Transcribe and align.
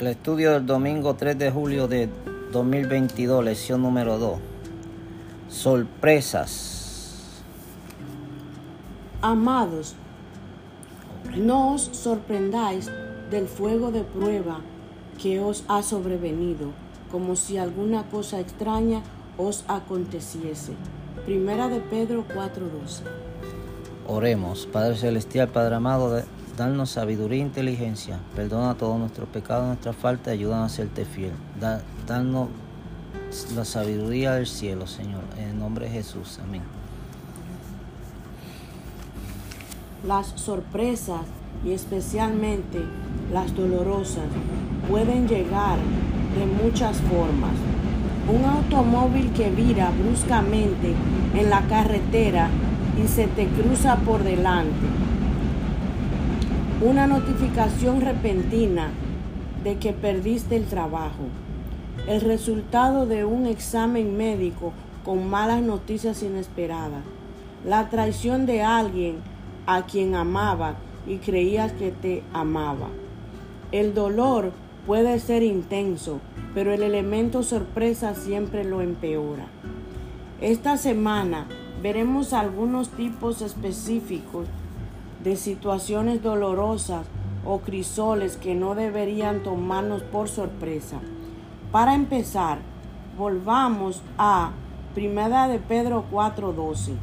El 0.00 0.06
estudio 0.06 0.52
del 0.52 0.64
domingo 0.64 1.14
3 1.14 1.38
de 1.38 1.50
julio 1.50 1.86
de 1.86 2.08
2022, 2.52 3.44
lección 3.44 3.82
número 3.82 4.18
2. 4.18 4.38
Sorpresas. 5.50 7.42
Amados, 9.20 9.94
no 11.36 11.74
os 11.74 11.82
sorprendáis 11.92 12.90
del 13.30 13.46
fuego 13.46 13.90
de 13.90 14.02
prueba 14.04 14.60
que 15.22 15.38
os 15.38 15.64
ha 15.68 15.82
sobrevenido, 15.82 16.68
como 17.12 17.36
si 17.36 17.58
alguna 17.58 18.04
cosa 18.04 18.40
extraña 18.40 19.02
os 19.36 19.64
aconteciese. 19.68 20.72
Primera 21.26 21.68
de 21.68 21.80
Pedro 21.80 22.24
4:12. 22.26 23.02
Oremos, 24.08 24.64
Padre 24.64 24.96
Celestial, 24.96 25.48
Padre 25.48 25.74
amado, 25.74 26.14
de- 26.14 26.24
danos 26.60 26.90
sabiduría 26.90 27.42
e 27.42 27.46
inteligencia. 27.46 28.20
Perdona 28.36 28.74
todos 28.74 28.98
nuestros 28.98 29.26
pecados, 29.30 29.66
nuestras 29.66 29.96
faltas, 29.96 30.34
ayúdanos 30.34 30.70
a 30.70 30.76
serte 30.76 31.06
fiel. 31.06 31.32
Da, 31.58 31.80
danos 32.06 32.48
la 33.54 33.64
sabiduría 33.64 34.34
del 34.34 34.46
cielo, 34.46 34.86
Señor. 34.86 35.22
En 35.38 35.48
el 35.48 35.58
nombre 35.58 35.86
de 35.86 35.92
Jesús. 35.92 36.38
Amén. 36.46 36.60
Las 40.06 40.26
sorpresas 40.36 41.22
y 41.64 41.72
especialmente 41.72 42.78
las 43.32 43.54
dolorosas 43.54 44.28
pueden 44.88 45.28
llegar 45.28 45.78
de 45.78 46.62
muchas 46.62 46.98
formas. 46.98 47.54
Un 48.28 48.44
automóvil 48.44 49.32
que 49.32 49.50
vira 49.50 49.90
bruscamente 49.98 50.94
en 51.34 51.48
la 51.48 51.62
carretera 51.62 52.50
y 53.02 53.08
se 53.08 53.28
te 53.28 53.46
cruza 53.46 53.96
por 53.96 54.22
delante. 54.22 55.09
Una 56.82 57.06
notificación 57.06 58.00
repentina 58.00 58.88
de 59.62 59.76
que 59.76 59.92
perdiste 59.92 60.56
el 60.56 60.64
trabajo. 60.64 61.24
El 62.08 62.22
resultado 62.22 63.04
de 63.04 63.26
un 63.26 63.44
examen 63.44 64.16
médico 64.16 64.72
con 65.04 65.28
malas 65.28 65.60
noticias 65.60 66.22
inesperadas. 66.22 67.02
La 67.66 67.90
traición 67.90 68.46
de 68.46 68.62
alguien 68.62 69.16
a 69.66 69.82
quien 69.82 70.14
amaba 70.14 70.76
y 71.06 71.18
creías 71.18 71.70
que 71.72 71.90
te 71.90 72.22
amaba. 72.32 72.88
El 73.72 73.92
dolor 73.92 74.52
puede 74.86 75.20
ser 75.20 75.42
intenso, 75.42 76.18
pero 76.54 76.72
el 76.72 76.82
elemento 76.82 77.42
sorpresa 77.42 78.14
siempre 78.14 78.64
lo 78.64 78.80
empeora. 78.80 79.48
Esta 80.40 80.78
semana 80.78 81.46
veremos 81.82 82.32
algunos 82.32 82.88
tipos 82.88 83.42
específicos 83.42 84.46
de 85.22 85.36
situaciones 85.36 86.22
dolorosas 86.22 87.06
o 87.44 87.60
crisoles 87.60 88.36
que 88.36 88.54
no 88.54 88.74
deberían 88.74 89.42
tomarnos 89.42 90.02
por 90.02 90.28
sorpresa. 90.28 90.98
Para 91.72 91.94
empezar, 91.94 92.58
volvamos 93.16 94.02
a 94.18 94.52
Primera 94.94 95.46
de 95.46 95.58
Pedro 95.58 96.04
4:12. 96.10 96.96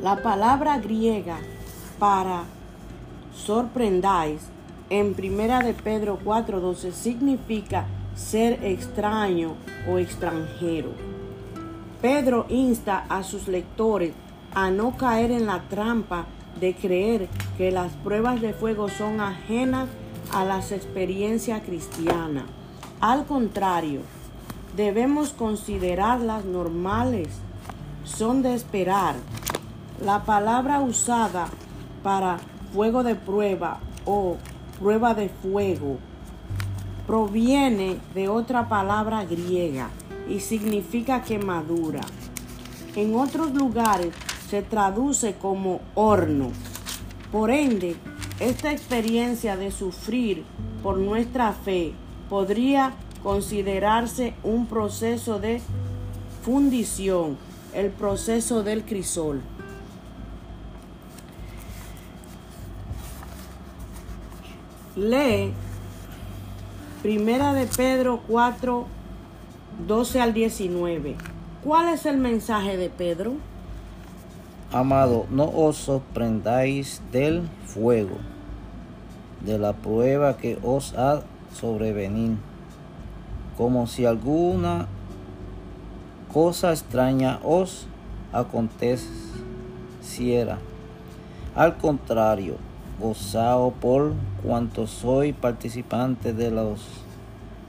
La 0.00 0.22
palabra 0.22 0.78
griega 0.78 1.38
para 1.98 2.44
sorprendáis 3.34 4.40
en 4.90 5.14
Primera 5.14 5.60
de 5.60 5.74
Pedro 5.74 6.18
4:12 6.24 6.92
significa 6.92 7.86
ser 8.14 8.64
extraño 8.64 9.54
o 9.90 9.98
extranjero. 9.98 10.90
Pedro 12.00 12.46
insta 12.48 13.06
a 13.08 13.22
sus 13.22 13.48
lectores 13.48 14.12
a 14.54 14.70
no 14.70 14.96
caer 14.96 15.30
en 15.30 15.46
la 15.46 15.62
trampa 15.68 16.26
de 16.60 16.74
creer 16.74 17.28
que 17.56 17.70
las 17.70 17.92
pruebas 17.92 18.40
de 18.40 18.52
fuego 18.52 18.88
son 18.88 19.20
ajenas 19.20 19.88
a 20.32 20.44
las 20.44 20.72
experiencias 20.72 21.62
cristianas. 21.62 22.44
Al 23.00 23.26
contrario, 23.26 24.00
debemos 24.76 25.32
considerarlas 25.32 26.44
normales, 26.44 27.28
son 28.04 28.42
de 28.42 28.54
esperar. 28.54 29.14
La 30.04 30.24
palabra 30.24 30.80
usada 30.80 31.48
para 32.02 32.38
fuego 32.72 33.04
de 33.04 33.14
prueba 33.14 33.78
o 34.04 34.36
prueba 34.78 35.14
de 35.14 35.28
fuego 35.28 35.98
proviene 37.06 37.98
de 38.14 38.28
otra 38.28 38.68
palabra 38.68 39.24
griega 39.24 39.90
y 40.28 40.40
significa 40.40 41.22
quemadura. 41.22 42.00
En 42.96 43.14
otros 43.14 43.52
lugares 43.52 44.14
se 44.54 44.62
traduce 44.62 45.34
como 45.34 45.80
horno. 45.96 46.52
Por 47.32 47.50
ende, 47.50 47.96
esta 48.38 48.70
experiencia 48.70 49.56
de 49.56 49.72
sufrir 49.72 50.44
por 50.80 50.96
nuestra 50.96 51.52
fe 51.52 51.92
podría 52.30 52.92
considerarse 53.24 54.34
un 54.44 54.66
proceso 54.66 55.40
de 55.40 55.60
fundición, 56.44 57.36
el 57.72 57.90
proceso 57.90 58.62
del 58.62 58.84
crisol. 58.84 59.40
Lee 64.94 65.52
Primera 67.02 67.54
de 67.54 67.66
Pedro 67.66 68.22
4, 68.28 68.86
12 69.88 70.20
al 70.20 70.32
19. 70.32 71.16
¿Cuál 71.64 71.88
es 71.88 72.06
el 72.06 72.18
mensaje 72.18 72.76
de 72.76 72.88
Pedro? 72.88 73.32
Amado, 74.74 75.26
no 75.30 75.44
os 75.44 75.76
sorprendáis 75.76 77.00
del 77.12 77.48
fuego, 77.64 78.16
de 79.40 79.56
la 79.56 79.72
prueba 79.72 80.36
que 80.36 80.58
os 80.64 80.94
ha 80.94 81.22
sobrevenido, 81.52 82.38
como 83.56 83.86
si 83.86 84.04
alguna 84.04 84.88
cosa 86.32 86.72
extraña 86.72 87.38
os 87.44 87.86
aconteciera. 88.32 90.58
Al 91.54 91.76
contrario, 91.76 92.56
gozaos 93.00 93.74
por 93.74 94.14
cuanto 94.42 94.88
soy 94.88 95.32
participante 95.32 96.32
de 96.32 96.50
los 96.50 96.80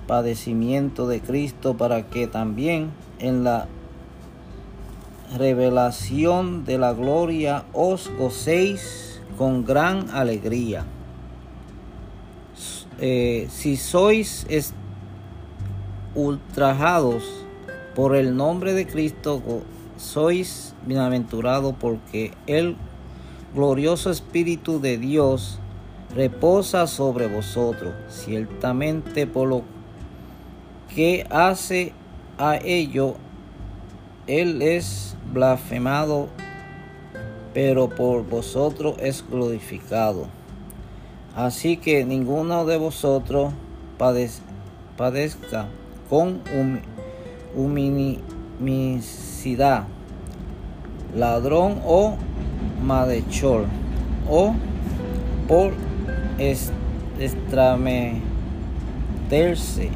padecimientos 0.08 1.08
de 1.08 1.22
Cristo, 1.22 1.78
para 1.78 2.08
que 2.08 2.26
también 2.26 2.90
en 3.20 3.44
la 3.44 3.68
revelación 5.38 6.66
de 6.66 6.78
la 6.78 6.94
gloria 6.94 7.66
os 7.74 8.12
gocéis 8.18 9.22
con 9.38 9.66
gran 9.66 10.09
alegría. 10.12 10.86
Eh, 13.00 13.47
si 13.50 13.75
sois 13.75 14.46
ultrajados 16.13 17.24
por 17.94 18.16
el 18.16 18.36
nombre 18.36 18.74
de 18.74 18.88
Cristo, 18.88 19.41
sois 19.97 20.74
bienaventurados 20.86 21.75
porque 21.80 22.31
el 22.47 22.78
glorioso 23.53 24.12
Espíritu 24.12 24.80
de 24.80 24.97
Dios 24.97 25.59
reposa 26.13 26.88
sobre 26.88 27.28
vosotros. 27.28 27.94
Ciertamente 28.07 29.28
por 29.28 29.50
lo 29.50 29.63
que 30.94 31.28
hace 31.30 31.94
a 32.38 32.57
ello 32.57 33.16
él 34.28 34.62
es 34.62 35.15
blasfemado, 35.34 36.28
pero 37.53 37.90
por 37.90 38.25
vosotros 38.25 38.96
es 39.00 39.24
glorificado. 39.30 40.28
Así 41.36 41.78
que 41.78 42.06
ninguno 42.06 42.66
de 42.66 42.78
vosotros 42.78 43.53
padez- 44.00 44.40
padezca 44.97 45.68
con 46.09 46.41
hum- 46.56 46.80
huminicidad, 48.56 49.84
ladrón 51.16 51.80
o 51.86 52.16
malhechor, 52.83 53.66
o 54.30 54.54
por 55.48 55.72
es- 56.38 56.72
extrameterse 57.19 59.89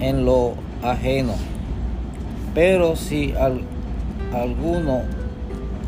en 0.00 0.24
lo 0.24 0.54
ajeno. 0.82 1.34
Pero 2.54 2.96
si 2.96 3.34
al- 3.34 3.60
alguno 4.32 5.02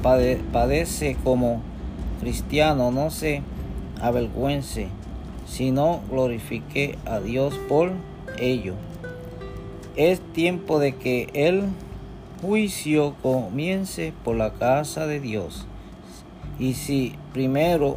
pade- 0.02 0.40
padece 0.52 1.16
como 1.24 1.60
cristiano, 2.20 2.90
no 2.90 3.10
se 3.10 3.42
avergüence, 4.00 4.88
sino 5.46 6.00
glorifique 6.10 6.98
a 7.06 7.20
Dios 7.20 7.54
por 7.68 7.92
ello. 8.38 8.74
Es 9.96 10.20
tiempo 10.32 10.78
de 10.78 10.94
que 10.94 11.28
el 11.32 11.64
juicio 12.40 13.14
comience 13.22 14.12
por 14.24 14.36
la 14.36 14.52
casa 14.52 15.06
de 15.06 15.20
Dios. 15.20 15.66
Y 16.58 16.74
si 16.74 17.14
primero 17.32 17.96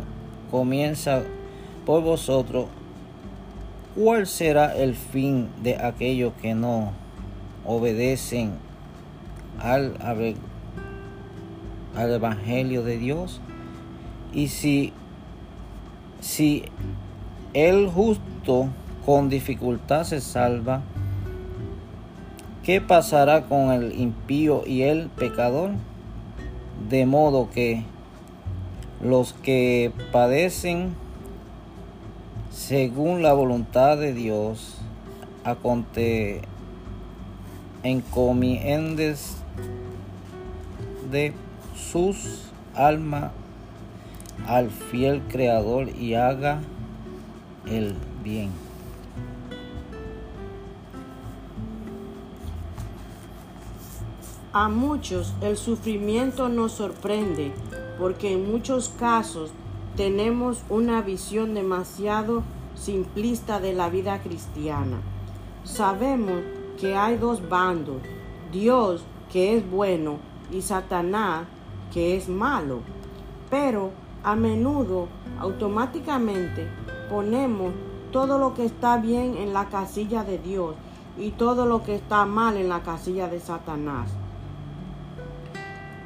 comienza 0.50 1.22
por 1.86 2.02
vosotros, 2.02 2.66
¿cuál 3.96 4.26
será 4.28 4.76
el 4.76 4.96
fin 4.96 5.50
de 5.62 5.78
aquellos 5.78 6.34
que 6.42 6.56
no 6.56 6.92
obedecen 7.66 8.52
al, 9.62 9.96
al 11.96 12.12
Evangelio 12.12 12.84
de 12.84 12.98
Dios? 12.98 13.42
Y 14.34 14.48
si, 14.48 14.94
si 16.20 16.64
el 17.54 17.88
justo 17.88 18.68
con 19.06 19.30
dificultad 19.30 20.04
se 20.04 20.22
salva, 20.22 20.82
¿qué 22.64 22.82
pasará 22.82 23.44
con 23.44 23.72
el 23.72 24.00
impío 24.00 24.64
y 24.66 24.84
el 24.84 25.10
pecador? 25.10 25.72
De 26.90 27.06
modo 27.06 27.50
que 27.50 27.84
los 29.02 29.34
que 29.34 29.92
padecen 30.12 30.96
según 32.52 33.22
la 33.24 33.34
voluntad 33.34 33.98
de 33.98 34.14
Dios, 34.14 34.78
encomiendes 37.84 39.41
de 41.12 41.34
sus 41.76 42.52
almas 42.76 43.32
al 44.48 44.70
fiel 44.70 45.22
Creador 45.30 45.90
y 45.90 46.16
haga 46.16 46.62
el 47.66 47.96
bien. 48.24 48.50
A 54.54 54.68
muchos 54.68 55.34
el 55.42 55.56
sufrimiento 55.56 56.50
nos 56.50 56.74
sorprende 56.74 57.54
porque 57.98 58.34
en 58.34 58.52
muchos 58.52 58.90
casos 59.00 59.52
tenemos 59.96 60.64
una 60.70 61.02
visión 61.02 61.54
demasiado 61.54 62.44
simplista 62.76 63.60
de 63.60 63.74
la 63.74 63.90
vida 63.90 64.20
cristiana. 64.20 64.98
Sabemos 65.64 66.42
que 66.80 66.96
hay 66.96 67.18
dos 67.18 67.48
bandos, 67.48 68.02
Dios 68.52 69.04
que 69.32 69.56
es 69.56 69.70
bueno 69.70 70.18
y 70.52 70.62
Satanás 70.62 71.46
que 71.94 72.16
es 72.16 72.30
malo, 72.30 72.80
pero 73.50 73.92
a 74.24 74.36
menudo 74.36 75.08
automáticamente 75.40 76.68
ponemos 77.10 77.74
todo 78.12 78.38
lo 78.38 78.54
que 78.54 78.66
está 78.66 78.98
bien 78.98 79.36
en 79.38 79.54
la 79.54 79.68
casilla 79.70 80.24
de 80.24 80.38
Dios 80.38 80.76
y 81.18 81.32
todo 81.32 81.66
lo 81.66 81.84
que 81.84 81.96
está 81.96 82.26
mal 82.26 82.58
en 82.58 82.70
la 82.70 82.82
casilla 82.82 83.28
de 83.28 83.40
Satanás. 83.40 84.12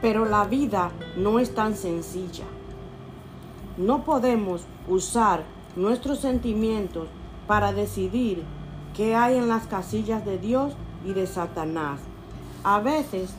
Pero 0.01 0.25
la 0.25 0.45
vida 0.45 0.92
no 1.18 1.39
es 1.39 1.54
tan 1.54 1.75
sencilla. 1.75 2.45
No 3.78 4.04
podemos 4.04 4.66
usar 4.88 5.44
nuestros 5.75 6.19
sentimientos 6.19 7.07
para 7.48 7.74
decidir 7.74 8.44
qué 8.94 9.16
hay 9.16 9.38
en 9.38 9.48
las 9.48 9.68
casillas 9.68 10.25
de 10.25 10.38
Dios 10.38 10.74
y 11.06 11.13
de 11.13 11.28
Satanás. 11.28 12.00
A 12.65 12.79
veces, 12.79 13.29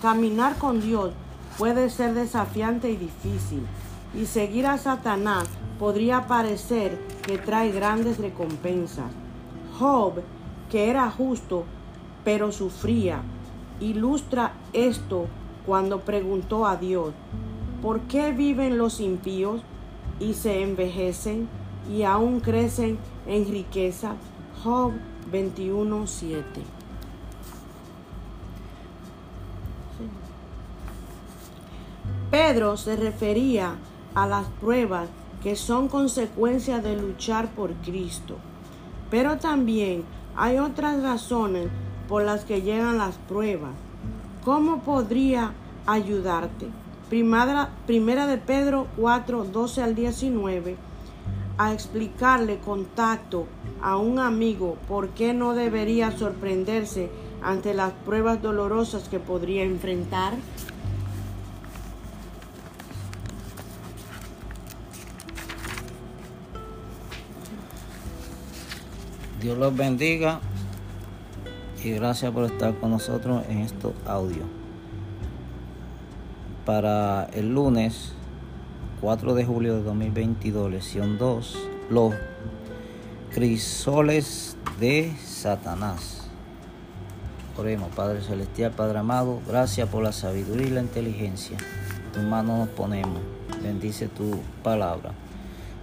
caminar 0.00 0.56
con 0.56 0.80
Dios 0.80 1.10
puede 1.58 1.90
ser 1.90 2.14
desafiante 2.14 2.90
y 2.90 2.96
difícil, 2.96 3.66
y 4.14 4.26
seguir 4.26 4.66
a 4.66 4.78
Satanás 4.78 5.48
podría 5.78 6.28
parecer 6.28 6.98
que 7.26 7.38
trae 7.38 7.72
grandes 7.72 8.18
recompensas. 8.18 9.10
Job, 9.78 10.22
que 10.70 10.88
era 10.88 11.10
justo, 11.10 11.64
pero 12.24 12.52
sufría, 12.52 13.20
ilustra 13.80 14.52
esto 14.72 15.26
cuando 15.66 16.00
preguntó 16.00 16.64
a 16.64 16.76
Dios, 16.76 17.12
¿por 17.82 18.00
qué 18.02 18.32
viven 18.32 18.78
los 18.78 19.00
impíos? 19.00 19.60
y 20.20 20.34
se 20.34 20.62
envejecen 20.62 21.48
y 21.90 22.02
aún 22.02 22.40
crecen 22.40 22.98
en 23.26 23.46
riqueza. 23.46 24.14
Job 24.62 24.92
21:7. 25.30 26.77
Pedro 32.30 32.76
se 32.76 32.94
refería 32.94 33.76
a 34.14 34.26
las 34.26 34.46
pruebas 34.60 35.08
que 35.42 35.56
son 35.56 35.88
consecuencia 35.88 36.78
de 36.78 36.94
luchar 36.94 37.48
por 37.52 37.72
Cristo. 37.76 38.36
Pero 39.10 39.38
también 39.38 40.04
hay 40.36 40.58
otras 40.58 41.02
razones 41.02 41.68
por 42.06 42.24
las 42.24 42.44
que 42.44 42.60
llegan 42.60 42.98
las 42.98 43.16
pruebas. 43.16 43.72
¿Cómo 44.44 44.80
podría 44.80 45.52
ayudarte? 45.86 46.66
Primera, 47.08 47.70
primera 47.86 48.26
de 48.26 48.36
Pedro 48.36 48.88
4, 48.98 49.44
12 49.44 49.82
al 49.82 49.94
19, 49.94 50.76
a 51.56 51.72
explicarle 51.72 52.58
contacto 52.58 53.46
a 53.80 53.96
un 53.96 54.18
amigo 54.18 54.76
por 54.86 55.08
qué 55.10 55.32
no 55.32 55.54
debería 55.54 56.10
sorprenderse 56.10 57.10
ante 57.42 57.72
las 57.72 57.92
pruebas 58.04 58.42
dolorosas 58.42 59.08
que 59.08 59.18
podría 59.18 59.64
enfrentar. 59.64 60.34
Dios 69.40 69.56
los 69.56 69.76
bendiga 69.76 70.40
y 71.84 71.90
gracias 71.92 72.32
por 72.32 72.44
estar 72.44 72.74
con 72.74 72.90
nosotros 72.90 73.44
en 73.48 73.58
estos 73.58 73.92
audios 74.04 74.46
para 76.68 77.30
el 77.32 77.54
lunes 77.54 78.12
4 79.00 79.34
de 79.34 79.44
julio 79.44 79.76
de 79.76 79.82
2022, 79.84 80.70
lección 80.70 81.16
2, 81.16 81.56
los 81.88 82.14
crisoles 83.32 84.56
de 84.80 85.14
Satanás. 85.24 86.28
Oremos, 87.56 87.88
Padre 87.94 88.20
Celestial, 88.22 88.72
Padre 88.72 88.98
amado, 88.98 89.40
gracias 89.46 89.88
por 89.88 90.02
la 90.02 90.12
sabiduría 90.12 90.66
y 90.66 90.70
la 90.70 90.82
inteligencia. 90.82 91.56
Tu 92.12 92.20
mano 92.20 92.58
nos 92.58 92.68
ponemos. 92.68 93.20
Bendice 93.62 94.08
tu 94.08 94.40
palabra 94.62 95.12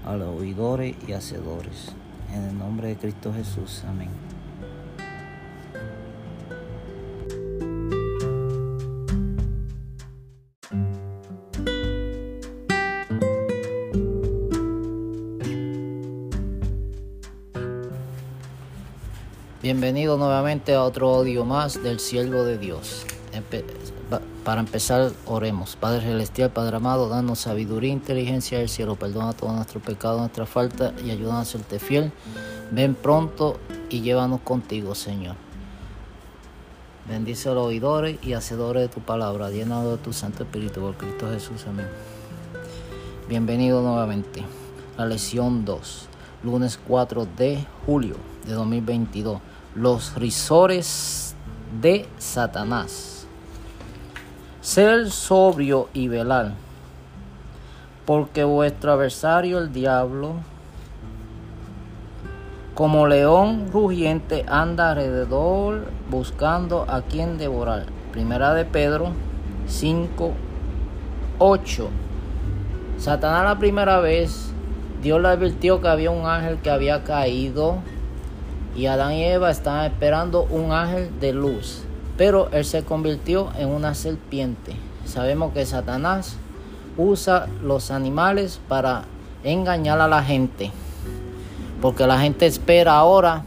a 0.06 0.16
los 0.16 0.40
oidores 0.40 0.96
y 1.08 1.14
hacedores. 1.14 1.96
En 2.34 2.44
el 2.44 2.58
nombre 2.58 2.90
de 2.90 2.96
Cristo 2.98 3.34
Jesús. 3.34 3.84
Amén. 3.88 4.10
Bienvenido 19.62 20.16
nuevamente 20.18 20.76
a 20.76 20.84
otro 20.84 21.16
audio 21.16 21.44
más 21.44 21.82
del 21.82 22.00
siervo 22.00 22.44
de 22.44 22.60
Dios. 22.60 23.04
Para 24.46 24.62
empezar, 24.62 25.12
oremos. 25.26 25.76
Padre 25.76 26.02
Celestial, 26.02 26.52
Padre 26.52 26.78
amado, 26.78 27.10
danos 27.10 27.40
sabiduría 27.40 27.90
e 27.90 27.94
inteligencia 27.94 28.60
del 28.60 28.70
cielo. 28.70 28.96
Perdona 28.96 29.34
todos 29.34 29.54
nuestros 29.54 29.84
pecados, 29.84 30.20
nuestra 30.20 30.46
falta 30.46 30.94
y 31.04 31.10
ayúdanos 31.10 31.42
a 31.42 31.52
serte 31.52 31.80
fiel. 31.80 32.14
Ven 32.72 32.96
pronto 32.96 33.60
y 33.90 34.02
llévanos 34.02 34.40
contigo, 34.42 34.96
Señor. 34.96 35.36
Bendice 37.10 37.50
a 37.50 37.54
los 37.54 37.66
oidores 37.66 38.18
y 38.24 38.34
hacedores 38.34 38.84
de 38.84 38.88
tu 38.88 39.02
palabra, 39.02 39.50
llenado 39.50 39.98
de 39.98 39.98
tu 39.98 40.14
Santo 40.14 40.44
Espíritu 40.44 40.80
por 40.80 40.96
Cristo 40.96 41.30
Jesús. 41.30 41.66
Amén. 41.68 41.88
Bienvenido 43.28 43.82
nuevamente. 43.82 44.44
La 44.98 45.06
lección 45.06 45.66
2, 45.66 46.08
lunes 46.44 46.80
4 46.88 47.28
de 47.36 47.66
julio 47.86 48.16
de 48.46 48.54
2022 48.54 49.42
los 49.76 50.16
risores 50.16 51.36
de 51.82 52.08
Satanás. 52.18 53.15
Ser 54.66 55.12
sobrio 55.12 55.90
y 55.94 56.08
velar, 56.08 56.54
porque 58.04 58.44
vuestro 58.44 58.94
adversario 58.94 59.60
el 59.60 59.72
diablo, 59.72 60.38
como 62.74 63.06
león 63.06 63.68
rugiente, 63.72 64.44
anda 64.48 64.90
alrededor 64.90 65.86
buscando 66.10 66.88
a 66.90 67.04
quien 67.04 67.38
devorar. 67.38 67.86
Primera 68.12 68.56
de 68.56 68.66
Pedro 68.66 69.10
5, 69.68 70.32
8. 71.38 71.90
Satanás 72.98 73.44
la 73.44 73.60
primera 73.60 74.00
vez, 74.00 74.52
Dios 75.04 75.22
le 75.22 75.28
advirtió 75.28 75.80
que 75.80 75.90
había 75.90 76.10
un 76.10 76.26
ángel 76.26 76.58
que 76.58 76.72
había 76.72 77.04
caído 77.04 77.76
y 78.76 78.88
Adán 78.88 79.14
y 79.14 79.26
Eva 79.26 79.52
estaban 79.52 79.86
esperando 79.86 80.42
un 80.50 80.72
ángel 80.72 81.20
de 81.20 81.34
luz, 81.34 81.84
pero 82.18 82.50
él 82.52 82.66
se 82.66 82.84
convirtió 82.84 83.50
en 83.58 83.70
una 83.70 83.94
serpiente. 83.94 84.74
Sabemos 85.06 85.54
que 85.54 85.66
Satanás 85.66 86.38
usa 86.98 87.48
los 87.62 87.92
animales 87.92 88.60
para 88.68 89.04
engañar 89.44 90.00
a 90.02 90.08
la 90.08 90.24
gente, 90.24 90.72
porque 91.82 92.08
la 92.08 92.20
gente 92.20 92.46
espera 92.46 92.96
ahora 92.96 93.44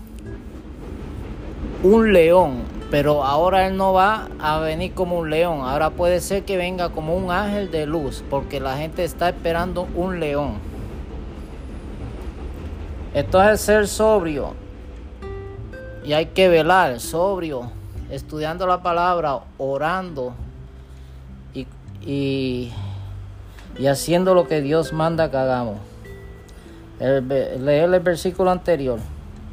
un 1.83 2.13
león, 2.13 2.63
pero 2.91 3.25
ahora 3.25 3.67
él 3.67 3.77
no 3.77 3.93
va 3.93 4.29
a 4.39 4.59
venir 4.61 4.93
como 4.93 5.19
un 5.19 5.31
león, 5.31 5.61
ahora 5.63 5.91
puede 5.91 6.21
ser 6.21 6.45
que 6.45 6.57
venga 6.57 6.91
como 6.91 7.17
un 7.17 7.31
ángel 7.31 7.71
de 7.71 7.87
luz, 7.87 8.23
porque 8.29 8.61
la 8.61 8.77
gente 8.77 9.05
está 9.05 9.31
esperando 9.31 9.89
un 9.95 10.21
león. 10.21 10.55
Esto 13.15 13.43
es 13.43 13.61
ser 13.61 13.89
sobrio, 13.89 14.55
y 16.05 16.13
hay 16.13 16.27
que 16.27 16.49
velar, 16.49 17.01
sobrio, 17.01 17.78
estudiando 18.11 18.67
la 18.67 18.83
palabra, 18.83 19.41
orando 19.59 20.33
y, 21.55 21.67
y, 22.01 22.73
haciendo 23.87 24.35
lo 24.35 24.49
que 24.49 24.61
Dios 24.61 24.93
manda 24.93 25.31
que 25.31 25.37
hagamos. 25.37 25.79
leer 26.99 27.93
el 27.93 28.01
versículo 28.01 28.51
anterior. 28.51 28.99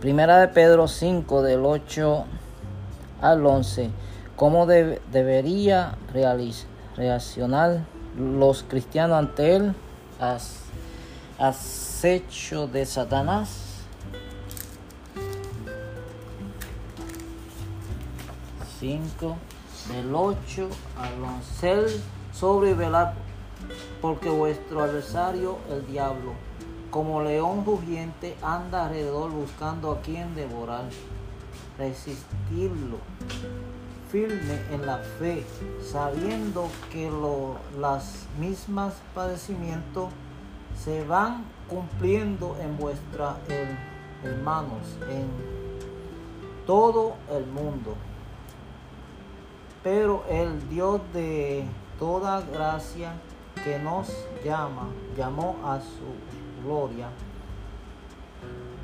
Primera 0.00 0.38
de 0.38 0.48
Pedro 0.48 0.88
5 0.88 1.42
del 1.42 1.64
8 1.64 2.24
al 3.20 3.46
11. 3.46 3.90
¿Cómo 4.36 4.66
debería 4.66 5.96
reaccionar 6.96 7.80
los 8.16 8.64
cristianos 8.64 9.18
ante 9.18 9.56
él? 9.56 9.74
acecho 11.38 12.68
de 12.68 12.86
Satanás. 12.86 13.48
Cinco 18.78 19.36
del 19.92 20.14
8 20.14 20.68
al 20.96 21.22
11 21.22 22.00
sobrevelar 22.32 23.14
porque 24.00 24.28
vuestro 24.28 24.82
adversario 24.82 25.58
el 25.70 25.86
diablo 25.86 26.32
como 26.90 27.22
león 27.22 27.64
rugiente 27.64 28.36
anda 28.42 28.86
alrededor 28.86 29.30
buscando 29.30 29.92
a 29.92 30.00
quien 30.00 30.34
devorar 30.34 30.84
resistirlo 31.78 32.98
firme 34.10 34.60
en 34.70 34.84
la 34.84 34.98
fe 34.98 35.44
sabiendo 35.80 36.68
que 36.90 37.10
lo, 37.10 37.56
las 37.80 38.26
mismas 38.38 38.94
padecimientos 39.14 40.10
se 40.84 41.04
van 41.04 41.44
cumpliendo 41.68 42.56
en 42.60 42.76
vuestras 42.76 43.36
hermanos 44.22 44.82
en 45.08 45.26
todo 46.66 47.14
el 47.30 47.46
mundo. 47.46 47.94
Pero 49.82 50.24
el 50.28 50.68
Dios 50.68 51.00
de 51.12 51.64
toda 51.98 52.40
gracia 52.40 53.14
que 53.64 53.78
nos 53.78 54.08
llama, 54.44 54.88
llamó 55.16 55.56
a 55.64 55.80
su 55.80 56.64
gloria 56.64 57.08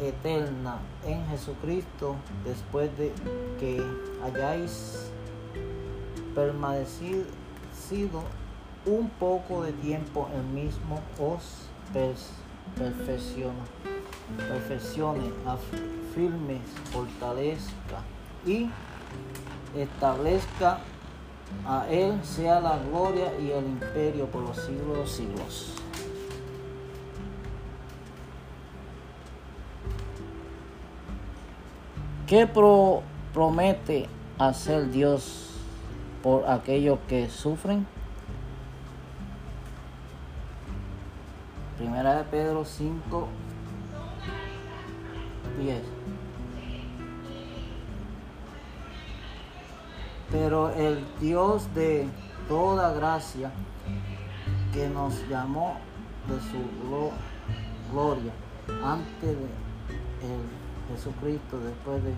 eterna 0.01 0.79
en 1.05 1.27
Jesucristo 1.27 2.17
después 2.45 2.97
de 2.97 3.13
que 3.59 3.83
hayáis 4.23 5.11
permanecido 6.35 7.25
un 8.87 9.09
poco 9.19 9.63
de 9.63 9.73
tiempo 9.73 10.29
el 10.35 10.45
mismo 10.45 11.01
os 11.19 11.69
perfecciona, 12.77 13.65
perfeccione, 14.37 15.33
afirme, 15.47 16.61
fortalezca 16.93 18.03
y 18.47 18.71
establezca 19.77 20.79
a 21.67 21.87
Él 21.89 22.21
sea 22.23 22.61
la 22.61 22.79
gloria 22.79 23.33
y 23.41 23.51
el 23.51 23.65
imperio 23.65 24.27
por 24.27 24.43
los 24.43 24.57
siglos 24.57 24.89
de 24.89 24.97
los 24.97 25.11
siglos. 25.11 25.75
¿Qué 32.27 32.47
promete 33.33 34.07
hacer 34.39 34.91
Dios 34.91 35.51
por 36.23 36.47
aquellos 36.49 36.99
que 37.09 37.31
sufren? 37.31 37.87
Primera 41.79 42.17
de 42.17 42.25
Pedro 42.25 42.65
5, 42.65 43.29
10. 45.59 45.98
Pero 50.31 50.71
el 50.71 51.05
Dios 51.21 51.73
de 51.75 52.07
toda 52.49 52.93
gracia 52.93 53.51
que 54.73 54.89
nos 54.89 55.15
llamó 55.29 55.79
de 56.29 56.39
su 56.41 57.93
gloria 57.93 58.33
antes 58.85 59.31
de 59.31 60.95
Jesucristo, 60.95 61.59
después 61.61 62.03
de 62.05 62.13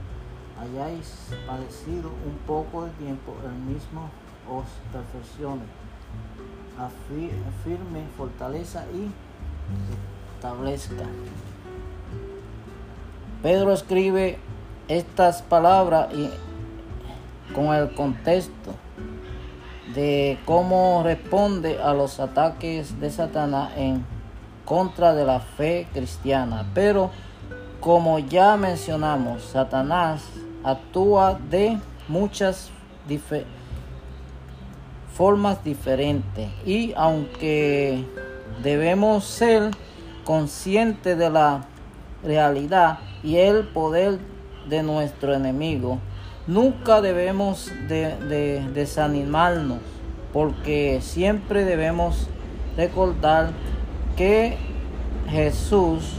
hayáis 0.60 1.28
padecido 1.46 2.10
un 2.26 2.36
poco 2.46 2.84
de 2.84 2.90
tiempo, 2.92 3.34
el 3.44 3.72
mismo 3.72 4.10
os 4.50 4.66
perfeccione, 4.92 5.62
afirme, 6.78 8.04
fortaleza 8.16 8.84
y 8.92 9.10
establezca. 10.34 11.06
Pedro 13.42 13.72
escribe 13.72 14.38
estas 14.88 15.42
palabras 15.42 16.12
y 16.12 16.30
con 17.54 17.74
el 17.74 17.92
contexto 17.94 18.74
de 19.94 20.38
cómo 20.44 21.02
responde 21.04 21.78
a 21.82 21.92
los 21.92 22.20
ataques 22.20 23.00
de 23.00 23.10
Satanás 23.10 23.72
en 23.76 24.04
contra 24.64 25.14
de 25.14 25.24
la 25.24 25.40
fe 25.40 25.88
cristiana. 25.92 26.66
Pero 26.74 27.10
como 27.80 28.18
ya 28.18 28.56
mencionamos, 28.56 29.42
Satanás 29.42 30.24
actúa 30.62 31.38
de 31.50 31.78
muchas 32.08 32.70
formas 35.12 35.64
diferentes 35.64 36.48
y 36.64 36.92
aunque 36.96 38.04
Debemos 38.62 39.24
ser 39.24 39.70
conscientes 40.24 41.16
de 41.16 41.30
la 41.30 41.64
realidad 42.22 42.98
y 43.22 43.36
el 43.36 43.66
poder 43.68 44.18
de 44.68 44.82
nuestro 44.82 45.32
enemigo. 45.32 45.98
Nunca 46.50 47.00
debemos 47.00 47.70
de, 47.86 48.66
desanimarnos 48.74 49.78
porque 50.32 50.98
siempre 51.00 51.64
debemos 51.64 52.26
recordar 52.76 53.50
que 54.16 54.56
Jesús 55.28 56.14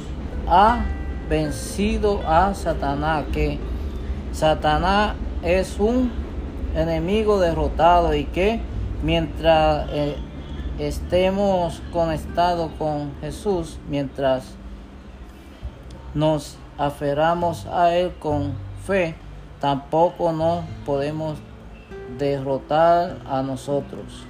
ha 0.47 0.85
vencido 1.27 2.21
a 2.25 2.53
Satanás, 2.53 3.25
que 3.33 3.59
Satanás 4.31 5.15
es 5.43 5.77
un 5.77 6.09
enemigo 6.77 7.37
derrotado 7.37 8.15
y 8.15 8.23
que 8.23 8.61
mientras 9.03 9.89
eh, 9.91 10.15
estemos 10.79 11.81
conectados 11.91 12.71
con 12.79 13.11
Jesús 13.19 13.79
mientras 13.89 14.45
nos 16.13 16.55
aferramos 16.77 17.65
a 17.65 17.93
Él 17.93 18.13
con 18.17 18.53
fe, 18.87 19.13
tampoco 19.61 20.33
nos 20.33 20.65
podemos 20.85 21.37
derrotar 22.17 23.19
a 23.29 23.41
nosotros. 23.43 24.25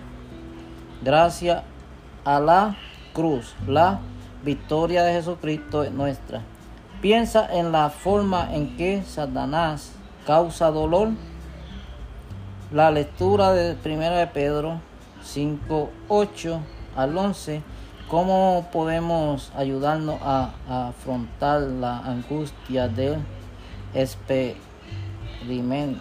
Gracias 1.01 1.63
a 2.23 2.39
la 2.39 2.77
cruz, 3.13 3.55
la 3.65 3.99
victoria 4.43 5.03
de 5.03 5.13
Jesucristo 5.13 5.83
es 5.83 5.91
nuestra. 5.91 6.41
Piensa 7.01 7.47
en 7.51 7.71
la 7.71 7.89
forma 7.89 8.53
en 8.53 8.77
que 8.77 9.01
Satanás 9.03 9.93
causa 10.27 10.69
dolor. 10.69 11.09
La 12.71 12.91
lectura 12.91 13.51
de 13.53 13.75
1 13.83 14.11
de 14.11 14.27
Pedro 14.27 14.79
5, 15.23 15.89
8 16.07 16.59
al 16.95 17.17
11. 17.17 17.63
¿Cómo 18.07 18.67
podemos 18.71 19.51
ayudarnos 19.55 20.19
a, 20.21 20.51
afrontar 20.89 21.61
la 21.61 21.99
angustia 21.99 22.87
del 22.87 23.19
experimento? 25.41 25.99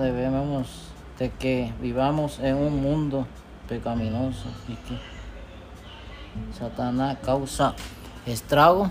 debemos 0.00 0.66
de 1.18 1.30
que 1.30 1.72
vivamos 1.80 2.38
en 2.40 2.56
un 2.56 2.80
mundo 2.82 3.26
pecaminoso 3.68 4.48
y 4.68 4.74
que 4.74 4.98
Satanás 6.58 7.18
causa 7.22 7.74
estrago. 8.26 8.90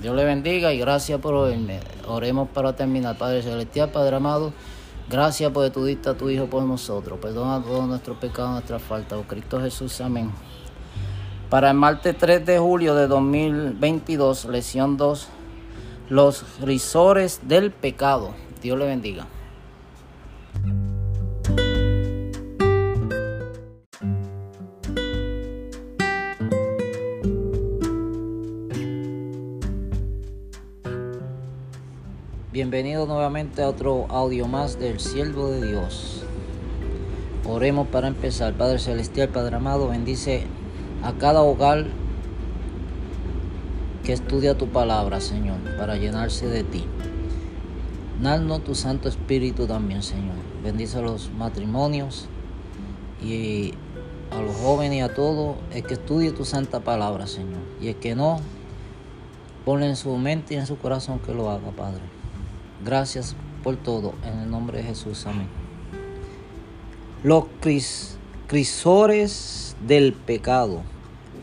Dios 0.00 0.14
le 0.14 0.24
bendiga 0.24 0.72
y 0.72 0.78
gracias 0.78 1.20
por 1.20 1.34
oírme. 1.34 1.80
Oremos 2.06 2.48
para 2.50 2.74
terminar. 2.76 3.16
Padre 3.16 3.42
Celestial, 3.42 3.90
Padre 3.90 4.16
amado, 4.16 4.52
gracias 5.08 5.50
por 5.50 5.68
tu 5.70 5.84
dicta 5.84 6.10
a 6.10 6.14
tu 6.14 6.28
Hijo 6.28 6.46
por 6.46 6.62
nosotros. 6.62 7.18
Perdona 7.18 7.62
todos 7.62 7.88
nuestros 7.88 8.18
pecados, 8.18 8.52
nuestras 8.52 8.82
faltas. 8.82 9.18
Oh 9.18 9.26
Cristo 9.26 9.60
Jesús, 9.60 10.00
amén. 10.00 10.30
Para 11.50 11.70
el 11.70 11.76
martes 11.76 12.18
3 12.18 12.44
de 12.44 12.58
julio 12.58 12.96
de 12.96 13.06
2022, 13.06 14.46
lección 14.46 14.96
2, 14.96 15.28
los 16.08 16.60
risores 16.60 17.40
del 17.44 17.70
pecado. 17.70 18.34
Dios 18.60 18.76
le 18.76 18.86
bendiga. 18.86 19.28
Bienvenido 32.50 33.06
nuevamente 33.06 33.62
a 33.62 33.68
otro 33.68 34.06
audio 34.08 34.48
más 34.48 34.80
del 34.80 34.98
siervo 34.98 35.50
de 35.50 35.68
Dios. 35.68 36.24
Oremos 37.48 37.86
para 37.86 38.08
empezar. 38.08 38.54
Padre 38.54 38.80
Celestial, 38.80 39.28
Padre 39.28 39.54
amado, 39.54 39.86
bendice 39.86 40.44
a 41.02 41.12
cada 41.12 41.42
hogar 41.42 41.86
que 44.04 44.12
estudia 44.12 44.56
tu 44.56 44.68
palabra, 44.68 45.20
Señor, 45.20 45.58
para 45.78 45.96
llenarse 45.96 46.46
de 46.46 46.62
ti. 46.62 46.84
Danos 48.22 48.64
tu 48.64 48.74
Santo 48.74 49.08
Espíritu 49.08 49.66
también, 49.66 50.02
Señor. 50.02 50.36
Bendice 50.62 50.98
a 50.98 51.02
los 51.02 51.30
matrimonios 51.32 52.28
y 53.22 53.74
a 54.30 54.40
los 54.40 54.56
jóvenes 54.56 54.98
y 54.98 55.00
a 55.00 55.12
todos 55.12 55.56
el 55.72 55.82
que 55.82 55.94
estudie 55.94 56.30
tu 56.30 56.44
santa 56.44 56.80
palabra, 56.80 57.26
Señor. 57.26 57.60
Y 57.80 57.88
el 57.88 57.96
que 57.96 58.14
no, 58.14 58.40
ponle 59.64 59.86
en 59.86 59.96
su 59.96 60.16
mente 60.16 60.54
y 60.54 60.56
en 60.56 60.66
su 60.66 60.78
corazón 60.78 61.18
que 61.18 61.34
lo 61.34 61.50
haga, 61.50 61.70
Padre. 61.72 62.02
Gracias 62.84 63.34
por 63.62 63.76
todo, 63.76 64.14
en 64.24 64.38
el 64.38 64.50
nombre 64.50 64.78
de 64.78 64.84
Jesús. 64.84 65.26
Amén. 65.26 65.48
Los 67.24 67.44
crisores 68.46 69.76
del 69.86 70.12
pecado. 70.12 70.82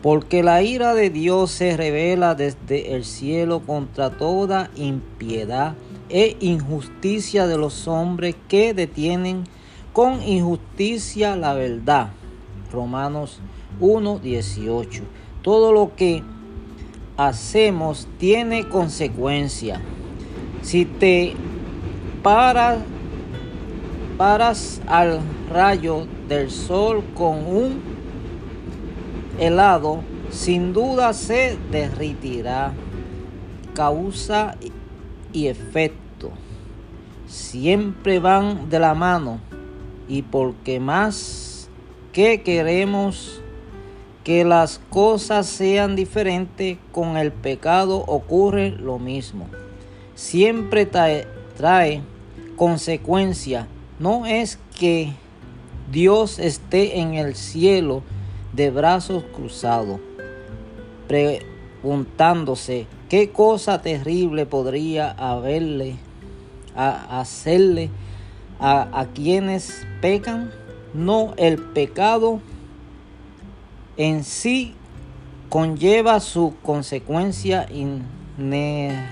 Porque 0.01 0.43
la 0.43 0.61
ira 0.61 0.93
de 0.93 1.09
Dios 1.09 1.51
se 1.51 1.77
revela 1.77 2.35
desde 2.35 2.93
el 2.95 3.05
cielo 3.05 3.61
contra 3.61 4.09
toda 4.09 4.69
impiedad 4.75 5.75
e 6.09 6.35
injusticia 6.41 7.47
de 7.47 7.57
los 7.57 7.87
hombres 7.87 8.35
que 8.47 8.73
detienen 8.73 9.45
con 9.93 10.21
injusticia 10.21 11.35
la 11.35 11.53
verdad. 11.53 12.09
Romanos 12.71 13.39
1, 13.79 14.19
18. 14.19 15.03
Todo 15.41 15.71
lo 15.71 15.95
que 15.95 16.23
hacemos 17.17 18.07
tiene 18.17 18.67
consecuencia. 18.67 19.79
Si 20.61 20.85
te 20.85 21.35
paras, 22.21 22.79
paras 24.17 24.81
al 24.87 25.19
rayo 25.51 26.07
del 26.27 26.49
sol 26.51 27.03
con 27.15 27.45
un 27.45 27.81
helado 29.39 30.01
sin 30.29 30.73
duda 30.73 31.13
se 31.13 31.57
derritirá. 31.71 32.73
Causa 33.73 34.55
y 35.31 35.47
efecto 35.47 36.31
siempre 37.33 38.19
van 38.19 38.69
de 38.69 38.79
la 38.79 38.93
mano 38.93 39.39
y 40.07 40.21
porque 40.21 40.79
más 40.79 41.67
que 42.11 42.43
queremos 42.43 43.41
que 44.23 44.45
las 44.45 44.79
cosas 44.89 45.47
sean 45.47 45.95
diferentes, 45.95 46.77
con 46.91 47.17
el 47.17 47.31
pecado 47.31 47.97
ocurre 48.07 48.69
lo 48.69 48.99
mismo. 48.99 49.47
Siempre 50.15 50.85
trae, 50.85 51.27
trae 51.57 52.01
consecuencia. 52.55 53.67
No 53.99 54.25
es 54.25 54.59
que 54.79 55.11
Dios 55.93 56.39
esté 56.39 56.99
en 56.99 57.13
el 57.13 57.35
cielo 57.35 58.01
de 58.51 58.71
brazos 58.71 59.23
cruzados, 59.31 59.99
preguntándose 61.07 62.87
qué 63.09 63.29
cosa 63.29 63.83
terrible 63.83 64.47
podría 64.47 65.11
haberle 65.11 65.97
a 66.75 67.19
hacerle 67.19 67.91
a, 68.59 69.05
quienes 69.13 69.85
pecan. 70.01 70.51
No, 70.95 71.35
el 71.37 71.59
pecado 71.59 72.41
en 73.95 74.23
sí 74.23 74.73
conlleva 75.49 76.19
su 76.21 76.55
consecuencia 76.63 77.67
inherente. 77.71 79.03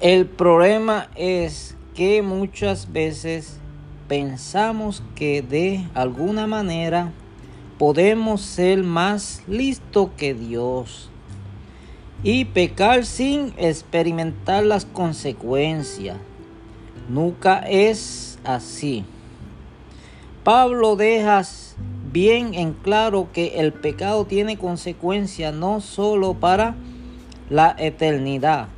El 0.00 0.24
problema 0.24 1.10
es 1.14 1.76
que 1.94 2.22
muchas 2.22 2.90
veces 2.90 3.58
pensamos 4.08 5.02
que 5.14 5.42
de 5.42 5.86
alguna 5.92 6.46
manera 6.46 7.12
podemos 7.76 8.40
ser 8.40 8.82
más 8.82 9.42
listos 9.46 10.08
que 10.16 10.32
Dios 10.32 11.10
y 12.22 12.46
pecar 12.46 13.04
sin 13.04 13.52
experimentar 13.58 14.64
las 14.64 14.86
consecuencias. 14.86 16.16
Nunca 17.10 17.58
es 17.58 18.38
así. 18.42 19.04
Pablo 20.44 20.96
deja 20.96 21.42
bien 22.10 22.54
en 22.54 22.72
claro 22.72 23.28
que 23.34 23.60
el 23.60 23.74
pecado 23.74 24.24
tiene 24.24 24.56
consecuencias 24.56 25.52
no 25.52 25.82
solo 25.82 26.32
para 26.32 26.74
la 27.50 27.76
eternidad, 27.78 28.68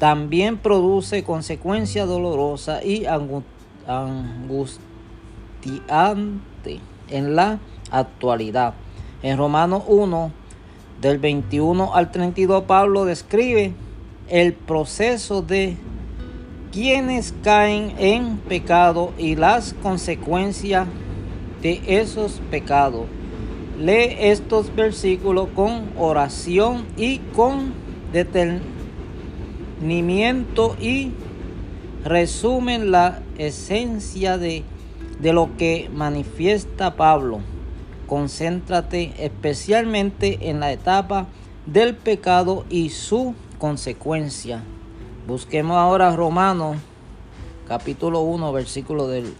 también 0.00 0.58
produce 0.58 1.22
consecuencias 1.22 2.08
dolorosas 2.08 2.84
y 2.84 3.06
angustiosas 3.06 3.60
angustiante 3.86 6.80
en 7.08 7.36
la 7.36 7.58
actualidad. 7.90 8.74
En 9.22 9.38
Romanos 9.38 9.84
1, 9.86 10.32
del 11.00 11.18
21 11.18 11.94
al 11.94 12.10
32, 12.10 12.64
Pablo 12.64 13.04
describe 13.04 13.72
el 14.28 14.54
proceso 14.54 15.42
de 15.42 15.76
quienes 16.72 17.34
caen 17.42 17.94
en 17.98 18.36
pecado 18.36 19.12
y 19.18 19.34
las 19.34 19.74
consecuencias 19.82 20.86
de 21.62 21.80
esos 21.86 22.40
pecados. 22.50 23.06
Lee 23.78 24.16
estos 24.18 24.74
versículos 24.74 25.48
con 25.54 25.90
oración 25.98 26.84
y 26.96 27.18
con 27.34 27.72
y 29.82 31.12
resumen 32.04 32.90
la 32.90 33.22
esencia 33.38 34.36
de, 34.36 34.62
de 35.20 35.32
lo 35.32 35.56
que 35.56 35.90
manifiesta 35.94 36.96
Pablo. 36.96 37.40
Concéntrate 38.06 39.14
especialmente 39.18 40.50
en 40.50 40.60
la 40.60 40.72
etapa 40.72 41.28
del 41.64 41.94
pecado 41.94 42.64
y 42.68 42.90
su 42.90 43.34
consecuencia. 43.58 44.62
Busquemos 45.26 45.76
ahora 45.76 46.14
Romanos 46.14 46.76
capítulo 47.66 48.20
1 48.20 48.52
versículo 48.52 49.06
del 49.06 49.32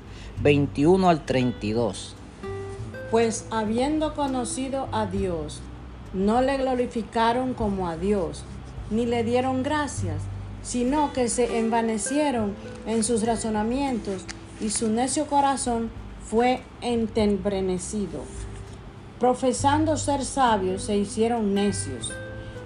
21 0.43 1.09
al 1.09 1.25
32. 1.27 2.15
Pues 3.11 3.47
habiendo 3.51 4.15
conocido 4.15 4.89
a 4.93 5.05
Dios, 5.05 5.61
no 6.15 6.41
le 6.41 6.57
glorificaron 6.59 7.55
como 7.55 7.89
a 7.89 7.97
Dios, 7.97 8.45
ni 8.91 9.05
le 9.05 9.25
dieron 9.25 9.63
gracias 9.63 10.30
sino 10.63 11.13
que 11.13 11.29
se 11.29 11.59
envanecieron 11.59 12.55
en 12.87 13.05
sus 13.05 13.25
razonamientos 13.25 14.25
y 14.61 14.71
su 14.71 14.89
necio 14.89 15.27
corazón 15.27 15.91
fue 16.25 16.63
entenebrecido. 16.81 18.21
Profesando 19.19 19.97
ser 19.97 20.25
sabios, 20.25 20.83
se 20.83 20.97
hicieron 20.97 21.55
necios 21.55 22.13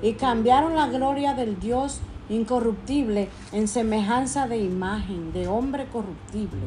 y 0.03 0.15
cambiaron 0.15 0.77
la 0.77 0.89
gloria 0.89 1.35
del 1.35 1.59
Dios 1.59 2.01
incorruptible 2.29 3.29
en 3.53 3.69
semejanza 3.69 4.47
de 4.49 4.59
imagen 4.59 5.33
de 5.33 5.49
hombre 5.49 5.87
corruptible, 5.93 6.63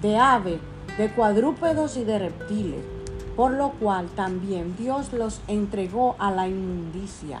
de 0.00 0.16
ave, 0.16 0.58
de 0.98 1.10
cuadrúpedos 1.10 1.96
y 1.96 2.04
de 2.04 2.18
reptiles. 2.18 2.84
por 3.36 3.52
lo 3.52 3.70
cual 3.70 4.08
también 4.08 4.76
Dios 4.76 5.12
los 5.12 5.40
entregó 5.48 6.16
a 6.18 6.30
la 6.30 6.48
inmundicia. 6.48 7.40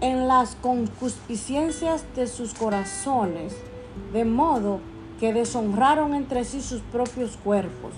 En 0.00 0.28
las 0.28 0.54
concupiscencias 0.54 2.04
de 2.14 2.28
sus 2.28 2.54
corazones, 2.54 3.56
de 4.12 4.24
modo 4.24 4.78
que 5.18 5.32
deshonraron 5.32 6.14
entre 6.14 6.44
sí 6.44 6.60
sus 6.60 6.82
propios 6.82 7.36
cuerpos, 7.36 7.92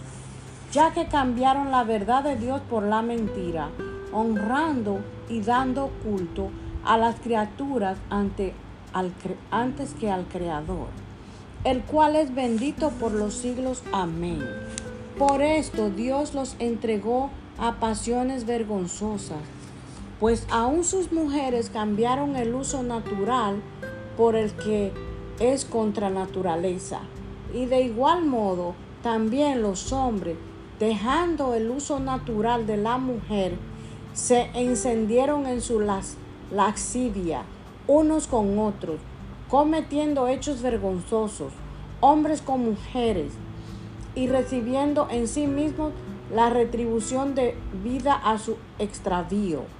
ya 0.72 0.94
que 0.94 1.08
cambiaron 1.08 1.70
la 1.70 1.84
verdad 1.84 2.24
de 2.24 2.36
Dios 2.36 2.62
por 2.70 2.84
la 2.84 3.02
mentira, 3.02 3.68
honrando 4.12 5.00
y 5.28 5.42
dando 5.42 5.90
culto 6.02 6.48
a 6.86 6.96
las 6.96 7.16
criaturas 7.20 7.98
ante, 8.08 8.54
antes 9.50 9.92
que 9.92 10.10
al 10.10 10.24
Creador, 10.24 10.88
el 11.64 11.82
cual 11.82 12.16
es 12.16 12.34
bendito 12.34 12.88
por 12.92 13.12
los 13.12 13.34
siglos. 13.34 13.82
Amén. 13.92 14.42
Por 15.18 15.42
esto 15.42 15.90
Dios 15.90 16.32
los 16.32 16.56
entregó 16.60 17.28
a 17.58 17.74
pasiones 17.74 18.46
vergonzosas, 18.46 19.42
pues 20.20 20.46
aún 20.50 20.84
sus 20.84 21.12
mujeres 21.12 21.70
cambiaron 21.70 22.36
el 22.36 22.54
uso 22.54 22.82
natural 22.82 23.62
por 24.18 24.36
el 24.36 24.52
que 24.52 24.92
es 25.40 25.64
contra 25.64 26.10
naturaleza. 26.10 27.00
Y 27.54 27.64
de 27.64 27.80
igual 27.80 28.26
modo, 28.26 28.74
también 29.02 29.62
los 29.62 29.94
hombres, 29.94 30.36
dejando 30.78 31.54
el 31.54 31.70
uso 31.70 31.98
natural 31.98 32.66
de 32.66 32.76
la 32.76 32.98
mujer, 32.98 33.56
se 34.12 34.50
encendieron 34.52 35.46
en 35.46 35.62
su 35.62 35.80
laxidia 36.50 37.42
unos 37.86 38.26
con 38.26 38.58
otros, 38.58 39.00
cometiendo 39.48 40.28
hechos 40.28 40.60
vergonzosos, 40.60 41.52
hombres 42.00 42.42
con 42.42 42.64
mujeres, 42.64 43.32
y 44.14 44.26
recibiendo 44.26 45.08
en 45.10 45.26
sí 45.26 45.46
mismos 45.46 45.92
la 46.32 46.50
retribución 46.50 47.34
de 47.34 47.56
vida 47.82 48.14
a 48.14 48.38
su 48.38 48.56
extravío. 48.78 49.79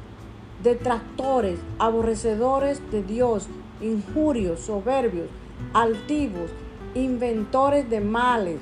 detractores, 0.63 1.59
aborrecedores 1.79 2.81
de 2.91 3.03
Dios, 3.03 3.47
injurios, 3.81 4.59
soberbios, 4.61 5.27
altivos, 5.73 6.51
inventores 6.93 7.89
de 7.89 8.01
males, 8.01 8.59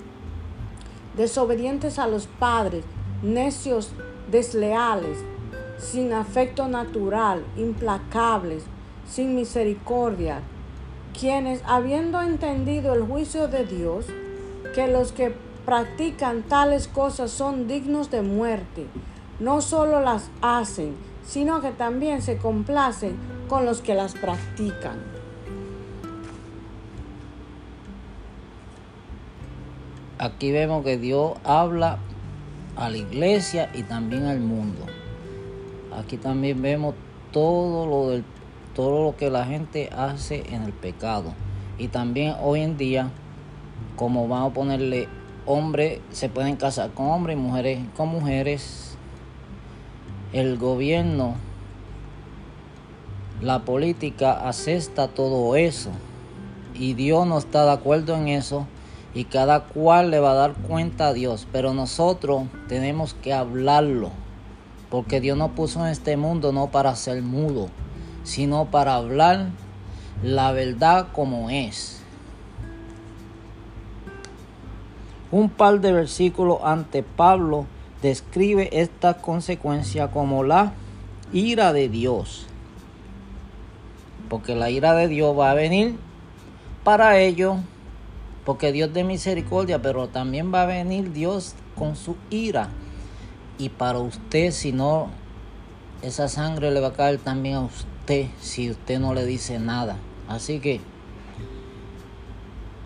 desobedientes 1.18 2.00
a 2.00 2.08
los 2.08 2.28
padres, 2.28 2.84
necios, 3.22 3.92
desleales, 4.32 5.18
sin 5.78 6.14
afecto 6.14 6.68
natural, 6.68 7.44
implacables, 7.58 8.64
sin 9.10 9.36
misericordia, 9.36 10.42
quienes, 11.20 11.62
habiendo 11.66 12.22
entendido 12.22 12.94
el 12.94 13.04
juicio 13.04 13.48
de 13.48 13.66
Dios, 13.66 14.06
que 14.76 14.88
los 14.88 15.12
que 15.12 15.34
practican 15.66 16.44
tales 16.44 16.88
cosas 16.88 17.32
son 17.32 17.68
dignos 17.68 18.12
de 18.12 18.22
muerte. 18.22 18.86
No 19.40 19.62
solo 19.62 20.02
las 20.02 20.30
hacen, 20.42 20.96
sino 21.30 21.62
que 21.62 21.70
también 21.70 22.24
se 22.24 22.38
complacen 22.38 23.16
con 23.48 23.64
los 23.64 23.82
que 23.82 23.94
las 23.94 24.16
practican. 24.16 24.98
Aquí 30.18 30.52
vemos 30.52 30.84
que 30.84 30.98
Dios 30.98 31.34
habla 31.44 32.00
a 32.76 32.90
la 32.90 32.98
iglesia 32.98 33.70
y 33.76 33.84
también 33.84 34.26
al 34.26 34.40
mundo. 34.40 34.86
Aquí 35.96 36.18
también 36.18 36.64
vemos 36.64 36.96
todo 37.32 37.86
lo 37.86 38.10
del 38.10 38.24
todo 38.74 39.04
lo 39.04 39.16
que 39.16 39.30
la 39.30 39.46
gente 39.46 39.90
hace 39.96 40.44
en 40.54 40.64
el 40.64 40.74
pecado. 40.74 41.34
Y 41.78 41.90
también 41.90 42.36
hoy 42.42 42.62
en 42.62 42.78
día, 42.78 43.12
como 43.96 44.28
vamos 44.28 44.52
a 44.52 44.54
ponerle 44.56 45.08
hombres 45.46 46.00
se 46.12 46.30
pueden 46.30 46.56
casar 46.56 46.92
con 46.92 47.08
hombres 47.08 47.38
y 47.38 47.40
mujeres 47.40 47.80
con 47.96 48.10
mujeres. 48.10 48.89
El 50.32 50.60
gobierno, 50.60 51.34
la 53.42 53.66
política 53.66 54.48
acepta 54.48 55.08
todo 55.08 55.56
eso. 55.56 55.90
Y 56.76 56.94
Dios 56.94 57.26
no 57.26 57.40
está 57.40 57.66
de 57.66 57.72
acuerdo 57.72 58.16
en 58.16 58.28
eso. 58.28 58.68
Y 59.16 59.24
cada 59.24 59.62
cual 59.62 60.12
le 60.12 60.20
va 60.20 60.34
a 60.34 60.36
dar 60.36 60.54
cuenta 60.54 61.08
a 61.08 61.14
Dios. 61.14 61.48
Pero 61.52 61.74
nosotros 61.74 62.44
tenemos 62.68 63.16
que 63.16 63.34
hablarlo. 63.34 64.12
Porque 64.92 65.20
Dios 65.20 65.36
no 65.36 65.56
puso 65.56 65.84
en 65.84 65.92
este 65.92 66.16
mundo 66.16 66.52
no 66.52 66.68
para 66.68 66.96
ser 66.96 67.24
mudo, 67.24 67.70
sino 68.24 68.66
para 68.66 68.96
hablar 68.96 69.48
la 70.22 70.52
verdad 70.52 71.08
como 71.12 71.50
es. 71.50 72.04
Un 75.32 75.50
par 75.50 75.80
de 75.80 75.92
versículos 75.92 76.60
ante 76.64 77.02
Pablo 77.02 77.66
describe 78.02 78.70
esta 78.72 79.16
consecuencia 79.16 80.10
como 80.10 80.44
la 80.44 80.74
ira 81.34 81.74
de 81.74 81.90
Dios. 81.90 82.46
Porque 84.30 84.56
la 84.56 84.70
ira 84.70 84.94
de 84.94 85.08
Dios 85.08 85.38
va 85.38 85.52
a 85.52 85.56
venir 85.56 85.96
para 86.84 87.20
ellos, 87.20 87.58
porque 88.46 88.72
Dios 88.72 88.94
de 88.94 89.04
misericordia, 89.04 89.82
pero 89.82 90.08
también 90.08 90.54
va 90.54 90.64
a 90.64 90.66
venir 90.66 91.12
Dios 91.14 91.56
con 91.76 91.96
su 91.96 92.16
ira. 92.30 92.70
Y 93.58 93.70
para 93.70 94.00
usted, 94.00 94.52
si 94.52 94.72
no, 94.72 95.10
esa 96.02 96.28
sangre 96.28 96.72
le 96.72 96.80
va 96.80 96.90
a 96.90 96.94
caer 96.94 97.20
también 97.20 97.56
a 97.56 97.62
usted 97.62 98.28
si 98.40 98.72
usted 98.72 99.00
no 99.00 99.14
le 99.14 99.26
dice 99.26 99.60
nada. 99.60 99.98
Así 100.28 100.60
que 100.60 100.80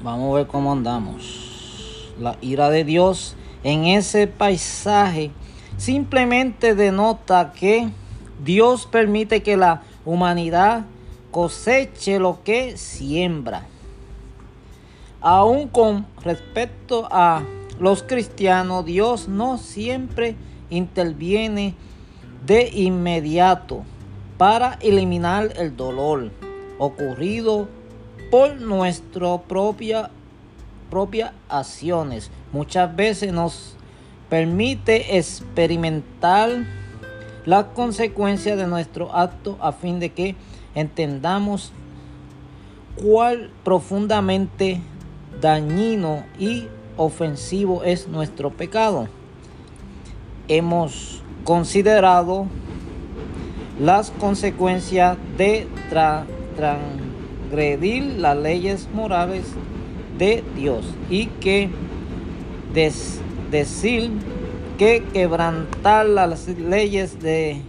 vamos 0.01 0.33
a 0.33 0.37
ver 0.37 0.47
cómo 0.47 0.71
andamos 0.71 2.13
la 2.19 2.37
ira 2.41 2.69
de 2.69 2.83
Dios 2.83 3.35
en 3.63 3.85
ese 3.85 4.27
paisaje 4.27 5.31
simplemente 5.77 6.75
denota 6.75 7.53
que 7.53 7.89
Dios 8.43 8.85
permite 8.85 9.41
que 9.41 9.57
la 9.57 9.83
humanidad 10.05 10.85
coseche 11.31 12.19
lo 12.19 12.43
que 12.43 12.77
siembra. 12.77 13.65
Aún 15.21 15.69
con 15.69 16.05
respecto 16.23 17.07
a 17.09 17.43
los 17.79 18.03
cristianos, 18.03 18.85
Dios 18.85 19.27
no 19.27 19.57
siempre 19.57 20.35
interviene 20.69 21.75
de 22.45 22.69
inmediato 22.69 23.83
para 24.37 24.73
eliminar 24.81 25.53
el 25.55 25.75
dolor 25.77 26.31
ocurrido 26.77 27.67
por 28.29 28.59
nuestra 28.59 29.37
propia 29.37 30.09
propias 30.89 31.31
acciones. 31.49 32.29
Muchas 32.53 32.95
veces 32.95 33.33
nos 33.33 33.75
permite 34.29 35.17
experimentar 35.17 36.51
las 37.45 37.65
consecuencias 37.65 38.57
de 38.57 38.67
nuestro 38.67 39.13
acto 39.15 39.57
a 39.59 39.71
fin 39.71 39.99
de 39.99 40.11
que 40.11 40.35
entendamos 40.75 41.73
cuál 42.95 43.49
profundamente 43.63 44.81
dañino 45.41 46.23
y 46.37 46.67
ofensivo 46.95 47.83
es 47.83 48.07
nuestro 48.07 48.51
pecado. 48.51 49.07
Hemos 50.47 51.23
considerado 51.43 52.45
las 53.79 54.11
consecuencias 54.11 55.17
de 55.37 55.67
transgredir 56.59 58.03
las 58.19 58.37
leyes 58.37 58.87
morales 58.93 59.43
de 60.19 60.43
Dios 60.55 60.85
y 61.09 61.25
que 61.25 61.71
decir 62.73 64.11
que 64.77 65.03
quebrantar 65.13 66.07
las 66.07 66.47
leyes 66.47 67.21
de 67.21 67.61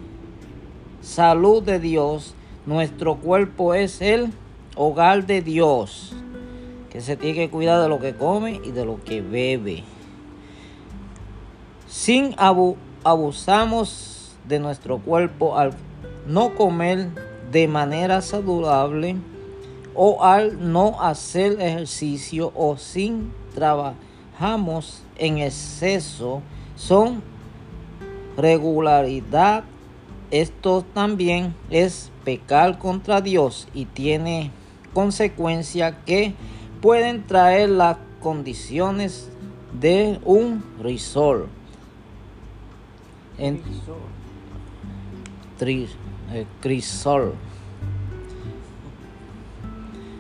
salud 1.02 1.62
de 1.62 1.78
Dios, 1.78 2.34
nuestro 2.64 3.16
cuerpo 3.16 3.74
es 3.74 4.00
el 4.00 4.32
hogar 4.76 5.26
de 5.26 5.42
Dios, 5.42 6.14
que 6.90 7.00
se 7.00 7.16
tiene 7.16 7.34
que 7.36 7.50
cuidar 7.50 7.82
de 7.82 7.88
lo 7.88 8.00
que 8.00 8.14
come 8.14 8.60
y 8.64 8.70
de 8.70 8.84
lo 8.86 9.02
que 9.04 9.20
bebe. 9.20 9.84
Sin 11.86 12.34
abusamos 13.04 14.34
de 14.48 14.58
nuestro 14.58 14.98
cuerpo 14.98 15.58
al 15.58 15.74
no 16.26 16.54
comer 16.54 17.08
de 17.52 17.68
manera 17.68 18.22
saludable 18.22 19.16
o 19.94 20.24
al 20.24 20.72
no 20.72 21.00
hacer 21.00 21.60
ejercicio 21.60 22.50
o 22.54 22.76
sin 22.76 23.32
en 25.18 25.38
exceso 25.38 26.42
son 26.76 27.22
regularidad 28.36 29.64
esto 30.34 30.84
también 30.94 31.54
es 31.70 32.10
pecar 32.24 32.78
contra 32.78 33.20
Dios 33.20 33.68
y 33.72 33.84
tiene 33.84 34.50
consecuencias 34.92 35.94
que 36.06 36.34
pueden 36.80 37.24
traer 37.24 37.68
las 37.68 37.98
condiciones 38.20 39.30
de 39.80 40.18
un 40.24 40.64
risol. 40.82 41.46
En, 43.38 43.62
eh, 45.60 46.46
crisol. 46.60 47.34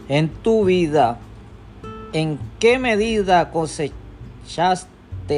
En 0.08 0.28
tu 0.28 0.64
vida, 0.64 1.18
¿en 2.12 2.38
qué 2.60 2.78
medida 2.78 3.50
cosechaste 3.50 4.03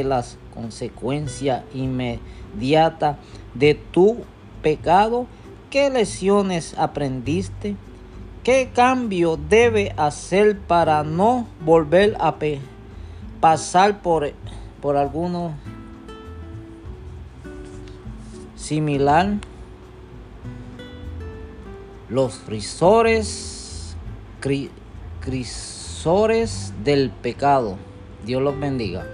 las 0.05 0.37
consecuencias 0.55 1.63
inmediatas 1.75 3.17
de 3.55 3.75
tu 3.75 4.25
pecado? 4.63 5.27
¿Qué 5.71 5.91
lecciones 5.91 6.75
aprendiste? 6.79 7.77
¿Qué 8.43 8.71
cambio 8.75 9.37
debe 9.37 9.93
hacer 9.97 10.59
para 10.59 11.03
no 11.03 11.49
volver 11.65 12.17
a 12.21 12.37
pasar 13.41 14.03
por, 14.03 14.33
por 14.81 14.97
alguno 14.97 15.55
similar? 18.55 19.35
Los 22.09 22.35
frisores, 22.35 23.97
crisores 25.21 26.73
del 26.85 27.11
pecado. 27.11 27.77
Dios 28.27 28.43
los 28.43 28.59
bendiga. 28.59 29.07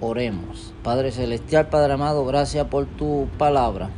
Oremos. 0.00 0.72
Padre 0.82 1.12
Celestial, 1.12 1.68
Padre 1.68 1.92
amado, 1.92 2.24
gracias 2.24 2.66
por 2.68 2.86
tu 2.86 3.28
palabra. 3.36 3.90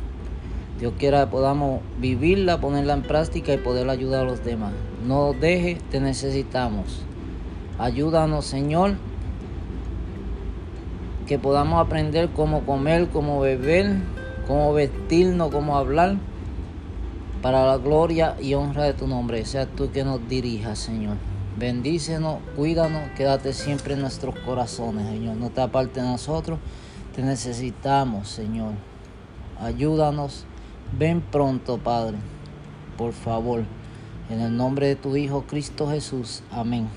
Dios 0.81 0.93
quiera 0.99 1.21
que 1.21 1.31
podamos 1.31 1.79
vivirla, 1.97 2.59
ponerla 2.59 2.93
en 2.93 3.03
práctica 3.03 3.53
y 3.53 3.57
poder 3.57 3.89
ayudar 3.89 4.23
a 4.23 4.29
los 4.29 4.43
demás. 4.43 4.73
No 5.07 5.31
deje, 5.31 5.77
te 5.91 6.01
necesitamos. 6.01 7.03
Ayúdanos, 7.79 8.45
Señor, 8.45 8.95
que 11.25 11.39
podamos 11.39 11.79
aprender 11.79 12.27
cómo 12.35 12.65
comer, 12.65 13.07
cómo 13.07 13.39
beber, 13.39 13.95
cómo 14.45 14.73
vestirnos, 14.73 15.51
cómo 15.53 15.77
hablar, 15.77 16.17
para 17.41 17.65
la 17.65 17.77
gloria 17.77 18.35
y 18.41 18.55
honra 18.55 18.83
de 18.83 18.93
tu 18.93 19.07
nombre. 19.07 19.45
Sea 19.45 19.67
tú 19.67 19.89
que 19.89 20.03
nos 20.03 20.27
dirijas, 20.27 20.79
Señor. 20.79 21.15
Bendícenos, 21.57 22.39
cuídanos, 22.55 23.09
quédate 23.15 23.53
siempre 23.53 23.95
en 23.95 24.01
nuestros 24.01 24.37
corazones, 24.39 25.07
Señor. 25.07 25.35
No 25.37 25.49
te 25.49 25.61
aparte 25.61 26.01
de 26.01 26.05
nosotros, 26.07 26.59
te 27.15 27.21
necesitamos, 27.21 28.29
Señor. 28.29 28.73
Ayúdanos 29.59 30.45
Ven 30.93 31.21
pronto, 31.21 31.77
Padre, 31.77 32.17
por 32.97 33.11
favor. 33.11 33.63
En 34.29 34.39
el 34.39 34.55
nombre 34.55 34.87
de 34.87 34.95
tu 34.95 35.15
Hijo 35.15 35.43
Cristo 35.43 35.89
Jesús. 35.89 36.43
Amén. 36.49 36.87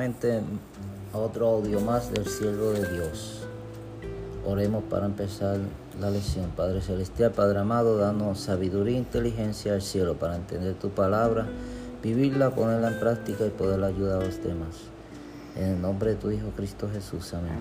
Nuevamente 0.00 0.40
a 1.12 1.18
otro 1.18 1.48
audio 1.48 1.80
más 1.80 2.10
del 2.10 2.26
cielo 2.26 2.72
de 2.72 2.90
Dios. 2.90 3.46
Oremos 4.46 4.82
para 4.84 5.04
empezar 5.04 5.58
la 6.00 6.10
lección. 6.10 6.50
Padre 6.56 6.80
Celestial, 6.80 7.32
Padre 7.32 7.58
amado, 7.58 7.98
danos 7.98 8.40
sabiduría 8.40 8.96
e 8.96 9.00
inteligencia 9.00 9.74
al 9.74 9.82
cielo 9.82 10.14
para 10.14 10.36
entender 10.36 10.74
tu 10.74 10.88
palabra, 10.88 11.46
vivirla, 12.02 12.54
ponerla 12.54 12.92
en 12.92 12.98
práctica 12.98 13.44
y 13.44 13.50
poder 13.50 13.84
ayudar 13.84 14.22
a 14.22 14.24
los 14.24 14.42
demás. 14.42 14.76
En 15.54 15.64
el 15.64 15.82
nombre 15.82 16.10
de 16.10 16.16
tu 16.16 16.30
Hijo 16.30 16.48
Cristo 16.56 16.88
Jesús. 16.90 17.34
Amén. 17.34 17.58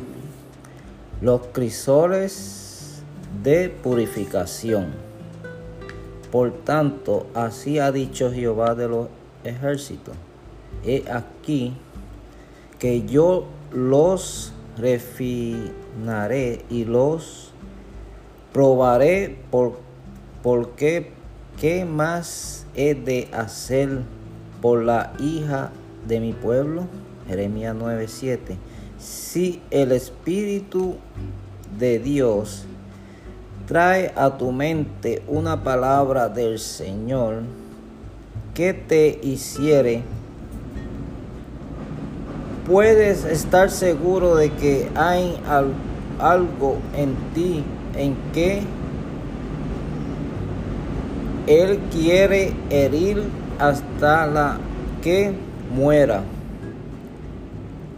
Los 1.22 1.42
crisores 1.52 3.02
de 3.44 3.70
purificación. 3.70 4.94
Por 6.32 6.54
tanto, 6.64 7.28
así 7.34 7.80
ha 7.80 7.92
dicho 7.92 8.32
Jehová 8.32 8.76
de 8.76 8.88
los 8.88 9.08
ejércitos. 9.44 10.16
He 10.86 11.04
aquí 11.12 11.76
que 12.80 13.06
yo 13.06 13.46
los 13.72 14.54
refinaré 14.78 16.64
y 16.70 16.86
los 16.86 17.52
probaré 18.54 19.38
por, 19.52 19.80
porque 20.42 21.12
qué 21.60 21.86
más 21.86 22.66
he 22.74 22.96
de 22.96 23.28
hacer 23.34 24.02
por 24.62 24.84
la 24.84 25.14
hija 25.20 25.72
de 26.08 26.20
mi 26.20 26.34
pueblo. 26.34 26.88
Jeremías 27.28 27.76
9:7. 27.76 28.58
Si 28.98 29.62
el 29.70 29.92
Espíritu 29.92 30.96
de 31.78 32.00
Dios 32.00 32.66
trae 33.68 34.12
a 34.16 34.38
tu 34.38 34.52
mente 34.52 35.22
una 35.28 35.64
palabra 35.64 36.28
del 36.28 36.58
Señor 36.60 37.44
que 38.54 38.74
te 38.74 39.20
hiciere 39.22 40.04
puedes 42.70 43.26
estar 43.26 43.72
seguro 43.72 44.36
de 44.36 44.52
que 44.52 44.92
hay 44.94 45.36
algo 46.20 46.78
en 46.96 47.16
ti 47.34 47.64
en 47.96 48.16
que 48.32 48.62
Él 51.48 51.80
quiere 51.92 52.54
herir 52.70 53.24
hasta 53.58 54.28
la 54.28 54.60
que 55.02 55.34
muera. 55.74 56.22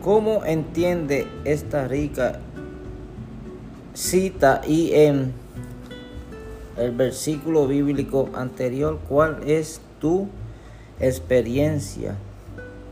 ¿Cómo 0.01 0.45
entiende 0.45 1.27
esta 1.43 1.85
rica 1.89 2.39
cita 3.93 4.61
y 4.65 4.93
en 4.93 5.33
el 6.77 6.91
versículo 6.91 7.67
bíblico 7.67 8.29
anterior 8.33 8.99
cuál 9.09 9.39
es 9.45 9.81
tu 9.99 10.29
experiencia 11.01 12.15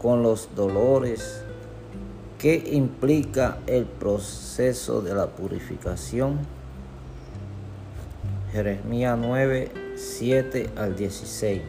con 0.02 0.24
los 0.24 0.50
dolores 0.56 1.46
¿Qué 2.40 2.70
implica 2.72 3.60
el 3.68 3.84
proceso 3.84 5.02
de 5.02 5.14
la 5.14 5.28
purificación? 5.28 6.40
Jeremías 8.54 9.20
9, 9.22 9.72
7 9.98 10.70
al 10.78 10.96
16. 10.96 11.62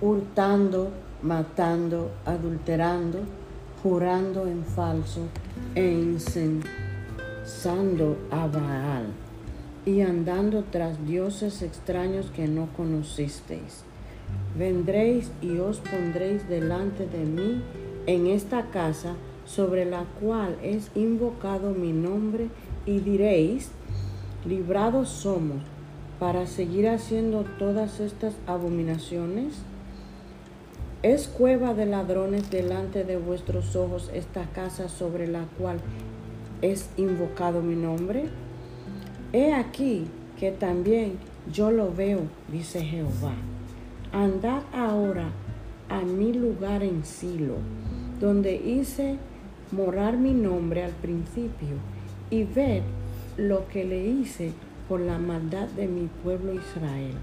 Hurtando, 0.00 0.90
matando, 1.22 2.10
adulterando, 2.24 3.20
jurando 3.84 4.48
en 4.48 4.64
falso 4.64 5.28
e 5.76 5.86
incensando 5.86 6.66
a 8.32 8.48
Baal 8.48 9.06
y 9.86 10.00
andando 10.00 10.64
tras 10.68 11.06
dioses 11.06 11.62
extraños 11.62 12.32
que 12.34 12.48
no 12.48 12.66
conocisteis. 12.76 13.84
Vendréis 14.58 15.30
y 15.40 15.58
os 15.58 15.78
pondréis 15.78 16.48
delante 16.48 17.06
de 17.06 17.24
mí 17.24 17.62
en 18.06 18.26
esta 18.26 18.70
casa 18.70 19.14
sobre 19.44 19.84
la 19.84 20.04
cual 20.20 20.56
es 20.62 20.90
invocado 20.94 21.70
mi 21.70 21.92
nombre 21.92 22.48
y 22.86 23.00
diréis, 23.00 23.70
librados 24.44 25.08
somos 25.08 25.58
para 26.18 26.46
seguir 26.46 26.88
haciendo 26.88 27.44
todas 27.58 28.00
estas 28.00 28.34
abominaciones? 28.46 29.54
¿Es 31.02 31.26
cueva 31.26 31.74
de 31.74 31.86
ladrones 31.86 32.50
delante 32.50 33.02
de 33.02 33.16
vuestros 33.16 33.74
ojos 33.74 34.10
esta 34.14 34.44
casa 34.52 34.88
sobre 34.88 35.26
la 35.26 35.46
cual 35.58 35.78
es 36.60 36.90
invocado 36.96 37.60
mi 37.60 37.74
nombre? 37.74 38.26
He 39.32 39.52
aquí 39.52 40.06
que 40.38 40.52
también 40.52 41.18
yo 41.52 41.72
lo 41.72 41.92
veo, 41.92 42.20
dice 42.52 42.84
Jehová. 42.84 43.34
Andad 44.12 44.62
ahora 44.72 45.30
a 45.88 46.02
mi 46.02 46.32
lugar 46.32 46.82
en 46.82 47.04
Silo 47.04 47.56
donde 48.22 48.54
hice 48.54 49.16
morar 49.72 50.16
mi 50.16 50.32
nombre 50.32 50.84
al 50.84 50.92
principio, 50.92 51.74
y 52.30 52.44
ved 52.44 52.82
lo 53.36 53.66
que 53.66 53.84
le 53.84 54.06
hice 54.06 54.52
por 54.88 55.00
la 55.00 55.18
maldad 55.18 55.68
de 55.70 55.88
mi 55.88 56.08
pueblo 56.22 56.54
Israel. 56.54 57.14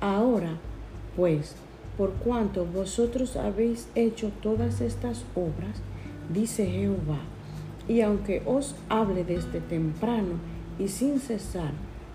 Ahora, 0.00 0.58
pues, 1.16 1.54
por 1.96 2.14
cuanto 2.14 2.66
vosotros 2.66 3.36
habéis 3.36 3.88
hecho 3.94 4.32
todas 4.42 4.80
estas 4.80 5.24
obras, 5.36 5.80
dice 6.34 6.66
Jehová, 6.66 7.20
y 7.86 8.00
aunque 8.00 8.42
os 8.44 8.74
hable 8.88 9.22
desde 9.22 9.60
temprano 9.60 10.34
y 10.80 10.88
sin 10.88 11.20
cesar, 11.20 11.72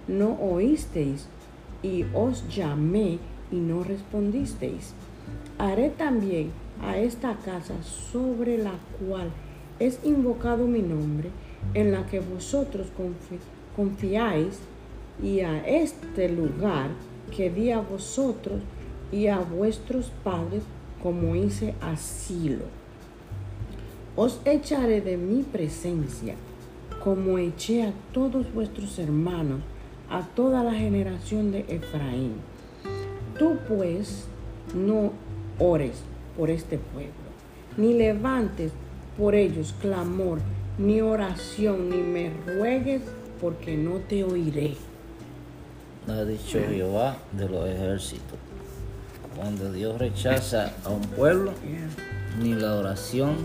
no 0.09 0.33
oísteis, 0.41 1.29
y 1.81 2.03
os 2.13 2.43
llamé 2.53 3.17
y 3.49 3.55
no 3.55 3.83
respondisteis. 3.83 4.93
Haré 5.57 5.89
también 5.89 6.51
a 6.81 6.97
esta 6.97 7.35
casa 7.37 7.75
sobre 7.83 8.57
la 8.57 8.73
cual 8.99 9.29
es 9.79 9.99
invocado 10.03 10.67
mi 10.67 10.81
nombre, 10.81 11.29
en 11.73 11.91
la 11.91 12.05
que 12.05 12.19
vosotros 12.19 12.87
confiáis 13.75 14.59
y 15.21 15.41
a 15.41 15.65
este 15.67 16.29
lugar 16.29 16.89
que 17.35 17.49
di 17.49 17.71
a 17.71 17.81
vosotros 17.81 18.61
y 19.11 19.27
a 19.27 19.39
vuestros 19.39 20.11
padres 20.23 20.63
como 21.01 21.35
hice 21.35 21.73
asilo. 21.81 22.65
Os 24.15 24.39
echaré 24.45 25.01
de 25.01 25.17
mi 25.17 25.43
presencia 25.43 26.35
como 27.03 27.37
eché 27.37 27.83
a 27.83 27.93
todos 28.13 28.51
vuestros 28.53 28.97
hermanos, 28.97 29.61
a 30.09 30.21
toda 30.23 30.63
la 30.63 30.73
generación 30.73 31.51
de 31.51 31.65
Efraín. 31.67 32.33
Tú 33.37 33.57
pues 33.67 34.25
no 34.73 35.11
ores 35.59 36.01
por 36.37 36.49
este 36.49 36.77
pueblo, 36.77 37.13
ni 37.77 37.93
levantes 37.93 38.71
por 39.17 39.35
ellos 39.35 39.73
clamor, 39.81 40.39
ni 40.77 41.01
oración, 41.01 41.89
ni 41.89 41.97
me 41.97 42.31
ruegues, 42.45 43.01
porque 43.39 43.77
no 43.77 43.97
te 43.99 44.23
oiré. 44.23 44.75
Ha 46.07 46.23
dicho 46.23 46.59
Jehová 46.69 47.17
de 47.31 47.49
los 47.49 47.67
ejércitos. 47.67 48.37
Cuando 49.35 49.71
Dios 49.71 49.97
rechaza 49.97 50.73
a 50.83 50.89
un 50.89 51.01
pueblo, 51.01 51.51
ni 52.41 52.53
la 52.53 52.75
oración 52.75 53.35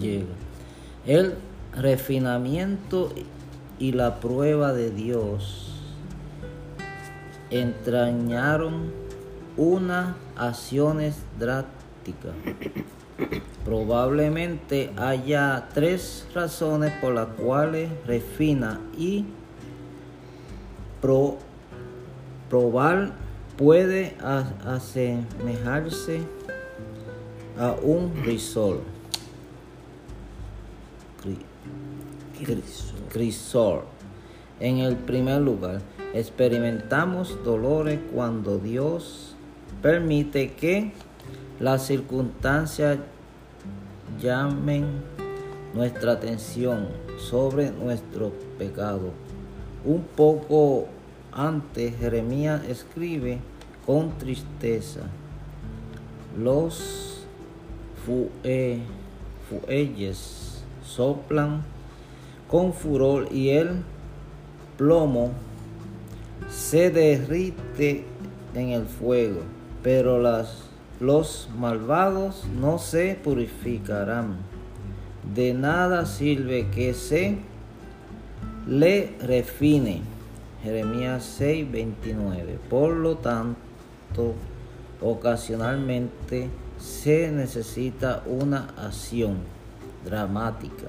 llega. 0.00 0.24
Él 1.06 1.34
refinamiento 1.74 3.12
y 3.78 3.92
la 3.92 4.20
prueba 4.20 4.72
de 4.72 4.90
Dios 4.90 5.72
entrañaron 7.50 8.90
unas 9.56 10.14
acciones 10.36 11.16
Probablemente 13.64 14.92
haya 14.96 15.68
tres 15.74 16.26
razones 16.34 16.92
por 17.00 17.14
las 17.14 17.28
cuales 17.28 17.90
refina 18.06 18.80
y 18.96 19.24
probar 22.48 23.12
puede 23.56 24.14
asemejarse 24.64 26.20
a 27.58 27.72
un 27.82 28.12
risol. 28.24 28.80
Crisol. 33.10 33.82
En 34.60 34.78
el 34.78 34.96
primer 34.96 35.40
lugar, 35.40 35.80
experimentamos 36.14 37.42
dolores 37.44 37.98
cuando 38.14 38.58
Dios 38.58 39.34
permite 39.82 40.52
que 40.52 40.92
las 41.60 41.86
circunstancias 41.86 42.98
llamen 44.20 44.86
nuestra 45.74 46.12
atención 46.12 46.88
sobre 47.18 47.70
nuestro 47.70 48.32
pecado. 48.58 49.10
Un 49.84 50.02
poco 50.02 50.86
antes 51.32 51.96
Jeremías 51.98 52.62
escribe 52.68 53.38
con 53.84 54.16
tristeza, 54.18 55.02
los 56.38 57.26
fuelles 59.48 60.62
soplan 60.84 61.62
con 62.48 62.72
furor 62.72 63.28
y 63.32 63.50
el 63.50 63.82
plomo 64.76 65.32
se 66.48 66.90
derrite 66.90 68.04
en 68.54 68.70
el 68.70 68.86
fuego, 68.86 69.40
pero 69.82 70.20
las, 70.20 70.65
los 71.00 71.48
malvados 71.58 72.44
no 72.60 72.78
se 72.78 73.14
purificarán. 73.22 74.36
De 75.34 75.54
nada 75.54 76.06
sirve 76.06 76.68
que 76.70 76.94
se 76.94 77.38
le 78.66 79.16
refine. 79.20 80.02
Jeremías 80.62 81.24
6, 81.38 81.70
29. 81.70 82.58
Por 82.70 82.94
lo 82.94 83.16
tanto, 83.18 84.34
ocasionalmente 85.00 86.48
se 86.78 87.30
necesita 87.30 88.22
una 88.26 88.68
acción 88.76 89.38
dramática 90.04 90.86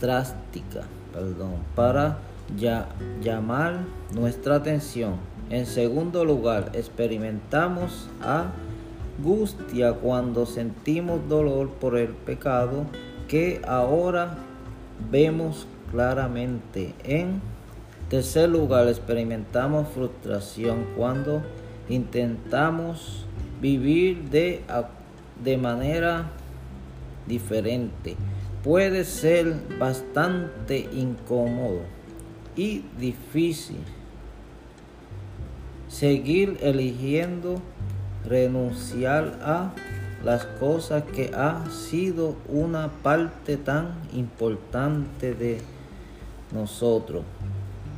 drástica 0.00 0.84
perdón, 1.14 1.54
para 1.76 2.18
ya, 2.56 2.88
llamar 3.22 3.84
nuestra 4.12 4.56
atención. 4.56 5.14
En 5.54 5.66
segundo 5.66 6.24
lugar, 6.24 6.72
experimentamos 6.74 8.08
angustia 9.20 9.92
cuando 9.92 10.46
sentimos 10.46 11.28
dolor 11.28 11.70
por 11.70 11.96
el 11.96 12.08
pecado 12.08 12.86
que 13.28 13.62
ahora 13.64 14.36
vemos 15.12 15.68
claramente. 15.92 16.92
En 17.04 17.40
tercer 18.08 18.48
lugar, 18.48 18.88
experimentamos 18.88 19.86
frustración 19.90 20.86
cuando 20.96 21.40
intentamos 21.88 23.24
vivir 23.60 24.28
de, 24.30 24.60
de 25.40 25.56
manera 25.56 26.32
diferente 27.28 28.16
puede 28.64 29.04
ser 29.04 29.54
bastante 29.78 30.88
incómodo 30.92 31.82
y 32.56 32.82
difícil 32.98 33.78
seguir 35.94 36.58
eligiendo 36.60 37.60
renunciar 38.24 39.38
a 39.44 39.72
las 40.24 40.44
cosas 40.44 41.04
que 41.04 41.30
ha 41.36 41.70
sido 41.70 42.34
una 42.48 42.88
parte 42.88 43.56
tan 43.56 43.94
importante 44.12 45.34
de 45.34 45.60
nosotros. 46.52 47.22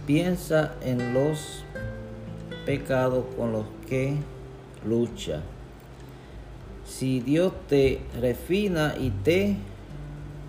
Piensa 0.07 0.75
en 0.83 1.15
los 1.15 1.65
pecados 2.67 3.25
con 3.35 3.53
los 3.53 3.65
que 3.89 4.17
lucha. 4.85 5.41
Si 6.85 7.21
Dios 7.21 7.55
te 7.67 8.01
refina 8.21 8.95
y 9.01 9.09
te 9.09 9.57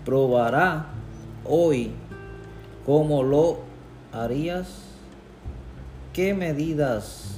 probará 0.04 0.88
hoy 1.46 1.92
cómo 2.84 3.22
lo 3.22 3.60
harías, 4.12 4.82
qué 6.12 6.34
medidas 6.34 7.37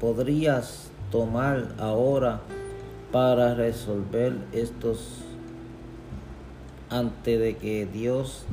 podrías 0.00 0.90
tomar 1.10 1.74
ahora 1.78 2.40
para 3.12 3.54
resolver 3.54 4.36
estos 4.52 5.20
antes 6.90 7.40
de 7.40 7.56
que 7.56 7.86
Dios 7.86 8.44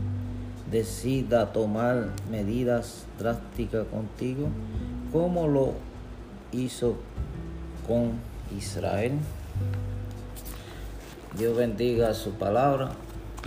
decida 0.71 1.51
tomar 1.51 2.09
medidas 2.29 3.05
drásticas 3.19 3.85
contigo, 3.87 4.47
como 5.11 5.47
lo 5.47 5.73
hizo 6.51 6.95
con 7.87 8.13
Israel. 8.57 9.13
Dios 11.37 11.55
bendiga 11.55 12.13
su 12.13 12.31
palabra 12.31 12.91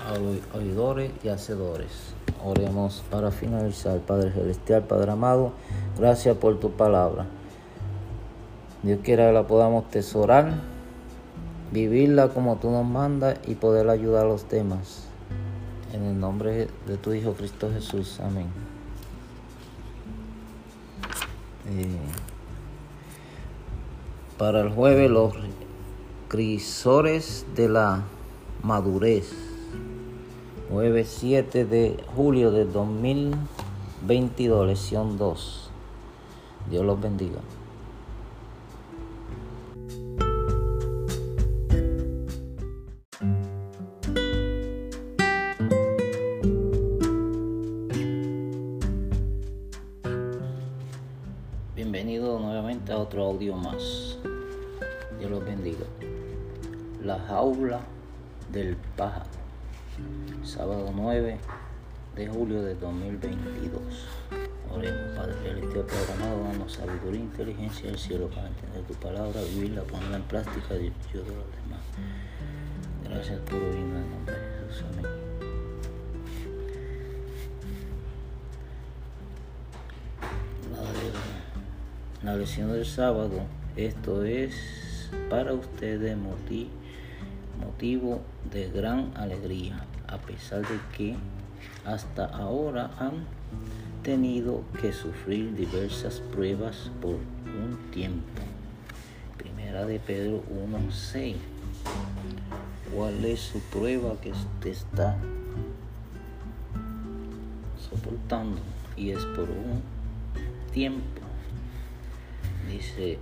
a 0.07 0.57
oidores 0.57 1.11
y 1.23 1.29
hacedores. 1.29 2.14
Oremos 2.45 3.03
para 3.11 3.31
finalizar, 3.31 3.99
Padre 4.01 4.31
Celestial, 4.31 4.83
Padre 4.83 5.13
amado, 5.13 5.53
gracias 5.99 6.37
por 6.37 6.61
tu 6.61 6.73
palabra. 6.73 7.25
Dios 8.83 9.01
quiera 9.03 9.29
que 9.29 9.33
la 9.33 9.47
podamos 9.47 9.89
tesorar, 9.89 10.53
vivirla 11.73 12.29
como 12.29 12.57
tú 12.57 12.71
nos 12.71 12.85
mandas 12.85 13.39
y 13.47 13.55
poder 13.55 13.89
ayudar 13.89 14.27
a 14.27 14.29
los 14.29 14.47
demás. 14.51 15.07
En 15.95 16.05
el 16.05 16.21
nombre 16.21 16.69
de 16.87 16.97
tu 16.99 17.15
Hijo 17.15 17.33
Cristo 17.33 17.71
Jesús. 17.73 18.21
Amén. 18.21 18.49
Eh, 21.67 21.99
para 24.37 24.61
el 24.61 24.69
jueves 24.69 25.11
los 25.11 25.33
Crisores 26.29 27.47
de 27.55 27.71
la 27.71 28.03
Madurez. 28.63 29.44
9-7 30.71 31.67
de 31.67 32.03
julio 32.17 32.51
de 32.51 32.65
2022, 32.65 34.67
lección 34.67 35.19
2. 35.19 35.71
Dios 36.71 36.85
los 36.85 37.01
bendiga. 37.01 37.41
Bienvenido 51.77 52.39
nuevamente 52.39 52.93
a 52.93 52.99
otro 52.99 53.25
audio 53.25 53.55
más. 53.55 54.19
Dios 55.19 55.31
los 55.31 55.45
bendiga. 55.45 55.85
La 57.03 57.19
jaula 57.19 57.81
del 58.51 58.77
pájaro 58.97 59.34
sábado 60.45 60.93
9 60.95 61.39
de 62.17 62.29
julio 62.29 62.63
de 62.63 62.75
2022. 62.75 63.83
Oremos, 64.71 65.17
Padre 65.17 65.35
el 65.45 65.55
Celestial, 65.55 65.85
programado, 65.87 66.45
danos 66.45 66.73
sabiduría, 66.73 67.21
e 67.21 67.25
inteligencia 67.25 67.87
del 67.87 67.99
cielo 67.99 68.29
para 68.29 68.49
entender 68.49 68.83
tu 68.83 68.95
palabra, 68.95 69.41
vivirla, 69.43 69.83
ponerla 69.83 70.17
en 70.17 70.23
práctica 70.25 70.75
y 70.75 70.93
yo 71.13 71.23
de 71.23 71.35
los 71.35 71.47
demás. 71.63 71.81
Gracias 73.05 73.41
por 73.41 73.63
oírme 73.63 74.01
en 74.01 74.11
nombre 74.11 74.35
de 74.35 74.67
Jesús. 74.67 74.85
Amén. 74.93 75.07
La, 82.23 82.33
la 82.33 82.37
lección 82.37 82.73
del 82.73 82.87
sábado, 82.87 83.43
esto 83.77 84.25
es 84.25 85.11
para 85.31 85.53
ustedes 85.53 86.17
motivo 86.17 86.84
de 88.51 88.71
gran 88.71 89.13
alegría, 89.15 89.85
a 90.09 90.17
pesar 90.17 90.63
de 90.63 90.79
que 90.97 91.17
hasta 91.85 92.25
ahora 92.25 92.91
han 92.99 93.27
tenido 94.03 94.63
que 94.81 94.91
sufrir 94.91 95.55
diversas 95.55 96.21
pruebas 96.33 96.91
por 97.03 97.17
un 97.17 97.91
tiempo. 97.91 98.41
Primera 99.37 99.85
de 99.85 99.99
Pedro 99.99 100.43
1.6. 100.71 101.35
¿Cuál 102.95 103.23
es 103.27 103.41
su 103.41 103.61
prueba 103.61 104.19
que 104.23 104.31
usted 104.31 104.71
está 104.71 105.19
soportando? 107.91 108.63
Y 108.97 109.11
es 109.11 109.23
por 109.27 109.51
un 109.51 109.83
tiempo, 110.73 111.21
dice 112.71 113.19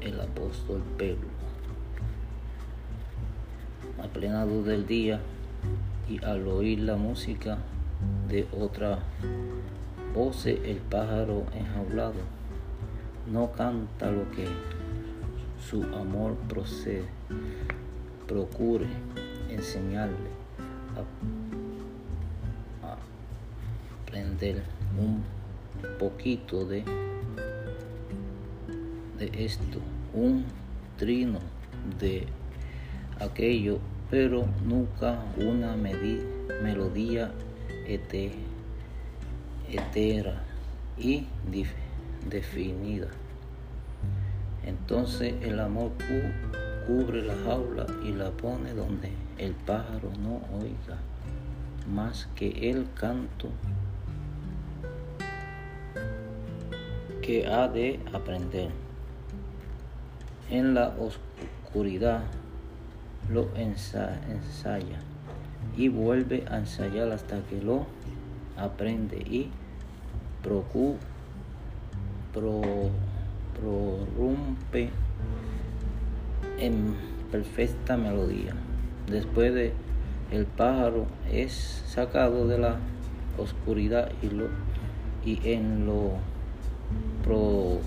el 0.00 0.18
apóstol 0.18 0.82
Pedro. 0.96 1.51
A 4.02 4.06
plena 4.08 4.44
del 4.44 4.86
día 4.86 5.20
y 6.08 6.22
al 6.24 6.48
oír 6.48 6.80
la 6.80 6.96
música 6.96 7.58
de 8.28 8.48
otra 8.58 8.98
voz, 10.14 10.44
el 10.46 10.78
pájaro 10.90 11.44
enjaulado 11.54 12.20
no 13.30 13.52
canta 13.52 14.10
lo 14.10 14.28
que 14.32 14.46
su 15.70 15.84
amor 15.84 16.34
procede, 16.48 17.04
procure 18.26 18.86
enseñarle 19.48 20.30
a, 22.82 22.96
aprender 24.02 24.64
un 24.98 25.22
poquito 25.98 26.66
de, 26.66 26.84
de 29.18 29.44
esto, 29.44 29.78
un 30.12 30.44
trino 30.98 31.38
de 32.00 32.26
aquello, 33.20 33.78
pero 34.12 34.44
nunca 34.66 35.24
una 35.38 35.74
melodía 35.74 37.32
etera 39.66 40.34
y 40.98 41.26
definida. 42.28 43.06
Entonces 44.66 45.32
el 45.40 45.58
amor 45.58 45.92
cubre 46.86 47.22
la 47.22 47.34
jaula 47.46 47.86
y 48.04 48.12
la 48.12 48.30
pone 48.32 48.74
donde 48.74 49.12
el 49.38 49.54
pájaro 49.54 50.12
no 50.22 50.42
oiga 50.60 50.98
más 51.90 52.28
que 52.34 52.70
el 52.70 52.86
canto 52.92 53.48
que 57.22 57.46
ha 57.46 57.66
de 57.66 57.98
aprender. 58.12 58.68
En 60.50 60.74
la 60.74 60.94
oscuridad 60.98 62.24
lo 63.30 63.48
ensaya 63.54 64.98
y 65.76 65.88
vuelve 65.88 66.44
a 66.50 66.58
ensayar 66.58 67.10
hasta 67.12 67.40
que 67.42 67.60
lo 67.60 67.86
aprende 68.56 69.16
y 69.18 69.50
procura 70.42 70.98
prorrumpe 73.54 74.90
en 76.58 76.94
perfecta 77.30 77.96
melodía. 77.96 78.54
Después 79.06 79.54
de 79.54 79.72
el 80.30 80.46
pájaro 80.46 81.06
es 81.30 81.82
sacado 81.86 82.46
de 82.46 82.58
la 82.58 82.76
oscuridad 83.38 84.10
y, 84.22 84.28
lo, 84.28 84.46
y 85.24 85.40
en 85.50 85.86
lo 85.86 86.12
pro, 87.22 87.80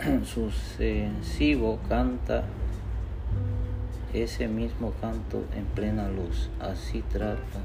sucesivo 0.24 1.78
canta 1.88 2.44
ese 4.12 4.48
mismo 4.48 4.92
canto 5.00 5.44
en 5.56 5.64
plena 5.64 6.08
luz. 6.08 6.50
Así 6.60 7.02
trata 7.12 7.60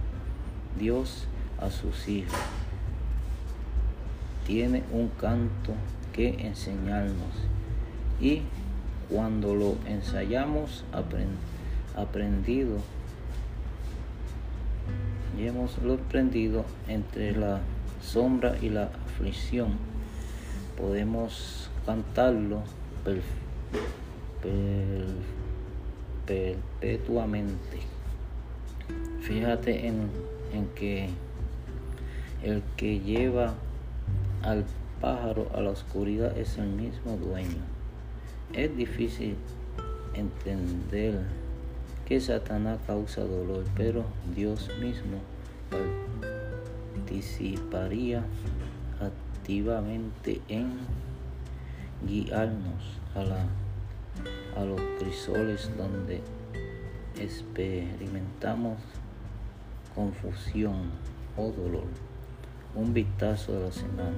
Dios 0.79 1.27
a 1.59 1.69
sus 1.69 2.07
hijos. 2.07 2.39
Tiene 4.45 4.83
un 4.91 5.09
canto 5.09 5.73
que 6.13 6.47
enseñarnos 6.47 7.33
y 8.21 8.41
cuando 9.09 9.55
lo 9.55 9.75
ensayamos 9.85 10.83
aprendido 11.95 12.77
y 15.37 15.45
hemos 15.45 15.77
lo 15.79 15.93
aprendido 15.93 16.65
entre 16.87 17.33
la 17.33 17.59
sombra 18.01 18.57
y 18.61 18.69
la 18.69 18.89
aflicción 19.05 19.77
podemos 20.77 21.69
cantarlo 21.85 22.63
perpetuamente 26.27 27.97
fíjate 29.27 29.87
en, 29.87 30.09
en 30.53 30.67
que 30.75 31.09
el 32.43 32.61
que 32.77 32.99
lleva 32.99 33.55
al 34.41 34.63
pájaro 35.01 35.49
a 35.53 35.61
la 35.61 35.71
oscuridad 35.71 36.37
es 36.37 36.57
el 36.57 36.67
mismo 36.67 37.17
dueño. 37.17 37.61
Es 38.53 38.75
difícil 38.77 39.35
entender 40.13 41.25
que 42.07 42.21
Satanás 42.21 42.79
causa 42.87 43.21
dolor, 43.21 43.65
pero 43.75 44.05
Dios 44.33 44.69
mismo 44.79 45.19
participaría 46.95 48.23
activamente 49.01 50.39
en 50.47 50.71
guiarnos 52.07 52.97
a, 53.13 53.23
la, 53.23 53.45
a 54.57 54.65
los 54.65 54.81
crisoles 54.99 55.71
donde 55.77 56.21
experimentamos 57.19 58.79
confusión 59.93 60.89
o 61.35 61.51
dolor. 61.51 61.87
Un 62.75 62.93
vistazo 62.93 63.53
de 63.53 63.65
la 63.65 63.71
semana. 63.71 64.17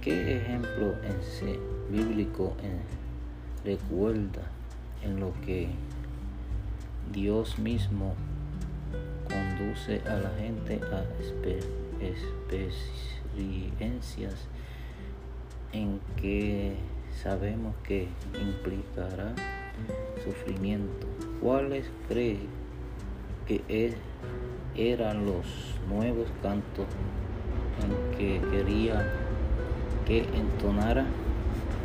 ¿Qué 0.00 0.36
ejemplo 0.36 0.94
en 1.02 1.20
sí 1.22 1.58
bíblico 1.90 2.54
recuerda 3.64 4.42
en 5.02 5.18
lo 5.20 5.32
que 5.44 5.68
Dios 7.12 7.58
mismo 7.58 8.14
conduce 9.24 10.00
a 10.08 10.14
la 10.14 10.30
gente 10.38 10.80
a 10.92 11.04
experiencias 12.00 14.48
en 15.72 16.00
que 16.16 16.76
sabemos 17.22 17.74
que 17.84 18.08
implicará 18.40 19.34
sufrimiento? 20.24 21.06
¿Cuáles 21.40 21.86
cree 22.08 22.38
que 23.46 23.62
eran 24.74 25.26
los 25.26 25.44
nuevos 25.88 26.28
cantos 26.42 26.86
en 27.82 28.16
que 28.16 28.40
quería 28.50 29.06
que 30.06 30.24
entonara. 30.34 31.04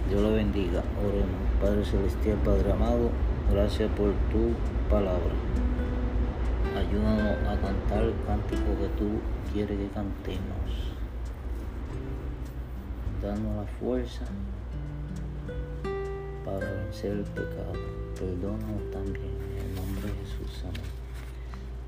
Dios 0.09 0.21
lo 0.21 0.33
bendiga. 0.33 0.83
Oremos. 1.05 1.47
Padre 1.61 1.83
Celestial, 1.83 2.37
Padre 2.45 2.71
amado, 2.71 3.09
gracias 3.51 3.89
por 3.91 4.11
tu 4.31 4.53
palabra. 4.89 5.33
Ayúdanos 6.77 7.37
a 7.47 7.59
cantar 7.59 8.03
el 8.03 8.13
cántico 8.25 8.77
que 8.79 8.87
tú 8.97 9.09
quieres 9.51 9.77
que 9.77 9.87
cantemos. 9.87 10.93
Danos 13.21 13.55
la 13.57 13.65
fuerza 13.79 14.25
para 16.47 16.71
vencer 16.71 17.11
el 17.11 17.23
pecado. 17.23 17.73
Perdónanos 18.17 18.91
también 18.91 19.35
en 19.51 19.65
el 19.65 19.75
nombre 19.75 20.07
de 20.07 20.13
Jesús. 20.19 20.63
Amén. 20.63 20.81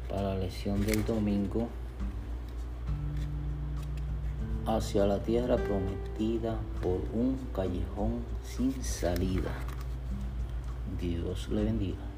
Para 0.10 0.22
la 0.34 0.40
lección 0.40 0.86
del 0.86 1.06
domingo 1.06 1.70
hacia 4.66 5.06
la 5.06 5.20
tierra 5.20 5.56
prometida 5.56 6.60
por 6.82 7.02
un 7.14 7.40
callejón 7.56 8.24
sin 8.44 8.84
salida. 8.84 9.52
Dios 11.00 11.48
le 11.50 11.64
bendiga. 11.64 12.09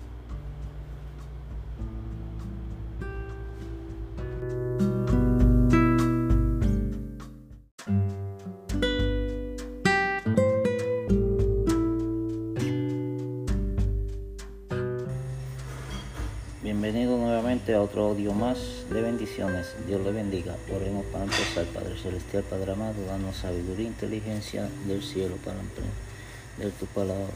Otro 17.92 18.06
audio 18.06 18.34
más 18.34 18.58
de 18.90 19.02
bendiciones. 19.02 19.76
Dios 19.86 20.00
le 20.02 20.14
bendiga. 20.14 20.56
Oremos 20.74 21.06
para 21.08 21.26
empezar, 21.26 21.66
Padre 21.74 21.98
Celestial, 22.02 22.42
Padre 22.44 22.72
amado, 22.72 23.06
danos 23.06 23.36
sabiduría 23.36 23.86
e 23.86 23.90
inteligencia 23.90 24.70
del 24.88 25.04
cielo 25.04 25.36
para 25.44 25.60
emprender 25.60 26.72
tu 26.80 26.86
palabra. 26.86 27.36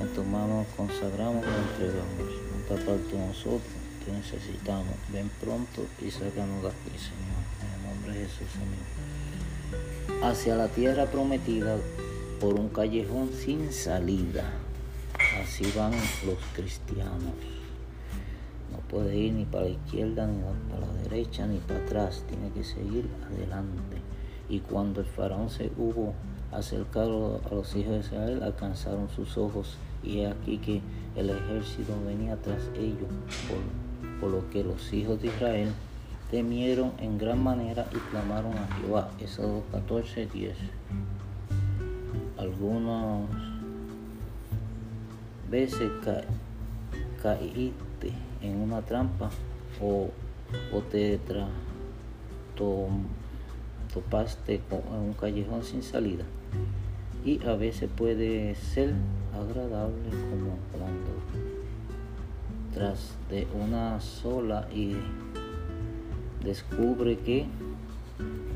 En 0.00 0.06
tu 0.14 0.22
mano 0.22 0.64
consagramos 0.76 1.44
y 1.44 1.82
entregamos. 1.82 2.42
Parte 2.68 3.16
de 3.16 3.26
nosotros 3.26 3.62
que 4.06 4.12
necesitamos. 4.12 4.94
Ven 5.12 5.28
pronto 5.40 5.84
y 6.00 6.12
sácanos 6.12 6.62
de 6.62 6.68
aquí, 6.68 6.94
Señor. 6.96 7.42
En 7.58 7.74
el 7.74 7.82
nombre 7.82 8.12
de 8.20 8.26
Jesús, 8.28 8.54
amén. 8.62 10.22
Hacia 10.22 10.54
la 10.54 10.68
tierra 10.68 11.06
prometida 11.06 11.76
por 12.40 12.54
un 12.54 12.68
callejón 12.68 13.32
sin 13.32 13.72
salida. 13.72 14.48
Así 15.42 15.64
van 15.76 15.92
los 16.24 16.38
cristianos. 16.54 17.34
Puede 18.92 19.16
ir 19.16 19.32
ni 19.32 19.46
para 19.46 19.64
la 19.64 19.70
izquierda, 19.70 20.26
ni 20.26 20.38
para 20.70 20.86
la 20.86 21.02
derecha, 21.02 21.46
ni 21.46 21.56
para 21.56 21.80
atrás. 21.80 22.24
Tiene 22.28 22.50
que 22.50 22.62
seguir 22.62 23.08
adelante. 23.26 23.96
Y 24.50 24.60
cuando 24.60 25.00
el 25.00 25.06
faraón 25.06 25.48
se 25.48 25.72
hubo 25.78 26.12
acercado 26.52 27.40
a 27.50 27.54
los 27.54 27.74
hijos 27.74 27.92
de 27.92 28.00
Israel, 28.00 28.42
alcanzaron 28.42 29.08
sus 29.08 29.38
ojos. 29.38 29.78
Y 30.02 30.20
es 30.20 30.32
aquí 30.34 30.58
que 30.58 30.82
el 31.16 31.30
ejército 31.30 31.94
venía 32.06 32.36
tras 32.36 32.60
ellos, 32.78 33.08
por, 33.48 34.20
por 34.20 34.30
lo 34.30 34.50
que 34.50 34.62
los 34.62 34.92
hijos 34.92 35.22
de 35.22 35.28
Israel 35.28 35.70
temieron 36.30 36.92
en 36.98 37.16
gran 37.16 37.42
manera 37.42 37.86
y 37.92 38.10
clamaron 38.10 38.52
a 38.58 38.66
Jehová. 38.76 39.10
Éxodo 39.18 39.62
14, 39.72 40.26
10. 40.26 40.54
Algunas 42.36 43.22
veces 45.50 45.90
caíste 47.22 47.91
en 48.42 48.60
una 48.60 48.82
trampa 48.82 49.30
o, 49.80 50.10
o 50.72 50.80
te 50.82 51.18
tra, 51.18 51.48
topaste 53.92 54.60
en 54.70 54.98
un 54.98 55.14
callejón 55.14 55.62
sin 55.62 55.82
salida. 55.82 56.24
Y 57.24 57.44
a 57.46 57.54
veces 57.54 57.88
puede 57.94 58.54
ser 58.54 58.94
agradable 59.32 60.10
como 60.10 60.58
cuando 60.72 61.12
tras 62.74 63.16
de 63.28 63.46
una 63.54 64.00
sola 64.00 64.66
y 64.74 64.96
descubre 66.42 67.18
que 67.18 67.46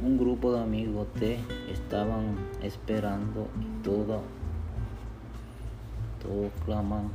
un 0.04 0.18
grupo 0.18 0.52
de 0.52 0.60
amigos 0.60 1.06
te 1.18 1.38
estaban 1.70 2.36
esperando 2.62 3.48
y 3.60 3.82
todo, 3.84 4.22
todos 6.22 6.52
claman 6.64 7.10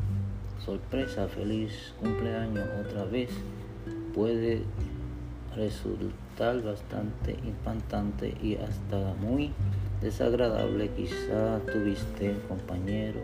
sorpresa, 0.66 1.28
feliz 1.28 1.94
cumpleaños 2.00 2.68
otra 2.86 3.06
vez. 3.06 3.30
Puede 4.14 4.64
resultar 5.56 6.62
bastante 6.62 7.32
impactante 7.44 8.36
y 8.42 8.56
hasta 8.56 9.14
muy 9.20 9.52
desagradable. 10.02 10.90
Quizá 10.90 11.60
tuviste 11.72 12.32
un 12.32 12.40
compañero 12.42 13.22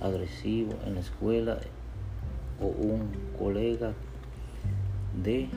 agresivo 0.00 0.74
en 0.86 0.94
la 0.94 1.00
escuela 1.00 1.58
o 2.60 2.66
un 2.66 3.08
colega 3.38 3.92
de 5.22 5.48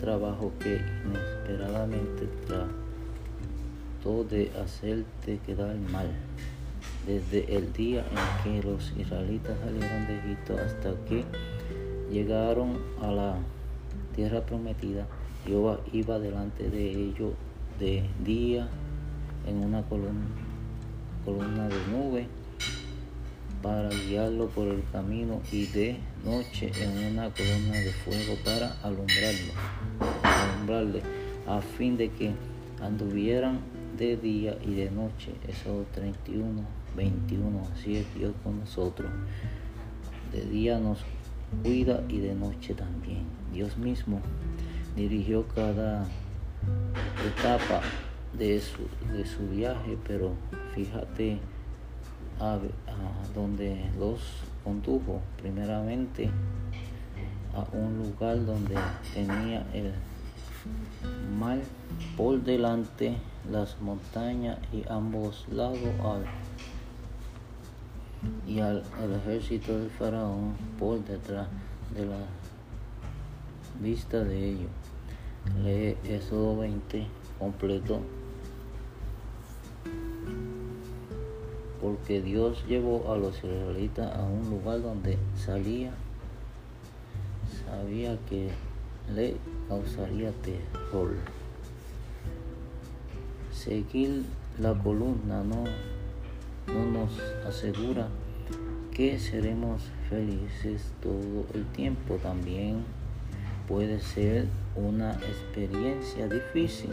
trabajo 0.00 0.52
que 0.58 0.80
inesperadamente 1.06 2.28
trató 2.46 4.24
de 4.24 4.50
hacerte 4.62 5.38
quedar 5.46 5.76
mal. 5.90 6.08
Desde 7.06 7.54
el 7.54 7.72
día 7.74 8.02
en 8.10 8.62
que 8.62 8.66
los 8.66 8.92
israelitas 8.96 9.58
salieron 9.60 10.06
de 10.06 10.18
Egipto 10.20 10.56
hasta 10.56 10.94
que 11.04 11.24
llegaron 12.10 12.78
a 13.02 13.10
la 13.10 13.36
tierra 14.16 14.40
prometida, 14.40 15.06
Jehová 15.44 15.80
iba 15.92 16.18
delante 16.18 16.70
de 16.70 16.90
ellos 16.92 17.34
de 17.78 18.08
día 18.24 18.68
en 19.46 19.64
una 19.64 19.82
columna, 19.82 21.68
de 21.68 21.92
nube 21.92 22.26
para 23.62 23.88
guiarlo 23.88 24.48
por 24.48 24.68
el 24.68 24.82
camino 24.92 25.40
y 25.52 25.66
de 25.66 25.98
noche 26.24 26.70
en 26.80 27.12
una 27.12 27.30
columna 27.30 27.78
de 27.78 27.92
fuego 27.92 28.34
para 28.44 28.76
alumbrarlo, 28.82 29.52
alumbrarle, 30.22 31.02
a 31.46 31.60
fin 31.60 31.96
de 31.96 32.10
que 32.10 32.32
anduvieran 32.80 33.60
de 33.98 34.16
día 34.16 34.56
y 34.64 34.74
de 34.74 34.90
noche. 34.90 35.32
Eso 35.48 35.84
31, 35.94 36.62
21, 36.96 37.62
así 37.72 37.96
es 37.96 38.14
Dios 38.14 38.34
con 38.42 38.60
nosotros. 38.60 39.10
De 40.32 40.44
día 40.44 40.78
nos 40.78 40.98
cuida 41.62 42.02
y 42.08 42.18
de 42.18 42.34
noche 42.34 42.74
también. 42.74 43.24
Dios 43.52 43.76
mismo 43.76 44.20
dirigió 44.96 45.46
cada 45.48 46.06
etapa 47.38 47.80
de 48.36 48.60
su, 48.60 48.88
de 49.12 49.26
su 49.26 49.48
viaje, 49.48 49.96
pero 50.06 50.32
fíjate, 50.74 51.38
a, 52.40 52.58
donde 53.34 53.90
los 53.98 54.20
condujo 54.62 55.20
primeramente 55.40 56.30
a 57.54 57.76
un 57.76 57.98
lugar 57.98 58.44
donde 58.44 58.74
tenía 59.12 59.64
el 59.72 59.92
mar 61.38 61.58
por 62.16 62.42
delante, 62.42 63.16
las 63.50 63.80
montañas 63.80 64.58
y 64.72 64.82
ambos 64.88 65.46
lados 65.50 65.78
al, 66.02 66.24
y 68.46 68.60
al 68.60 68.82
ejército 69.22 69.78
del 69.78 69.90
faraón 69.90 70.54
por 70.78 71.04
detrás 71.04 71.48
de 71.94 72.06
la 72.06 72.18
vista 73.80 74.22
de 74.24 74.50
ellos. 74.50 74.70
Lee 75.62 75.96
Éxodo 76.04 76.58
20 76.58 77.06
completo 77.38 78.00
porque 81.84 82.22
Dios 82.22 82.64
llevó 82.66 83.12
a 83.12 83.16
los 83.18 83.36
israelitas 83.36 84.16
a 84.16 84.22
un 84.22 84.48
lugar 84.48 84.80
donde 84.80 85.18
salía, 85.36 85.92
sabía 87.66 88.16
que 88.26 88.48
le 89.14 89.36
causaría 89.68 90.32
terror. 90.32 91.14
Seguir 93.52 94.24
la 94.58 94.72
columna 94.72 95.44
no, 95.44 95.64
no 96.66 96.84
nos 96.86 97.18
asegura 97.46 98.08
que 98.92 99.18
seremos 99.18 99.82
felices 100.08 100.92
todo 101.02 101.46
el 101.54 101.64
tiempo. 101.66 102.16
También 102.22 102.84
puede 103.66 104.00
ser 104.00 104.46
una 104.76 105.14
experiencia 105.14 106.28
difícil. 106.28 106.90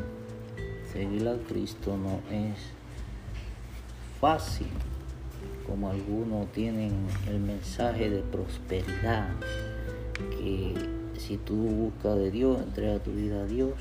Seguir 0.91 1.27
a 1.27 1.37
Cristo 1.47 1.95
no 1.97 2.19
es 2.35 2.57
fácil, 4.19 4.67
como 5.65 5.89
algunos 5.89 6.51
tienen 6.51 6.91
el 7.27 7.39
mensaje 7.39 8.09
de 8.09 8.21
prosperidad, 8.21 9.29
que 10.31 10.73
si 11.17 11.37
tú 11.37 11.55
buscas 11.55 12.17
de 12.17 12.31
Dios, 12.31 12.61
entrega 12.61 12.99
tu 12.99 13.11
vida 13.11 13.41
a 13.41 13.45
Dios, 13.45 13.73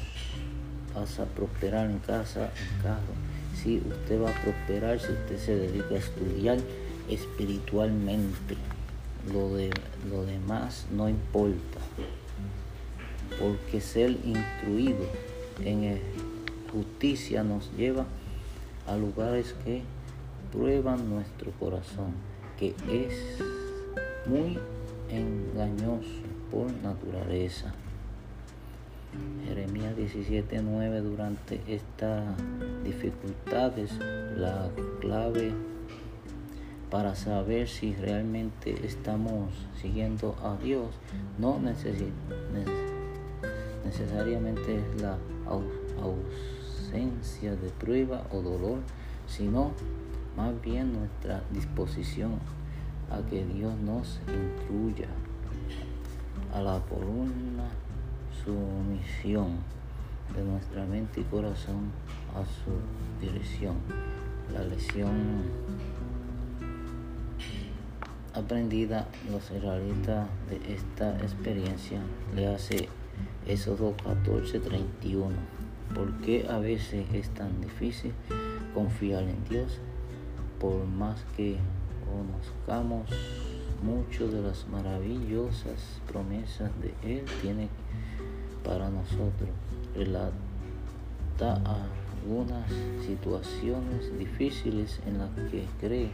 vas 0.94 1.18
a 1.18 1.24
prosperar 1.24 1.90
en 1.90 1.98
casa, 1.98 2.52
en 2.54 2.82
carro. 2.82 3.19
Si 3.62 3.76
usted 3.78 4.22
va 4.22 4.30
a 4.30 4.42
prosperar, 4.42 5.00
si 5.00 5.12
usted 5.12 5.38
se 5.38 5.56
dedica 5.56 5.94
a 5.94 5.98
estudiar 5.98 6.58
espiritualmente, 7.08 8.56
lo, 9.32 9.54
de, 9.54 9.70
lo 10.10 10.24
demás 10.24 10.86
no 10.90 11.08
importa, 11.08 11.78
porque 13.38 13.80
ser 13.80 14.10
instruido 14.24 15.06
en 15.62 16.00
justicia 16.72 17.42
nos 17.42 17.70
lleva 17.76 18.06
a 18.86 18.96
lugares 18.96 19.54
que 19.64 19.82
prueban 20.52 21.10
nuestro 21.10 21.50
corazón, 21.52 22.14
que 22.58 22.74
es 22.90 23.14
muy 24.26 24.58
engañoso 25.10 26.08
por 26.50 26.72
naturaleza. 26.82 27.74
Jeremías 29.44 29.96
17:9 29.96 31.00
durante 31.02 31.60
estas 31.66 32.24
dificultades 32.84 33.92
la 34.36 34.70
clave 35.00 35.52
para 36.90 37.14
saber 37.14 37.68
si 37.68 37.94
realmente 37.94 38.84
estamos 38.84 39.50
siguiendo 39.80 40.36
a 40.42 40.56
Dios 40.56 40.88
no 41.38 41.60
necesariamente 43.84 44.78
es 44.78 45.00
la 45.00 45.16
ausencia 46.02 47.54
de 47.54 47.68
prueba 47.70 48.26
o 48.32 48.42
dolor, 48.42 48.80
sino 49.26 49.72
más 50.36 50.60
bien 50.62 50.92
nuestra 50.92 51.42
disposición 51.52 52.38
a 53.10 53.20
que 53.28 53.44
Dios 53.44 53.76
nos 53.78 54.20
incluya. 54.26 55.08
A 56.52 56.60
la 56.60 56.80
columna 56.88 57.68
sumisión 58.44 59.58
de 60.34 60.42
nuestra 60.42 60.84
mente 60.84 61.20
y 61.20 61.24
corazón 61.24 61.90
a 62.34 62.44
su 62.44 63.24
dirección. 63.24 63.76
La 64.52 64.62
lección 64.64 65.42
aprendida 68.34 69.06
los 69.30 69.50
israelitas 69.50 70.28
de 70.48 70.74
esta 70.74 71.16
experiencia 71.18 72.00
le 72.34 72.46
hace 72.48 72.88
Éxodo 73.46 73.94
14, 74.04 74.60
31. 74.60 75.34
¿Por 75.94 76.12
qué 76.20 76.46
a 76.48 76.58
veces 76.58 77.06
es 77.12 77.30
tan 77.30 77.60
difícil 77.60 78.12
confiar 78.74 79.24
en 79.24 79.44
Dios? 79.48 79.80
por 80.60 80.84
más 80.84 81.24
que 81.36 81.56
conozcamos 82.04 83.08
mucho 83.82 84.28
de 84.28 84.42
las 84.42 84.68
maravillosas 84.68 86.00
promesas 86.06 86.70
de 86.82 86.94
Él, 87.02 87.24
tiene 87.40 87.68
para 88.64 88.88
nosotros 88.90 89.48
relata 89.94 91.60
algunas 92.22 92.70
situaciones 93.06 94.16
difíciles 94.18 95.00
en 95.06 95.18
las 95.18 95.30
que 95.50 95.64
cree 95.80 96.10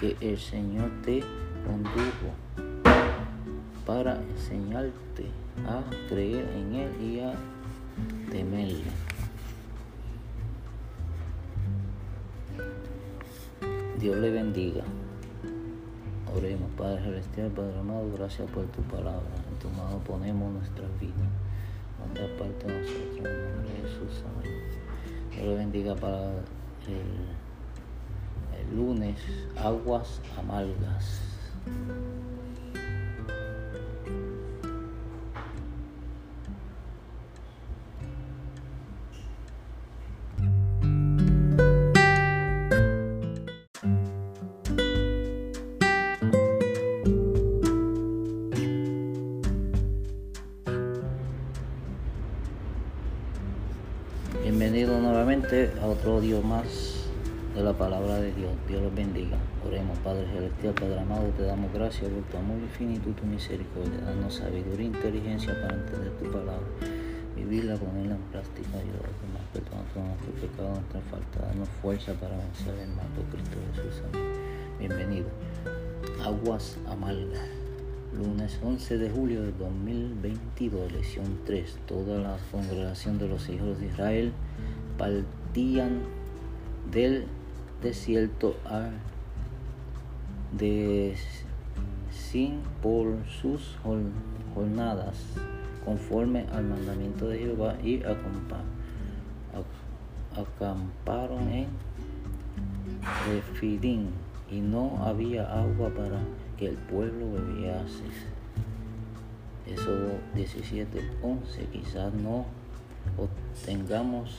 que 0.00 0.16
el 0.20 0.38
Señor 0.38 0.90
te 1.04 1.22
condujo 1.66 2.32
para 3.86 4.20
enseñarte 4.20 5.26
a 5.66 5.82
creer 6.08 6.46
en 6.54 6.74
Él 6.74 7.02
y 7.02 7.20
a 7.20 7.32
temerle. 8.30 8.92
Dios 13.98 14.16
le 14.18 14.30
bendiga. 14.30 14.84
Oremos, 16.36 16.70
Padre 16.76 17.02
Celestial, 17.02 17.50
Padre 17.50 17.80
amado, 17.80 18.12
gracias 18.16 18.48
por 18.50 18.64
tu 18.66 18.82
palabra. 18.82 19.22
En 19.50 19.58
tu 19.58 19.68
mano 19.70 19.98
ponemos 20.06 20.52
nuestra 20.52 20.86
vida. 21.00 21.47
Manda 21.98 22.38
parte 22.38 22.66
de 22.66 22.80
nosotros, 22.80 23.18
en 23.18 23.26
el 23.26 23.54
nombre 23.54 23.72
de 23.72 23.80
Jesús. 23.82 24.24
Amén. 24.24 24.58
Dios 25.30 25.46
le 25.46 25.54
bendiga 25.54 25.94
para 25.94 26.30
el 28.56 28.76
lunes, 28.76 29.16
aguas 29.56 30.20
amargas. 30.38 31.20
A 55.48 55.86
otro 55.86 56.20
día 56.20 56.38
más 56.42 57.08
de 57.54 57.62
la 57.62 57.72
palabra 57.72 58.16
de 58.16 58.34
Dios. 58.34 58.52
Dios 58.68 58.82
los 58.82 58.94
bendiga. 58.94 59.38
Oremos, 59.66 59.96
Padre 60.00 60.26
Celestial, 60.26 60.74
Padre 60.74 61.00
amado, 61.00 61.24
te 61.38 61.44
damos 61.44 61.72
gracias 61.72 62.10
por 62.10 62.22
tu 62.24 62.36
amor 62.36 62.58
infinito 62.58 63.08
tu 63.18 63.24
misericordia. 63.24 63.98
Danos 64.04 64.34
sabiduría 64.34 64.84
e 64.84 64.88
inteligencia 64.90 65.58
para 65.62 65.74
entender 65.74 66.12
tu 66.18 66.30
palabra, 66.30 66.66
vivirla, 67.34 67.76
ponerla 67.76 68.16
en 68.16 68.22
práctica, 68.30 68.68
ayudarte 68.76 69.24
más, 69.32 69.42
perdonar 69.54 69.86
todos 69.94 70.06
nuestros 70.06 70.34
pecados, 70.36 70.78
nuestra 70.80 71.00
falta, 71.10 71.46
darnos 71.46 71.68
fuerza 71.80 72.12
para 72.12 72.36
vencer 72.36 72.74
el 72.80 72.90
mal 72.90 73.06
por 73.16 73.24
Cristo 73.32 73.56
Jesús. 73.72 74.22
Bienvenido. 74.78 75.28
Aguas 76.22 76.76
amargas. 76.86 77.48
Lunes 78.12 78.58
11 78.62 78.98
de 78.98 79.10
julio 79.10 79.40
de 79.40 79.52
2022, 79.52 80.92
lección 80.92 81.38
3. 81.46 81.78
Toda 81.86 82.18
la 82.18 82.36
congregación 82.52 83.18
de 83.18 83.28
los 83.28 83.48
hijos 83.48 83.80
de 83.80 83.86
Israel 83.86 84.32
partían 85.58 86.02
del 86.92 87.26
desierto 87.82 88.54
a 88.64 88.90
de 90.56 91.16
sin 92.10 92.60
por 92.80 93.16
sus 93.26 93.76
jornadas, 94.54 95.16
conforme 95.84 96.46
al 96.52 96.64
mandamiento 96.64 97.28
de 97.28 97.38
Jehová, 97.40 97.74
y 97.82 98.02
acamparon 100.36 101.48
en 101.48 101.66
Refidim, 103.26 104.06
y 104.50 104.60
no 104.60 105.02
había 105.04 105.42
agua 105.60 105.90
para 105.90 106.20
que 106.56 106.68
el 106.68 106.76
pueblo 106.76 107.32
bebiese. 107.32 108.04
Eso 109.66 109.90
17, 110.34 111.10
11, 111.22 111.66
quizás 111.72 112.14
no 112.14 112.46
obtengamos 113.16 114.36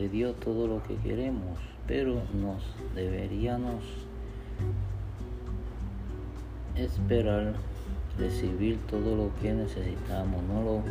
de 0.00 0.08
Dios 0.08 0.34
todo 0.40 0.66
lo 0.66 0.82
que 0.82 0.96
queremos, 0.96 1.58
pero 1.86 2.22
nos 2.32 2.62
deberíamos 2.94 3.84
esperar 6.74 7.52
recibir 8.18 8.78
todo 8.88 9.14
lo 9.14 9.30
que 9.42 9.52
necesitamos, 9.52 10.42
no 10.44 10.62
lo 10.62 10.82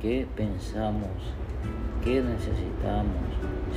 que 0.00 0.26
pensamos 0.34 1.10
que 2.02 2.22
necesitamos, 2.22 3.22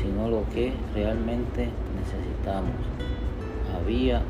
sino 0.02 0.30
lo 0.30 0.44
que 0.54 0.74
realmente 0.94 1.68
necesitamos. 2.00 2.76
Había 3.76 4.22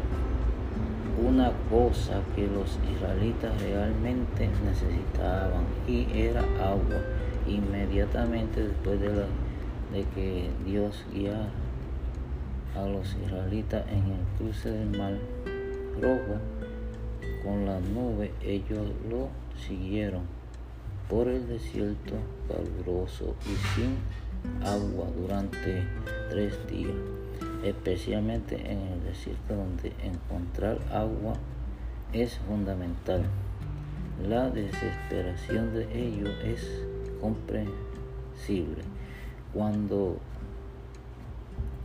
una 1.23 1.51
cosa 1.69 2.21
que 2.35 2.47
los 2.47 2.79
israelitas 2.95 3.61
realmente 3.61 4.49
necesitaban 4.65 5.65
y 5.87 6.07
era 6.13 6.41
agua. 6.59 7.01
Inmediatamente 7.47 8.67
después 8.67 8.99
de, 8.99 9.25
de 9.97 10.03
que 10.15 10.49
Dios 10.65 11.03
guiara 11.11 11.49
a 12.75 12.85
los 12.85 13.15
israelitas 13.25 13.85
en 13.89 14.03
el 14.11 14.19
cruce 14.37 14.69
del 14.69 14.97
mar 14.97 15.17
rojo 15.99 16.39
con 17.43 17.65
la 17.65 17.79
nube, 17.79 18.31
ellos 18.41 18.87
lo 19.09 19.29
siguieron 19.67 20.21
por 21.09 21.27
el 21.27 21.47
desierto 21.47 22.13
caluroso 22.47 23.35
y 23.45 23.55
sin 23.75 23.97
agua 24.63 25.07
durante 25.17 25.83
tres 26.29 26.55
días 26.67 26.93
especialmente 27.63 28.55
en 28.55 28.79
el 28.79 29.03
desierto 29.03 29.55
donde 29.55 29.93
encontrar 30.03 30.79
agua 30.91 31.33
es 32.13 32.37
fundamental. 32.47 33.23
La 34.27 34.49
desesperación 34.49 35.73
de 35.73 36.07
ellos 36.07 36.31
es 36.43 36.83
comprensible. 37.21 38.83
Cuando 39.57 40.19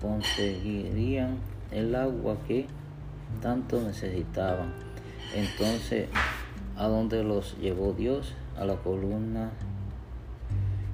conseguirían 0.03 1.39
el 1.71 1.95
agua 1.95 2.37
que 2.47 2.67
tanto 3.41 3.81
necesitaban, 3.81 4.75
entonces 5.35 6.11
a 6.77 6.87
donde 6.87 7.25
los 7.25 7.57
llevó 7.57 7.95
Dios, 7.95 8.35
a 8.59 8.67
la 8.67 8.77
columna, 8.77 9.53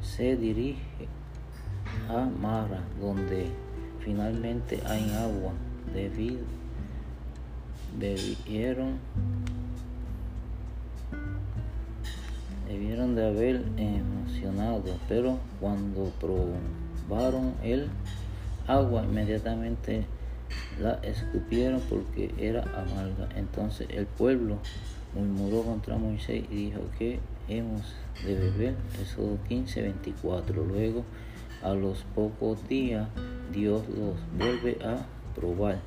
se 0.03 0.37
dirige 0.37 1.09
a 2.09 2.27
Mara, 2.27 2.85
donde 3.01 3.49
finalmente 3.99 4.81
hay 4.87 5.11
agua. 5.17 5.55
Debido, 5.93 6.45
debieron, 7.99 8.99
debieron 12.69 13.15
de 13.15 13.27
haber 13.27 13.65
emocionado, 13.77 14.83
pero 15.09 15.39
cuando 15.61 16.13
probaron 16.21 17.55
el 17.63 17.89
agua 18.67 19.03
inmediatamente 19.05 20.05
la 20.81 20.95
escupieron 21.03 21.81
porque 21.89 22.33
era 22.39 22.63
amarga. 22.63 23.29
Entonces 23.37 23.89
el 23.91 24.07
pueblo 24.07 24.59
murmuró 25.15 25.63
contra 25.63 25.97
Moisés 25.97 26.45
y 26.51 26.55
dijo 26.55 26.81
que 26.99 27.21
hemos 27.49 27.83
de 28.25 28.35
beber. 28.35 28.75
Éxodo 29.01 29.39
15, 29.49 29.83
24. 29.83 30.65
Luego 30.65 31.05
a 31.63 31.73
los 31.73 32.05
pocos 32.15 32.67
días 32.69 33.09
Dios 33.53 33.83
los 33.89 34.17
vuelve 34.37 34.79
a 34.85 35.07
probar. 35.35 35.79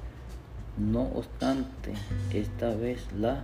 No 0.78 1.04
obstante, 1.04 1.94
esta 2.34 2.74
vez 2.74 3.06
la 3.18 3.44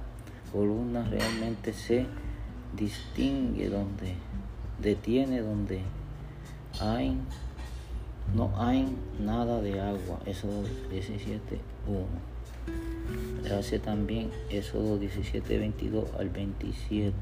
columna 0.51 1.03
realmente 1.09 1.73
se 1.73 2.05
distingue 2.77 3.69
donde 3.69 4.15
detiene 4.81 5.41
donde 5.41 5.81
hay 6.79 7.17
no 8.35 8.51
hay 8.57 8.85
nada 9.19 9.61
de 9.61 9.79
agua. 9.79 10.19
Eso 10.25 10.47
17.1. 10.91 12.05
Hace 13.57 13.79
también 13.79 14.29
Éxodo 14.49 14.97
17, 14.97 15.57
22 15.57 16.13
al 16.19 16.29
27. 16.29 17.13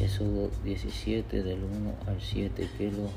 Éxodo 0.00 0.50
17 0.64 1.42
del 1.44 1.62
1 1.62 1.94
al 2.08 2.20
7 2.20 2.68
que 2.76 2.90
lo 2.90 3.10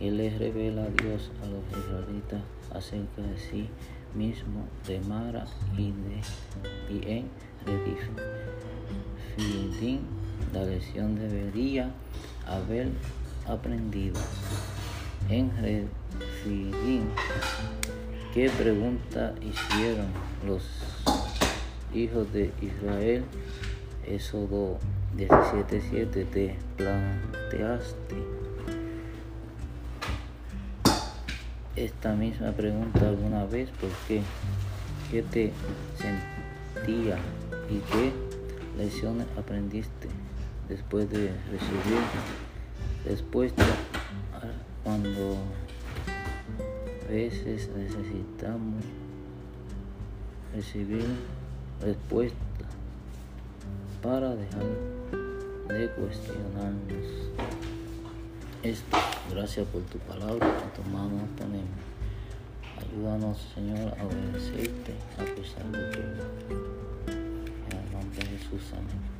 él 0.00 0.16
les 0.16 0.38
revela 0.38 0.82
a 0.82 0.88
Dios 0.88 1.30
a 1.42 1.46
los 1.46 1.62
israelitas 1.70 2.42
acerca 2.74 3.22
de 3.22 3.38
sí 3.38 3.68
mismo, 4.14 4.66
de 4.86 5.00
Mara 5.00 5.46
y, 5.78 5.92
de, 5.92 6.20
y 6.90 7.10
en 7.10 7.30
Redif. 7.64 8.10
La 10.52 10.64
lección 10.64 11.16
debería 11.16 11.90
haber 12.46 12.88
aprendido. 13.46 14.20
En 15.28 15.50
Refidim, 15.56 17.04
¿qué 18.32 18.50
pregunta 18.50 19.34
hicieron 19.40 20.06
los 20.46 20.62
hijos 21.94 22.32
de 22.32 22.52
Israel? 22.60 23.24
Éxodo 24.06 24.78
17:7 25.16 26.24
te 26.26 26.56
planteaste 26.76 28.16
esta 31.76 32.14
misma 32.14 32.52
pregunta 32.52 33.08
alguna 33.08 33.46
vez, 33.46 33.68
¿por 33.70 33.90
qué? 34.06 34.22
¿Qué 35.10 35.22
te 35.22 35.52
sentía 35.96 37.18
y 37.70 37.78
qué 37.90 38.12
lecciones 38.76 39.26
aprendiste 39.38 40.08
después 40.68 41.08
de 41.10 41.30
recibir 41.50 42.00
respuesta 43.04 43.64
cuando 44.82 45.38
veces 47.08 47.68
necesitamos 47.76 48.84
recibir 50.54 51.06
respuesta 51.80 52.36
para 54.02 54.34
dejar 54.34 54.64
de 55.68 55.88
cuestionarnos 55.90 57.06
esto. 58.62 58.98
Gracias 59.30 59.66
por 59.68 59.82
tu 59.82 59.98
palabra 59.98 60.56
que 60.58 60.82
tomamos, 60.82 61.28
ponemos. 61.38 61.68
Ayúdanos, 62.78 63.52
Señor, 63.54 63.94
a 63.98 64.04
obedecerte 64.04 64.94
a 65.18 65.24
pesar 65.34 65.64
de 65.70 65.90
todo. 65.90 66.24
En 67.08 67.76
el 67.76 67.92
nombre 67.92 68.18
de 68.18 68.26
Jesús, 68.26 68.72
amén. 68.72 69.13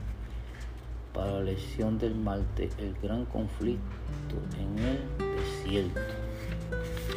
Para 1.14 1.30
la 1.34 1.42
lesión 1.42 1.96
del 1.96 2.16
malte, 2.16 2.68
el 2.76 2.92
gran 3.00 3.24
conflicto 3.26 4.34
en 4.58 4.78
el 4.80 4.98
desierto. 5.36 6.00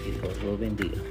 Y 0.05 0.11
Dios 0.11 0.43
los 0.43 0.59
bendiga. 0.59 1.01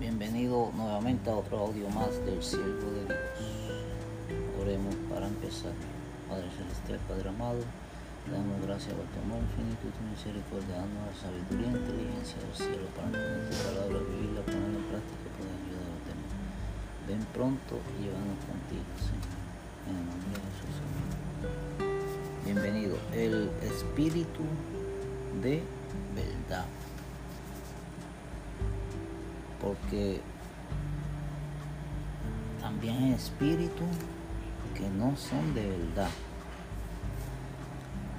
Bienvenido 0.00 0.72
nuevamente 0.74 1.30
a 1.30 1.36
otro 1.36 1.58
audio 1.58 1.88
más 1.90 2.10
del 2.26 2.42
siervo 2.42 2.90
de 2.90 3.04
Dios. 3.04 3.20
Oremos 4.60 4.96
para 5.08 5.28
empezar. 5.28 5.72
Padre 6.28 6.50
Celestial, 6.58 6.98
Padre 7.08 7.28
amado, 7.28 7.60
damos 8.30 8.60
gracias 8.62 8.94
por 8.94 9.06
tu 9.12 9.18
amor 9.20 9.40
infinito 9.42 9.82
y 9.88 9.92
tu 9.96 10.02
misericordia, 10.08 10.82
dando 10.82 10.98
la 11.08 11.14
sabiduría 11.16 11.68
e 11.68 11.78
inteligencia 11.80 12.36
del 12.42 12.54
cielo 12.54 12.86
para 12.94 13.08
entender 13.08 13.50
tu 13.50 13.56
palabra, 13.64 13.96
vivirla, 13.98 14.40
ponerla 14.42 14.78
en 14.78 14.88
práctica 14.88 15.22
y 15.24 15.32
poder 15.36 15.54
ayudar 15.58 15.84
a 15.84 15.92
los 15.92 16.04
demás. 16.08 16.32
Ven 17.08 17.22
pronto 17.32 17.74
y 17.78 18.08
llévanos 18.08 18.38
contigo, 18.44 18.88
Señor. 19.00 19.34
En 19.88 19.94
el 19.96 20.04
nombre 20.08 20.30
de 20.32 20.50
Jesús. 20.58 20.76
Amén. 20.84 21.08
Bienvenido. 22.44 22.96
El 23.12 23.50
espíritu 23.62 24.44
de 25.42 25.62
verdad 26.14 26.66
porque 29.60 30.20
también 32.60 32.96
hay 32.96 33.12
espíritus 33.12 33.88
que 34.74 34.88
no 34.90 35.16
son 35.16 35.54
de 35.54 35.66
verdad. 35.66 36.10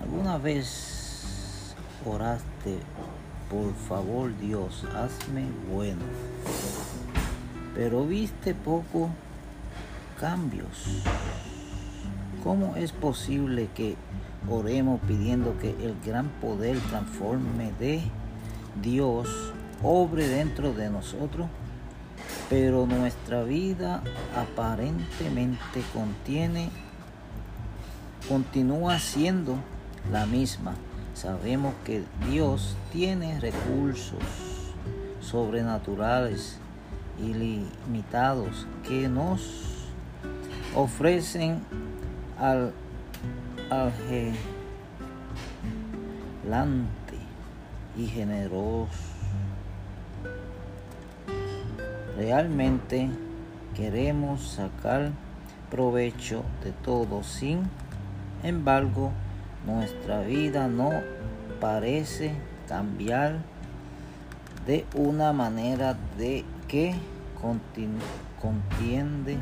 ¿Alguna 0.02 0.38
vez 0.38 1.76
oraste, 2.06 2.80
por 3.50 3.74
favor 3.74 4.36
Dios, 4.40 4.86
hazme 4.96 5.46
bueno? 5.72 6.02
Pero 7.76 8.06
viste 8.06 8.54
poco 8.54 9.10
cambios. 10.20 11.04
¿Cómo 12.44 12.76
es 12.76 12.92
posible 12.92 13.70
que 13.76 13.96
oremos 14.50 15.02
pidiendo 15.08 15.58
que 15.60 15.72
el 15.72 15.96
gran 16.06 16.30
poder 16.42 16.80
transforme 16.80 17.74
de 17.80 18.02
Dios 18.82 19.54
obre 19.84 20.28
dentro 20.28 20.74
de 20.74 20.90
nosotros, 20.90 21.48
pero 22.50 22.86
nuestra 22.86 23.44
vida 23.44 24.02
aparentemente 24.36 25.82
contiene, 25.94 26.70
continúa 28.28 29.00
siendo 29.00 29.58
la 30.12 30.26
misma. 30.26 30.76
Sabemos 31.14 31.74
que 31.86 32.04
Dios 32.30 32.76
tiene 32.92 33.40
recursos 33.40 34.24
sobrenaturales 35.22 36.58
ilimitados 37.20 38.66
que 38.88 39.10
nos 39.10 39.88
ofrecen 40.76 41.62
al 42.38 42.74
algelante 43.70 44.38
y 47.98 48.08
generoso 48.08 49.10
realmente 52.20 53.10
queremos 53.78 54.50
sacar 54.50 55.12
provecho 55.72 56.44
de 56.66 56.74
todo. 56.74 57.24
Sin 57.24 57.62
embargo, 58.44 59.12
nuestra 59.66 60.22
vida 60.22 60.68
no 60.68 60.92
parece 61.60 62.34
cambiar 62.68 63.40
de 64.66 64.86
una 64.96 65.34
manera 65.34 65.98
de 66.18 66.46
que 66.68 66.96
contiende 68.42 69.38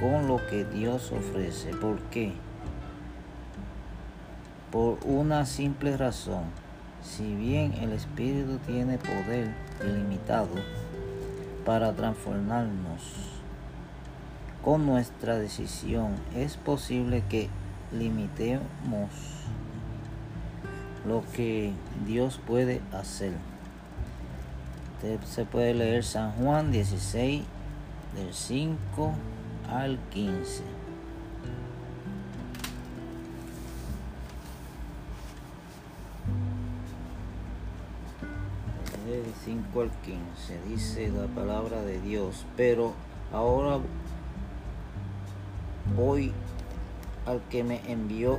con 0.00 0.28
lo 0.28 0.38
que 0.48 0.64
Dios 0.64 1.12
ofrece. 1.12 1.70
¿Por 1.70 1.98
qué? 2.10 2.32
Por 4.70 4.98
una 5.04 5.46
simple 5.46 5.96
razón. 5.96 6.44
Si 7.02 7.34
bien 7.34 7.72
el 7.74 7.92
Espíritu 7.92 8.58
tiene 8.58 8.98
poder 8.98 9.52
ilimitado, 9.84 10.50
para 11.64 11.92
transformarnos. 11.92 13.02
Con 14.64 14.86
nuestra 14.86 15.38
decisión 15.38 16.14
es 16.36 16.56
posible 16.56 17.24
que 17.28 17.48
limitemos 17.92 19.10
lo 21.06 21.22
que 21.34 21.72
Dios 22.06 22.40
puede 22.46 22.80
hacer. 22.92 23.32
se 25.26 25.44
puede 25.44 25.74
leer 25.74 26.04
San 26.04 26.32
Juan 26.32 26.70
16 26.70 27.42
del 28.14 28.32
5 28.32 29.14
al 29.68 29.98
15. 30.10 30.62
del 39.06 39.34
5 39.44 39.80
al 39.80 39.90
15 39.90 40.60
dice 40.68 41.10
la 41.10 41.26
palabra 41.26 41.82
de 41.82 42.00
Dios, 42.00 42.46
pero 42.56 42.94
ahora 43.32 43.78
voy 45.96 46.32
al 47.26 47.40
que 47.48 47.64
me 47.64 47.80
envió 47.90 48.38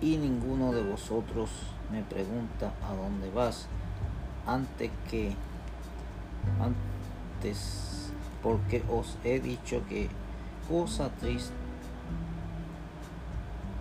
y 0.00 0.16
ninguno 0.16 0.72
de 0.72 0.82
vosotros 0.82 1.50
me 1.92 2.02
pregunta 2.02 2.72
a 2.82 2.94
dónde 2.94 3.30
vas 3.30 3.66
antes 4.46 4.90
que 5.10 5.34
antes 6.60 8.12
porque 8.42 8.82
os 8.90 9.16
he 9.24 9.40
dicho 9.40 9.82
que 9.88 10.08
cosas 10.68 11.10
tristes 11.18 11.52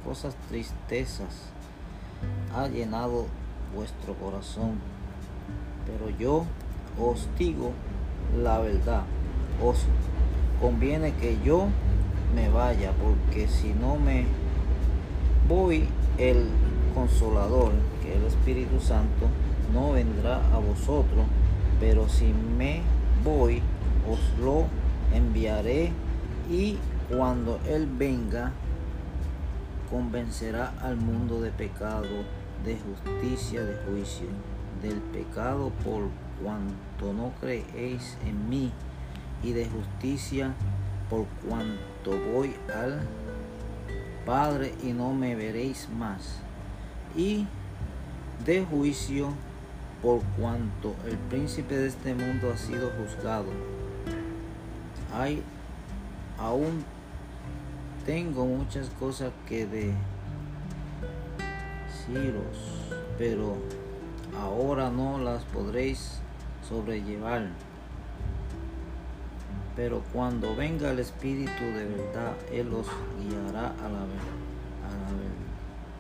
cosas 0.06 0.36
tristezas 0.48 1.52
ha 2.56 2.68
llenado 2.68 3.26
vuestro 3.76 4.14
corazón 4.16 4.80
pero 5.86 6.10
yo 6.18 6.46
os 7.00 7.28
digo 7.38 7.72
la 8.36 8.60
verdad. 8.60 9.04
Os 9.64 9.86
conviene 10.62 11.14
que 11.14 11.38
yo 11.44 11.68
me 12.36 12.50
vaya, 12.50 12.92
porque 12.94 13.48
si 13.48 13.74
no 13.74 13.98
me 13.98 14.26
voy, 15.48 15.88
el 16.18 16.50
consolador, 16.94 17.72
que 18.02 18.12
es 18.12 18.18
el 18.18 18.26
Espíritu 18.26 18.80
Santo, 18.80 19.28
no 19.74 19.92
vendrá 19.92 20.42
a 20.54 20.58
vosotros, 20.58 21.26
pero 21.80 22.10
si 22.10 22.34
me 22.58 22.82
voy, 23.24 23.62
os 24.10 24.20
lo 24.40 24.66
enviaré 25.14 25.92
y 26.50 26.78
cuando 27.10 27.60
Él 27.68 27.88
venga, 27.88 28.52
convencerá 29.90 30.74
al 30.82 30.98
mundo 30.98 31.42
de 31.42 31.52
pecado, 31.52 32.08
de 32.66 32.78
justicia, 32.78 33.64
de 33.64 33.76
juicio 33.86 34.28
del 34.82 35.00
pecado 35.00 35.72
por 35.84 36.10
cuanto 36.44 37.14
no 37.14 37.32
creéis 37.40 38.18
en 38.26 38.50
mí 38.50 38.72
y 39.44 39.54
de 39.54 39.68
justicia 39.68 40.54
por 41.10 41.26
cuanto 41.48 41.97
voy 42.12 42.56
al 42.74 43.02
Padre 44.26 44.74
y 44.84 44.92
no 44.92 45.14
me 45.14 45.36
veréis 45.36 45.88
más 45.90 46.40
y 47.16 47.48
de 48.46 48.64
juicio 48.66 49.30
por 50.02 50.22
cuanto 50.40 50.96
el 51.06 51.18
príncipe 51.18 51.76
de 51.76 51.88
este 51.88 52.14
mundo 52.14 52.52
ha 52.54 52.58
sido 52.58 52.92
juzgado. 52.92 53.48
Hay 55.14 55.42
aún 56.38 56.84
tengo 58.06 58.46
muchas 58.46 58.90
cosas 59.00 59.32
que 59.48 59.66
deciros, 62.06 62.58
pero 63.18 63.58
ahora 64.40 64.90
no 64.90 65.18
las 65.18 65.44
podréis 65.46 66.20
sobrellevar. 66.68 67.50
Pero 69.78 70.02
cuando 70.12 70.56
venga 70.56 70.90
el 70.90 70.98
Espíritu 70.98 71.64
de 71.64 71.86
verdad, 71.86 72.34
Él 72.52 72.74
os 72.74 72.88
guiará 73.22 73.68
a 73.68 73.88
la, 73.88 74.06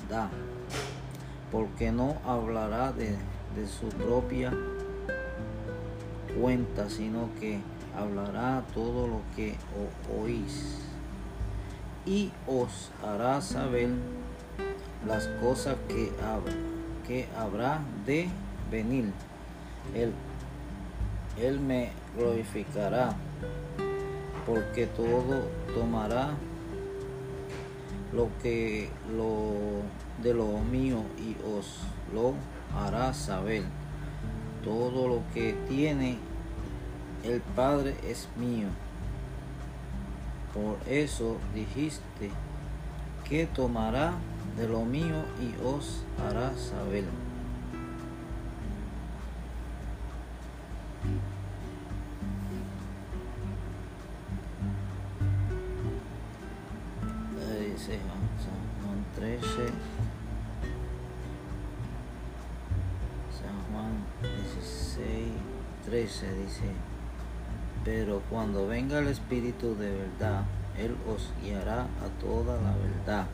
verdad. 0.09 0.29
Porque 1.51 1.91
no 1.91 2.17
hablará 2.25 2.91
de, 2.91 3.15
su 3.67 3.87
propia 3.89 4.51
cuenta, 6.41 6.89
sino 6.89 7.29
que 7.39 7.59
hablará 7.95 8.63
todo 8.73 9.07
lo 9.07 9.21
que 9.35 9.55
oís 10.21 10.79
y 12.07 12.31
os 12.47 12.89
hará 13.05 13.41
saber 13.41 13.89
las 15.05 15.27
cosas 15.41 15.75
que, 15.87 16.11
que 17.05 17.27
habrá 17.37 17.81
de 18.05 18.29
venir. 18.71 19.11
Él, 19.93 20.13
él 21.39 21.59
me 21.59 21.91
glorificará, 22.17 23.15
porque 24.47 24.87
todo 24.87 25.41
tomará 25.75 26.29
lo 28.13 28.29
que 28.41 28.89
lo 29.13 29.83
de 30.23 30.33
lo 30.33 30.59
mío 30.59 31.03
y 31.19 31.35
os 31.45 31.81
lo 32.13 32.33
hará 32.73 33.13
saber. 33.13 33.63
Todo 34.63 35.09
lo 35.09 35.21
que 35.33 35.53
tiene 35.67 36.17
el 37.23 37.41
Padre 37.41 37.95
es 38.07 38.29
mío. 38.37 38.69
Por 40.53 40.77
eso 40.89 41.37
dijiste 41.53 42.31
que 43.27 43.47
tomará 43.47 44.13
de 44.55 44.67
lo 44.67 44.85
mío 44.85 45.23
y 45.41 45.53
os 45.63 46.03
hará 46.25 46.57
saber. 46.57 47.03
13 66.27 66.41
dice 66.41 66.63
pero 67.87 68.21
cuando 68.29 68.67
venga 68.67 68.99
el 68.99 69.07
Espíritu 69.07 69.73
de 69.77 69.89
verdad, 69.89 70.43
Él 70.77 70.93
os 71.07 71.31
guiará 71.41 71.83
a 71.83 72.19
toda 72.19 72.55
la 72.61 72.75
verdad, 72.75 73.27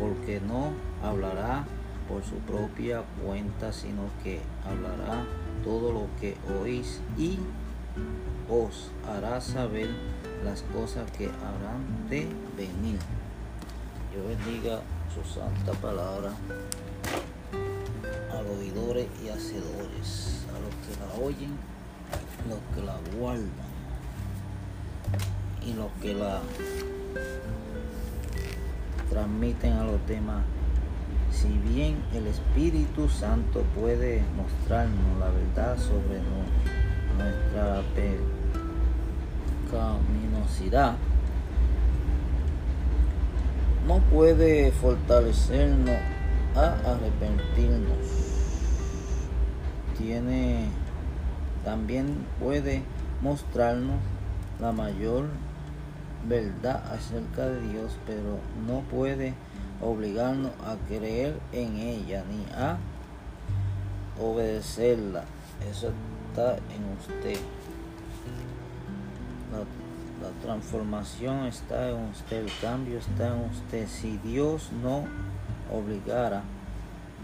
porque 0.00 0.40
no 0.40 0.72
hablará 1.00 1.64
por 2.08 2.24
su 2.24 2.34
propia 2.38 3.04
cuenta, 3.24 3.72
sino 3.72 4.02
que 4.24 4.40
hablará 4.66 5.24
todo 5.62 5.92
lo 5.92 6.08
que 6.20 6.36
oís 6.60 7.00
y 7.16 7.38
os 8.50 8.90
hará 9.08 9.40
saber 9.40 9.90
las 10.44 10.62
cosas 10.62 11.08
que 11.12 11.26
habrán 11.26 12.08
de 12.10 12.26
venir. 12.56 12.98
Yo 14.12 14.26
bendiga 14.26 14.80
su 15.14 15.22
santa 15.22 15.70
palabra 15.80 16.32
a 18.32 18.42
los 18.42 18.58
oidores 18.58 19.06
y 19.24 19.28
hacedores, 19.28 20.44
a 20.52 20.58
los 20.58 20.74
que 20.82 20.98
la 21.00 21.24
oyen, 21.24 21.73
los 22.48 22.58
que 22.74 22.82
la 22.84 22.96
guardan 23.16 23.50
y 25.66 25.72
los 25.74 25.90
que 26.02 26.14
la 26.14 26.40
transmiten 29.10 29.72
a 29.74 29.84
los 29.84 30.06
demás. 30.06 30.44
Si 31.30 31.48
bien 31.48 31.96
el 32.12 32.26
Espíritu 32.26 33.08
Santo 33.08 33.62
puede 33.78 34.22
mostrarnos 34.36 35.18
la 35.18 35.30
verdad 35.30 35.78
sobre 35.78 36.20
nuestra 37.16 37.82
pecaminosidad, 39.70 40.96
no 43.86 43.98
puede 44.10 44.72
fortalecernos 44.72 45.96
a 46.56 46.76
arrepentirnos. 46.84 47.98
Tiene 49.98 50.68
también 51.64 52.26
puede 52.38 52.82
mostrarnos 53.22 53.96
la 54.60 54.72
mayor 54.72 55.26
verdad 56.28 56.82
acerca 56.92 57.46
de 57.46 57.60
Dios, 57.68 57.98
pero 58.06 58.38
no 58.66 58.80
puede 58.80 59.34
obligarnos 59.80 60.52
a 60.64 60.76
creer 60.88 61.38
en 61.52 61.76
ella 61.76 62.24
ni 62.30 62.44
a 62.54 62.78
obedecerla. 64.20 65.24
Eso 65.70 65.92
está 66.28 66.56
en 66.56 66.84
usted. 66.98 67.40
La, 69.52 69.64
transformación 70.42 71.46
está 71.46 71.90
en 71.90 71.96
usted, 72.08 72.44
el 72.44 72.52
cambio 72.60 72.98
está 72.98 73.28
en 73.28 73.50
usted. 73.50 73.86
Si 73.88 74.18
Dios 74.18 74.70
no 74.82 75.04
obligara 75.70 76.42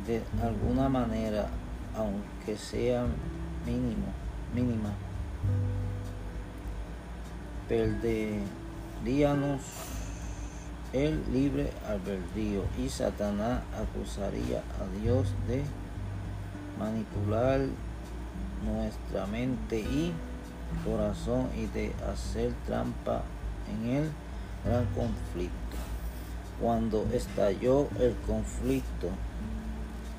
de 0.06 0.22
alguna 0.42 0.88
manera, 0.88 1.48
aunque 1.96 2.56
sea 2.56 3.06
mínimo, 3.66 4.06
mínima, 4.54 4.90
perderíamos 7.68 9.60
el 10.92 11.22
libre 11.32 11.70
albedrío 11.88 12.64
y 12.78 12.88
Satanás 12.88 13.62
acusaría 13.76 14.58
a 14.80 15.00
Dios 15.00 15.28
de 15.46 15.62
manipular 16.78 17.60
nuestra 18.64 19.26
mente 19.26 19.80
y 19.80 20.12
corazón 20.84 21.48
y 21.56 21.66
de 21.66 21.92
hacer 22.10 22.52
trampa 22.66 23.22
en 23.72 23.90
el 23.90 24.10
gran 24.64 24.84
conflicto. 24.86 25.54
Cuando 26.60 27.06
estalló 27.12 27.88
el 27.98 28.14
conflicto 28.26 29.08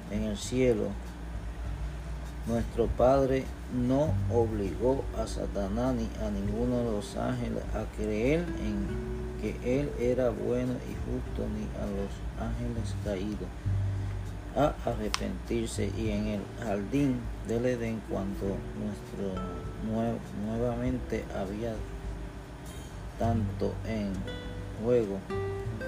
en 0.10 0.24
el 0.24 0.38
cielo, 0.38 0.88
nuestro 2.48 2.88
Padre 2.88 3.46
no 3.74 4.14
obligó 4.34 5.04
a 5.18 5.28
Satanás 5.28 5.96
ni 5.96 6.10
a 6.26 6.30
ninguno 6.30 6.80
de 6.80 6.92
los 6.92 7.16
ángeles 7.16 7.64
a 7.74 7.86
creer 7.96 8.40
en 8.40 8.88
que 9.42 9.80
Él 9.80 9.92
era 10.00 10.30
bueno 10.30 10.74
y 10.74 10.94
justo, 11.06 11.48
ni 11.56 11.66
a 11.80 11.86
los 11.86 12.12
ángeles 12.40 12.96
caídos 13.04 13.50
a 14.56 14.74
arrepentirse. 14.90 15.92
Y 15.98 16.12
en 16.12 16.28
el 16.28 16.42
jardín 16.64 17.20
del 17.48 17.66
Edén 17.66 18.02
cuando 18.10 18.58
nuestro 18.78 19.42
nuevamente 20.46 21.26
había 21.36 21.74
tanto 23.18 23.74
en 23.88 24.14
juego 24.84 25.20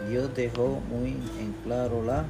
Dios 0.10 0.34
dejó 0.36 0.82
muy 0.90 1.12
en 1.40 1.56
claro 1.64 2.04
la 2.04 2.26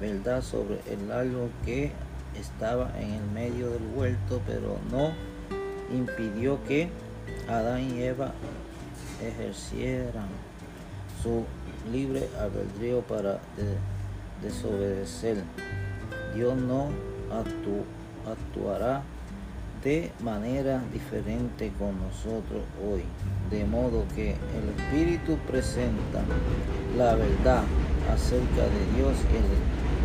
verdad 0.00 0.42
sobre 0.42 0.80
el 0.90 1.10
árbol 1.10 1.50
que 1.64 1.92
estaba 2.40 2.90
en 2.98 3.12
el 3.12 3.30
medio 3.30 3.70
del 3.70 3.82
huerto, 3.94 4.40
pero 4.46 4.78
no 4.90 5.12
impidió 5.94 6.62
que 6.64 6.88
Adán 7.48 7.82
y 7.82 8.02
Eva 8.02 8.32
ejercieran 9.22 10.28
su 11.22 11.44
libre 11.90 12.28
albedrío 12.40 13.00
para 13.02 13.38
desobedecer. 14.42 15.38
Dios 16.34 16.56
no 16.56 16.88
actuará 18.26 19.02
de 19.82 20.10
manera 20.20 20.82
diferente 20.92 21.72
con 21.78 21.94
nosotros 22.00 22.62
hoy, 22.84 23.02
de 23.50 23.64
modo 23.64 24.04
que 24.14 24.30
el 24.32 24.68
Espíritu 24.76 25.36
presenta 25.46 26.22
la 26.96 27.14
verdad 27.14 27.62
acerca 28.12 28.62
de 28.62 28.96
Dios 28.96 29.14
y 29.32 29.36
el 29.36 29.95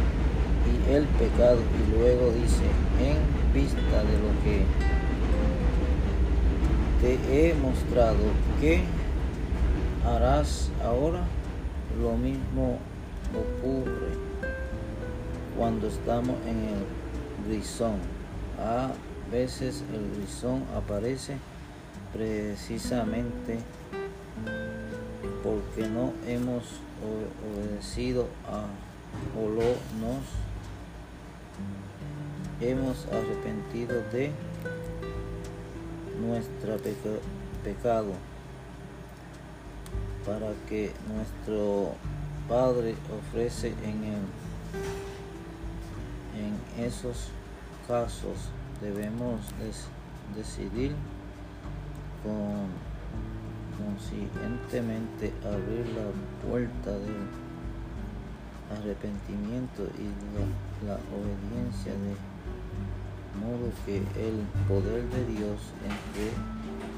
y 0.68 0.94
el 0.94 1.06
pecado. 1.06 1.60
Y 1.60 1.98
luego 1.98 2.32
dice, 2.32 2.64
en 3.00 3.54
vista 3.54 4.04
de 4.04 4.18
lo 4.20 4.32
que 4.44 4.66
te 7.02 7.50
he 7.50 7.54
mostrado, 7.56 8.18
que 8.60 8.84
harás 10.06 10.70
ahora? 10.84 11.24
Lo 12.02 12.14
mismo 12.14 12.78
ocurre 13.36 14.14
cuando 15.58 15.88
estamos 15.88 16.36
en 16.48 16.58
el 16.58 17.50
grisón. 17.50 17.96
A 18.60 18.92
veces 19.32 19.84
el 19.94 20.22
grisón 20.22 20.64
aparece 20.76 21.38
precisamente 22.14 23.60
porque 25.44 25.88
no 25.90 26.14
hemos 26.28 26.64
obedecido 27.02 28.28
a 28.48 28.66
o 29.38 29.50
lo 29.50 29.62
nos 30.00 30.51
hemos 32.60 33.06
arrepentido 33.08 34.02
de 34.12 34.32
nuestro 36.20 36.78
pecado 37.64 38.12
para 40.26 40.54
que 40.70 40.92
nuestro 41.14 41.96
Padre 42.48 42.96
ofrece 43.18 43.70
en, 43.84 44.04
el, 44.04 44.24
en 46.38 46.86
esos 46.86 47.30
casos 47.88 48.50
debemos 48.82 49.40
decidir 50.36 50.94
con, 52.24 52.68
conscientemente 53.82 55.34
abrir 55.46 55.86
la 55.96 56.48
puerta 56.48 56.92
del 56.92 57.41
arrepentimiento 58.78 59.84
y 59.98 60.86
la 60.86 60.98
obediencia 61.14 61.92
de 61.94 62.16
modo 63.40 63.72
que 63.86 63.98
el 63.98 64.46
poder 64.68 65.04
de 65.10 65.26
Dios 65.26 65.60
entre 65.84 66.28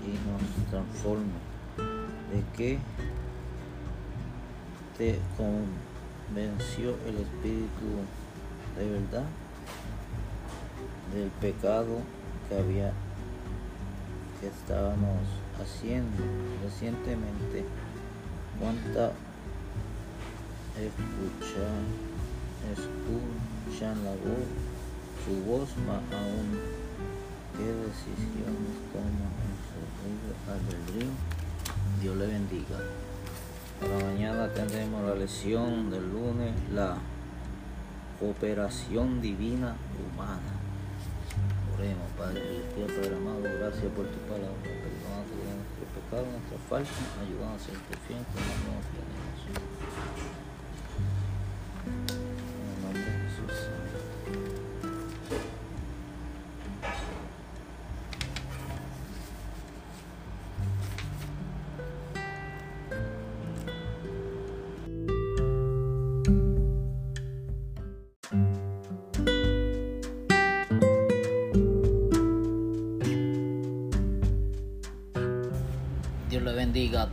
y 0.05 0.13
nos 0.27 0.69
transforme. 0.69 1.53
¿De 2.31 2.43
qué 2.57 2.79
te 4.97 5.19
convenció 5.37 6.95
el 7.07 7.17
Espíritu 7.17 7.87
de 8.77 8.89
verdad? 8.89 9.25
Del 11.13 11.29
pecado 11.41 11.99
que 12.49 12.57
había 12.57 12.91
que 14.39 14.47
estábamos 14.47 15.21
haciendo 15.61 16.23
recientemente. 16.63 17.63
¿Cuánta 18.59 19.11
escuchan, 20.87 21.83
escuchan 22.71 24.03
la 24.03 24.11
voz, 24.11 24.47
su 25.25 25.33
voz 25.49 25.69
más 25.87 26.03
aún 26.11 26.59
qué 27.55 27.63
decisiones 27.63 28.75
toman 28.91 29.31
en 29.45 29.55
su 29.63 29.79
libre 30.03 30.33
albedrío. 30.49 31.11
Dios 32.01 32.17
le 32.17 32.27
bendiga. 32.27 32.79
Para 33.79 34.05
mañana 34.05 34.47
tendremos 34.53 35.03
la 35.05 35.15
lección 35.15 35.89
del 35.89 36.11
lunes, 36.11 36.53
la 36.73 36.97
cooperación 38.19 39.21
divina 39.21 39.75
humana. 39.99 40.53
Oremos, 41.75 42.09
Padre 42.17 42.41
Celestial, 42.41 42.87
Padre 42.87 43.15
amado, 43.15 43.41
gracias 43.41 43.91
por 43.95 44.05
tu 44.07 44.19
palabra. 44.29 44.61
Perdona 44.63 45.19
todos 45.27 45.45
nuestros 45.57 45.89
pecados, 45.95 46.27
nuestras 46.31 46.61
faltas, 46.69 47.03
ayúdanos 47.21 47.61
a 47.61 47.65
ser 47.65 47.75
fiel 48.07 48.23
con 48.31 48.41
la 48.41 48.55
nuestra 48.67 49.03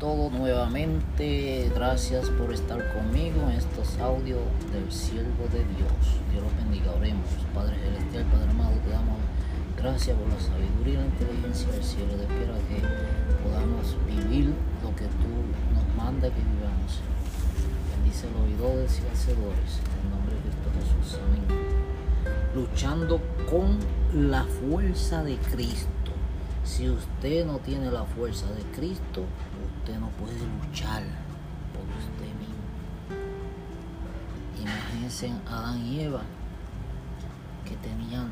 todos 0.01 0.33
nuevamente. 0.33 1.71
Gracias 1.75 2.29
por 2.31 2.53
estar 2.53 2.83
conmigo 2.95 3.43
en 3.43 3.51
estos 3.51 3.99
audios 3.99 4.41
del 4.73 4.91
siervo 4.91 5.45
de 5.53 5.61
Dios. 5.77 5.93
Dios 6.33 6.43
los 6.43 6.57
bendiga. 6.57 6.91
Oremos. 6.93 7.29
Padre 7.55 7.77
Celestial, 7.77 8.25
Padre 8.33 8.51
amado, 8.51 8.75
te 8.83 8.91
damos 8.91 9.19
gracias 9.77 10.17
por 10.17 10.29
la 10.29 10.41
sabiduría 10.41 10.95
y 10.95 10.97
la 10.97 11.05
inteligencia 11.05 11.71
del 11.71 11.85
cielo. 11.85 12.17
De 12.17 12.25
espera 12.25 12.55
que 12.67 12.81
podamos 13.45 13.97
vivir 14.07 14.55
lo 14.83 14.97
que 14.97 15.05
tú 15.05 15.31
nos 15.75 15.87
manda 15.95 16.29
que 16.29 16.41
vivamos. 16.41 17.01
Bendice 17.95 18.27
los 18.33 18.43
oidores 18.43 19.03
y 19.05 19.13
hacedores. 19.13 19.71
En 19.85 20.01
el 20.01 20.11
nombre 20.17 20.35
de 20.35 20.41
Cristo 20.41 20.69
Jesús. 20.81 21.21
Amén. 21.21 21.45
Luchando 22.55 23.21
con 23.51 23.79
la 24.31 24.45
fuerza 24.45 25.23
de 25.23 25.37
Cristo. 25.37 25.91
Si 26.65 26.89
usted 26.89 27.47
no 27.47 27.59
tiene 27.59 27.91
la 27.91 28.05
fuerza 28.05 28.47
de 28.53 28.63
Cristo, 28.77 29.25
no 29.99 30.09
puede 30.11 30.39
luchar 30.39 31.03
por 31.73 31.83
usted 31.99 32.33
mismo. 32.39 32.61
Imagínense 34.61 35.33
Adán 35.49 35.81
y 35.85 36.01
Eva 36.01 36.23
que 37.65 37.77
tenían 37.77 38.31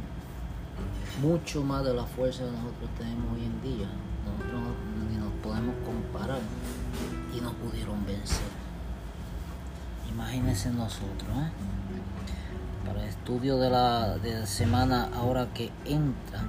mucho 1.22 1.62
más 1.62 1.84
de 1.84 1.94
la 1.94 2.04
fuerza 2.04 2.44
que 2.44 2.50
nosotros 2.50 2.90
tenemos 2.98 3.32
hoy 3.34 3.44
en 3.44 3.62
día. 3.62 3.88
Nosotros 4.24 4.62
ni 5.10 5.16
nos 5.16 5.32
podemos 5.42 5.74
comparar 5.84 6.40
y 7.36 7.40
no 7.40 7.52
pudieron 7.54 8.04
vencer. 8.06 8.48
Imagínense 10.10 10.70
nosotros, 10.70 11.28
¿eh? 11.28 11.50
para 12.86 13.02
el 13.02 13.08
estudio 13.08 13.58
de 13.58 13.70
la, 13.70 14.18
de 14.18 14.46
semana 14.46 15.10
ahora 15.14 15.52
que 15.52 15.70
entra 15.84 16.44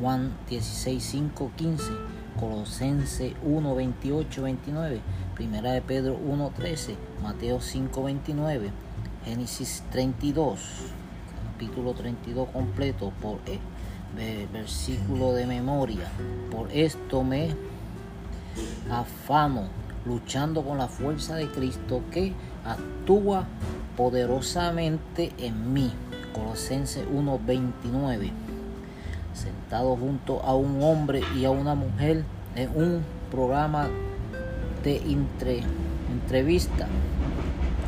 Juan 0.00 0.32
16, 0.48 1.02
5, 1.02 1.52
15, 1.56 1.84
Colosense 2.38 3.34
1, 3.42 3.74
28, 3.74 4.42
29, 4.42 5.00
Primera 5.34 5.72
de 5.72 5.80
Pedro 5.80 6.18
1, 6.22 6.52
13, 6.54 6.96
Mateo 7.22 7.60
5, 7.60 8.02
29, 8.02 8.70
Génesis 9.24 9.82
32, 9.90 10.60
capítulo 11.52 11.94
32 11.94 12.48
completo 12.50 13.12
por 13.22 13.38
eh, 13.46 14.48
versículo 14.52 15.32
de 15.32 15.46
memoria. 15.46 16.10
Por 16.50 16.70
esto 16.72 17.24
me 17.24 17.48
afano, 18.90 19.68
luchando 20.04 20.62
con 20.62 20.78
la 20.78 20.88
fuerza 20.88 21.36
de 21.36 21.48
Cristo 21.48 22.02
que 22.10 22.34
actúa 22.64 23.46
poderosamente 23.96 25.32
en 25.38 25.72
mí. 25.72 25.92
Colosense 26.34 27.06
1, 27.06 27.40
29 27.46 28.45
sentado 29.36 29.96
junto 29.96 30.42
a 30.42 30.54
un 30.54 30.82
hombre 30.82 31.20
y 31.36 31.44
a 31.44 31.50
una 31.50 31.74
mujer 31.74 32.24
en 32.54 32.70
un 32.74 33.04
programa 33.30 33.88
de 34.82 34.96
entre, 34.96 35.62
entrevista. 36.10 36.86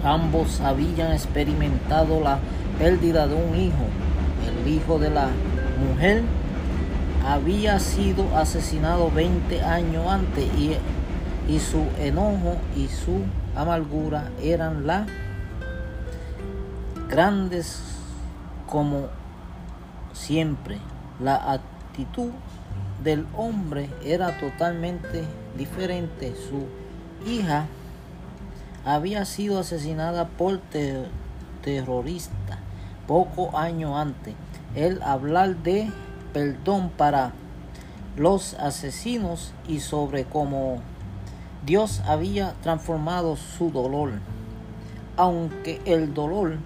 Ambos 0.05 0.61
habían 0.61 1.13
experimentado 1.13 2.21
la 2.21 2.39
pérdida 2.79 3.27
de 3.27 3.35
un 3.35 3.57
hijo. 3.57 3.87
El 4.47 4.73
hijo 4.73 4.99
de 4.99 5.11
la 5.11 5.29
mujer 5.89 6.23
había 7.27 7.81
sido 7.81 8.37
asesinado 8.37 9.11
20 9.11 9.63
años 9.63 10.07
antes 10.07 10.45
y, 10.55 10.77
y 11.51 11.59
su 11.59 11.85
enojo 11.99 12.57
y 12.77 12.89
su 12.89 13.23
amargura 13.57 14.31
eran 14.43 14.87
las 14.87 15.09
grandes 17.09 17.83
como 18.67 19.07
siempre 20.13 20.79
la 21.21 21.53
actitud 21.53 22.31
del 23.03 23.27
hombre 23.37 23.91
era 24.05 24.39
totalmente 24.39 25.25
diferente. 25.57 26.35
Su 26.35 26.67
hija 27.29 27.67
había 28.85 29.25
sido 29.25 29.59
asesinada 29.59 30.29
por 30.29 30.61
terrorista 31.63 32.59
poco 33.07 33.57
años 33.57 33.97
antes. 33.97 34.35
El 34.75 35.03
hablar 35.03 35.57
de 35.57 35.91
perdón 36.33 36.91
para 36.91 37.33
los 38.17 38.55
asesinos 38.55 39.53
y 39.67 39.81
sobre 39.81 40.25
cómo 40.25 40.79
Dios 41.65 42.03
había 42.07 42.53
transformado 42.63 43.37
su 43.37 43.71
dolor. 43.71 44.13
Aunque 45.17 45.81
el 45.85 46.15
dolor 46.15 46.59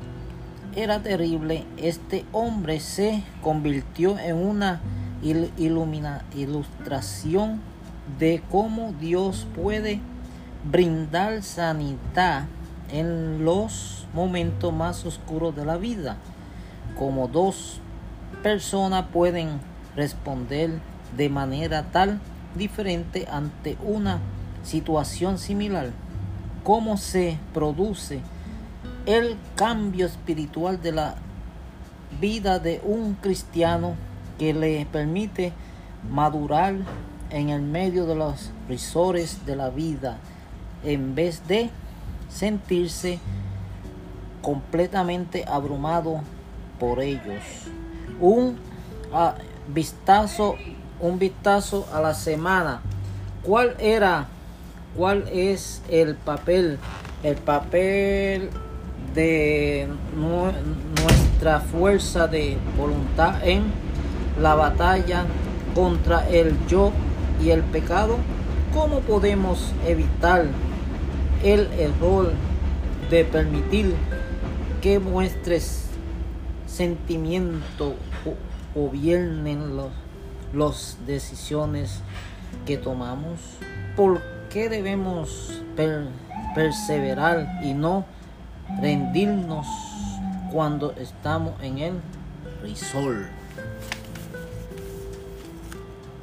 era 0.74 1.02
terrible, 1.02 1.64
este 1.76 2.24
hombre 2.32 2.80
se 2.80 3.22
convirtió 3.42 4.18
en 4.18 4.36
una 4.36 4.80
ilumina, 5.22 6.24
ilustración 6.34 7.60
de 8.18 8.42
cómo 8.50 8.92
Dios 8.98 9.46
puede 9.54 10.00
brindar 10.64 11.42
sanidad 11.42 12.46
en 12.90 13.44
los 13.44 14.06
momentos 14.14 14.72
más 14.72 15.04
oscuros 15.04 15.54
de 15.54 15.64
la 15.64 15.76
vida. 15.76 16.16
Como 16.98 17.28
dos 17.28 17.80
personas 18.42 19.06
pueden 19.12 19.60
responder 19.94 20.80
de 21.16 21.28
manera 21.28 21.84
tal 21.84 22.18
diferente 22.56 23.28
ante 23.30 23.76
una 23.84 24.20
situación 24.62 25.38
similar. 25.38 25.90
Cómo 26.64 26.96
se 26.96 27.38
produce 27.52 28.20
el 29.06 29.36
cambio 29.56 30.06
espiritual 30.06 30.80
de 30.80 30.92
la 30.92 31.16
vida 32.20 32.58
de 32.58 32.80
un 32.84 33.14
cristiano 33.14 33.94
que 34.38 34.54
le 34.54 34.86
permite 34.86 35.52
madurar 36.10 36.74
en 37.30 37.48
el 37.48 37.62
medio 37.62 38.06
de 38.06 38.14
los 38.14 38.50
risores 38.68 39.44
de 39.46 39.56
la 39.56 39.70
vida 39.70 40.18
en 40.84 41.14
vez 41.14 41.46
de 41.48 41.70
sentirse 42.28 43.18
completamente 44.40 45.44
abrumado 45.46 46.20
por 46.78 47.00
ellos. 47.00 47.42
Un 48.20 48.56
ah, 49.12 49.34
vistazo, 49.68 50.56
un 51.00 51.18
vistazo 51.18 51.88
a 51.92 52.00
la 52.00 52.14
semana. 52.14 52.82
¿Cuál 53.42 53.74
era, 53.78 54.26
cuál 54.96 55.28
es 55.28 55.82
el 55.88 56.14
papel, 56.14 56.78
el 57.22 57.36
papel 57.36 58.50
de 59.14 59.88
nuestra 60.16 61.60
fuerza 61.60 62.26
de 62.28 62.56
voluntad 62.76 63.46
en 63.46 63.64
la 64.40 64.54
batalla 64.54 65.24
contra 65.74 66.28
el 66.28 66.54
yo 66.66 66.92
y 67.42 67.50
el 67.50 67.62
pecado, 67.62 68.16
¿cómo 68.72 69.00
podemos 69.00 69.72
evitar 69.86 70.46
el 71.42 71.68
error 71.78 72.32
de 73.10 73.24
permitir 73.24 73.94
que 74.80 74.98
nuestros 74.98 75.86
sentimientos 76.66 77.94
gobiernen 78.74 79.76
las 80.54 80.98
decisiones 81.06 82.00
que 82.64 82.76
tomamos? 82.76 83.40
¿Por 83.96 84.20
qué 84.50 84.68
debemos 84.68 85.62
perseverar 86.54 87.60
y 87.62 87.74
no 87.74 88.04
rendirnos 88.80 89.66
cuando 90.52 90.92
estamos 90.92 91.60
en 91.62 91.78
el 91.78 91.94
risol? 92.62 93.28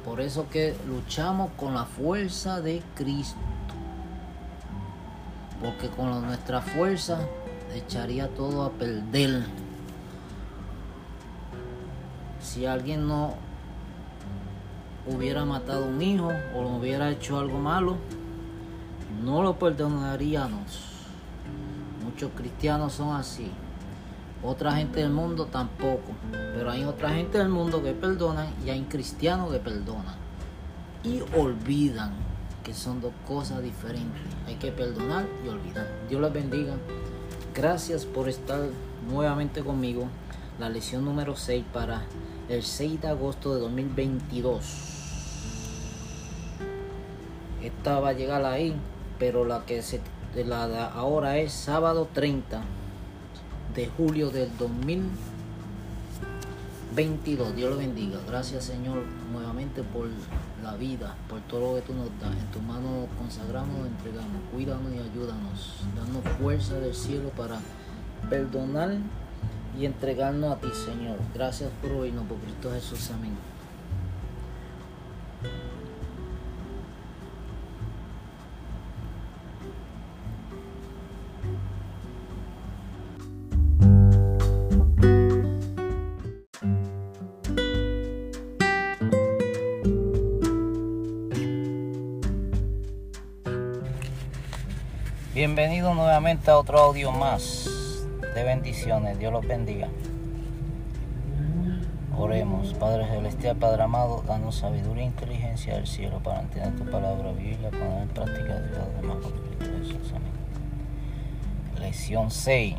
Por 0.04 0.20
eso 0.20 0.48
que 0.48 0.74
luchamos 0.88 1.50
con 1.56 1.74
la 1.74 1.84
fuerza 1.84 2.60
de 2.60 2.82
Cristo. 2.96 3.38
Porque 5.62 5.88
con 5.88 6.26
nuestra 6.26 6.60
fuerza 6.60 7.20
echaría 7.74 8.28
todo 8.28 8.64
a 8.64 8.70
perder. 8.70 9.44
Si 12.42 12.66
alguien 12.66 13.06
no 13.06 13.34
hubiera 15.06 15.44
matado 15.44 15.86
un 15.86 16.00
hijo 16.02 16.32
o 16.56 16.62
lo 16.62 16.70
hubiera 16.70 17.10
hecho 17.10 17.38
algo 17.38 17.58
malo, 17.58 17.96
no 19.22 19.42
lo 19.42 19.58
perdonaríamos. 19.58 20.89
Muchos 22.10 22.32
cristianos 22.32 22.94
son 22.94 23.14
así. 23.14 23.48
Otra 24.42 24.72
gente 24.72 24.98
del 24.98 25.10
mundo 25.10 25.46
tampoco. 25.46 26.10
Pero 26.32 26.68
hay 26.68 26.82
otra 26.82 27.10
gente 27.10 27.38
del 27.38 27.50
mundo 27.50 27.84
que 27.84 27.92
perdonan 27.92 28.48
y 28.66 28.70
hay 28.70 28.82
cristianos 28.82 29.52
que 29.52 29.60
perdonan. 29.60 30.16
Y 31.04 31.20
olvidan 31.38 32.10
que 32.64 32.74
son 32.74 33.00
dos 33.00 33.12
cosas 33.28 33.62
diferentes. 33.62 34.20
Hay 34.48 34.56
que 34.56 34.72
perdonar 34.72 35.24
y 35.44 35.48
olvidar. 35.48 35.86
Dios 36.08 36.20
les 36.20 36.32
bendiga. 36.32 36.74
Gracias 37.54 38.06
por 38.06 38.28
estar 38.28 38.60
nuevamente 39.08 39.62
conmigo. 39.62 40.08
La 40.58 40.68
lección 40.68 41.04
número 41.04 41.36
6 41.36 41.64
para 41.72 42.02
el 42.48 42.64
6 42.64 43.02
de 43.02 43.08
agosto 43.08 43.54
de 43.54 43.60
2022. 43.60 44.64
Esta 47.62 48.00
va 48.00 48.08
a 48.08 48.12
llegar 48.14 48.44
ahí, 48.44 48.74
pero 49.20 49.44
la 49.44 49.64
que 49.64 49.80
se 49.82 50.00
la 50.36 50.68
de 50.68 50.78
ahora 50.78 51.38
es 51.38 51.52
sábado 51.52 52.06
30 52.12 52.60
de 53.74 53.88
julio 53.88 54.30
del 54.30 54.56
2022. 54.56 57.56
Dios 57.56 57.70
lo 57.70 57.76
bendiga. 57.76 58.20
Gracias 58.26 58.64
Señor 58.64 59.02
nuevamente 59.32 59.82
por 59.82 60.08
la 60.62 60.76
vida, 60.76 61.16
por 61.28 61.40
todo 61.42 61.60
lo 61.60 61.74
que 61.76 61.82
tú 61.82 61.92
nos 61.94 62.06
das. 62.20 62.32
En 62.32 62.50
tu 62.52 62.60
mano 62.60 63.06
consagramos, 63.18 63.86
entregamos. 63.86 64.42
Cuídanos 64.52 64.92
y 64.92 64.98
ayúdanos. 64.98 65.76
Danos 65.96 66.22
fuerza 66.38 66.74
del 66.74 66.94
cielo 66.94 67.30
para 67.36 67.58
perdonar 68.28 68.96
y 69.78 69.84
entregarnos 69.84 70.56
a 70.56 70.60
ti 70.60 70.68
Señor. 70.86 71.18
Gracias 71.34 71.70
por 71.82 71.90
oírnos, 71.92 72.24
por 72.26 72.38
Cristo 72.38 72.70
Jesús. 72.72 73.10
Amén. 73.10 73.36
Bienvenido 95.40 95.94
nuevamente 95.94 96.50
a 96.50 96.58
otro 96.58 96.78
audio 96.78 97.12
más 97.12 97.66
de 98.34 98.44
bendiciones. 98.44 99.18
Dios 99.18 99.32
los 99.32 99.48
bendiga. 99.48 99.88
Oremos, 102.14 102.74
Padre 102.74 103.06
Celestial, 103.06 103.56
Padre 103.56 103.84
amado, 103.84 104.22
danos 104.28 104.56
sabiduría 104.56 105.04
e 105.04 105.06
inteligencia 105.06 105.76
del 105.76 105.86
cielo 105.86 106.18
para 106.22 106.42
entender 106.42 106.76
tu 106.76 106.84
palabra, 106.90 107.32
vivirla, 107.32 107.70
poner 107.70 108.02
en 108.02 108.08
práctica 108.08 108.54
de 108.54 108.68
los 108.68 109.00
demás 109.00 109.16
Cristo 109.56 109.78
Jesús. 109.78 110.12
Amén. 110.14 111.80
Lección 111.80 112.30
6. 112.30 112.76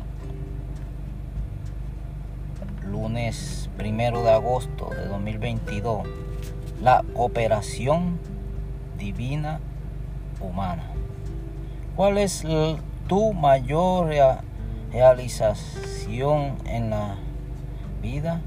Lunes 2.86 3.70
primero 3.76 4.22
de 4.22 4.30
agosto 4.30 4.88
de 4.90 5.06
2022. 5.06 6.06
La 6.80 7.04
operación 7.16 8.20
divina 8.98 9.58
humana. 10.40 10.91
¿Cuál 11.96 12.16
es 12.16 12.42
tu 13.06 13.34
mayor 13.34 14.10
realización 14.92 16.56
en 16.64 16.88
la 16.88 17.16
vida? 18.00 18.40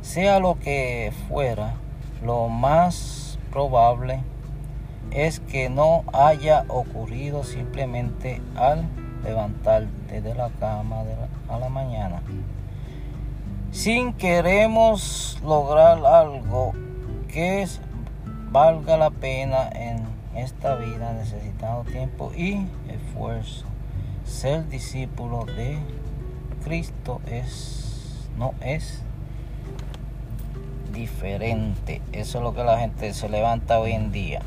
Sea 0.00 0.38
lo 0.38 0.58
que 0.58 1.12
fuera, 1.28 1.74
lo 2.24 2.48
más 2.48 3.38
probable 3.52 4.22
es 5.10 5.40
que 5.40 5.68
no 5.68 6.04
haya 6.14 6.64
ocurrido 6.68 7.44
simplemente 7.44 8.40
al 8.56 8.88
levantarte 9.24 10.22
de 10.22 10.34
la 10.34 10.48
cama 10.48 11.02
a 11.50 11.58
la 11.58 11.68
mañana. 11.68 12.22
Sin 13.72 14.14
queremos 14.14 15.38
lograr 15.44 16.04
algo 16.06 16.72
que 17.28 17.66
valga 18.50 18.96
la 18.96 19.10
pena 19.10 19.68
en 19.68 20.19
esta 20.34 20.76
vida 20.76 21.12
necesitando 21.12 21.90
tiempo 21.90 22.32
y 22.36 22.66
esfuerzo. 22.88 23.66
Ser 24.24 24.68
discípulo 24.68 25.44
de 25.44 25.78
Cristo 26.64 27.20
es 27.26 28.28
no 28.38 28.54
es 28.60 29.02
diferente. 30.92 32.00
Eso 32.12 32.38
es 32.38 32.44
lo 32.44 32.54
que 32.54 32.64
la 32.64 32.78
gente 32.78 33.12
se 33.12 33.28
levanta 33.28 33.78
hoy 33.78 33.92
en 33.92 34.12
día 34.12 34.42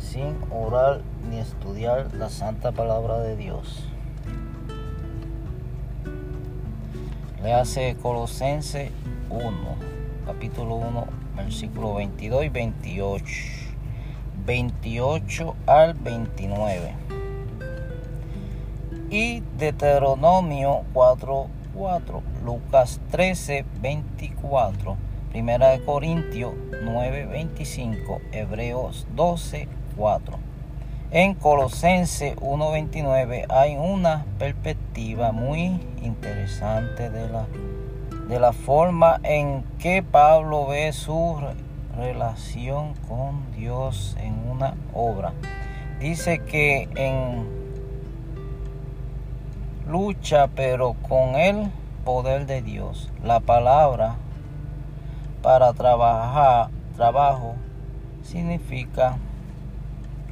sin 0.00 0.36
orar 0.50 1.02
ni 1.28 1.38
estudiar 1.38 2.12
la 2.14 2.30
santa 2.30 2.72
palabra 2.72 3.18
de 3.18 3.36
Dios. 3.36 3.86
Le 7.42 7.54
hace 7.54 7.96
Colosense 8.02 8.90
1, 9.30 9.56
capítulo 10.26 10.74
1, 10.76 11.06
versículo 11.36 11.94
22 11.94 12.44
y 12.44 12.48
28. 12.48 13.59
28 14.50 15.54
al 15.66 15.94
29. 15.94 16.92
Y 19.08 19.44
Deuteronomio 19.56 20.82
4, 20.92 21.46
4, 21.72 22.22
Lucas 22.44 23.00
13, 23.12 23.64
24, 23.80 24.96
Primera 25.30 25.68
de 25.68 25.84
Corintios 25.84 26.52
9, 26.82 27.26
25, 27.26 28.20
Hebreos 28.32 29.06
12, 29.14 29.68
4. 29.96 30.38
En 31.12 31.34
Colosense 31.34 32.34
1.29 32.34 33.46
hay 33.50 33.76
una 33.76 34.24
perspectiva 34.40 35.30
muy 35.30 35.78
interesante 36.02 37.08
de 37.08 37.28
la, 37.28 37.46
de 38.28 38.40
la 38.40 38.52
forma 38.52 39.20
en 39.22 39.62
que 39.78 40.02
Pablo 40.02 40.66
ve 40.66 40.92
su 40.92 41.38
relación 41.96 42.94
con 43.08 43.52
Dios 43.52 44.16
en 44.20 44.34
una 44.48 44.74
obra. 44.94 45.32
Dice 45.98 46.38
que 46.40 46.88
en 46.94 47.48
lucha 49.86 50.48
pero 50.48 50.94
con 50.94 51.34
el 51.34 51.70
poder 52.04 52.46
de 52.46 52.62
Dios. 52.62 53.10
La 53.22 53.40
palabra 53.40 54.16
para 55.42 55.72
trabajar, 55.72 56.70
trabajo 56.96 57.54
significa 58.22 59.16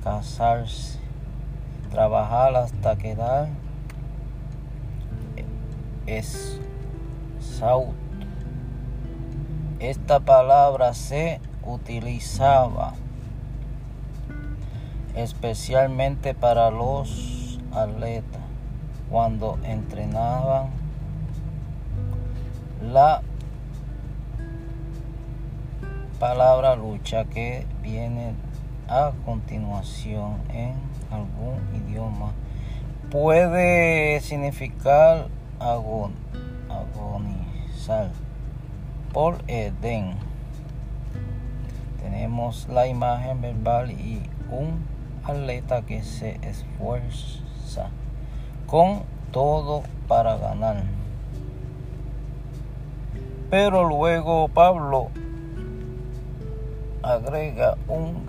casarse, 0.02 0.98
trabajar 1.90 2.54
hasta 2.56 2.96
quedar 2.96 3.48
es 6.06 6.60
saut. 7.40 7.94
Esta 9.78 10.20
palabra 10.20 10.94
se 10.94 11.40
utilizaba 11.68 12.94
especialmente 15.14 16.34
para 16.34 16.70
los 16.70 17.58
atletas 17.72 18.40
cuando 19.10 19.58
entrenaban 19.64 20.68
la 22.82 23.22
palabra 26.18 26.76
lucha 26.76 27.24
que 27.24 27.66
viene 27.82 28.34
a 28.88 29.12
continuación 29.24 30.36
en 30.52 30.74
algún 31.10 31.58
idioma. 31.74 32.32
Puede 33.10 34.20
significar 34.20 35.28
agonizar 35.58 36.08
por 39.12 39.42
Edén 39.48 40.27
tenemos 42.10 42.66
la 42.68 42.86
imagen 42.86 43.42
verbal 43.42 43.90
y 43.90 44.22
un 44.50 44.82
atleta 45.24 45.82
que 45.82 46.02
se 46.02 46.38
esfuerza 46.42 47.90
con 48.66 49.02
todo 49.30 49.82
para 50.06 50.38
ganar. 50.38 50.84
Pero 53.50 53.84
luego 53.86 54.48
Pablo 54.48 55.08
agrega 57.02 57.76
un 57.88 58.26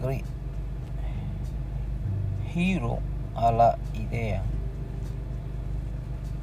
giro 2.51 2.99
a 3.33 3.51
la 3.53 3.77
idea, 3.93 4.43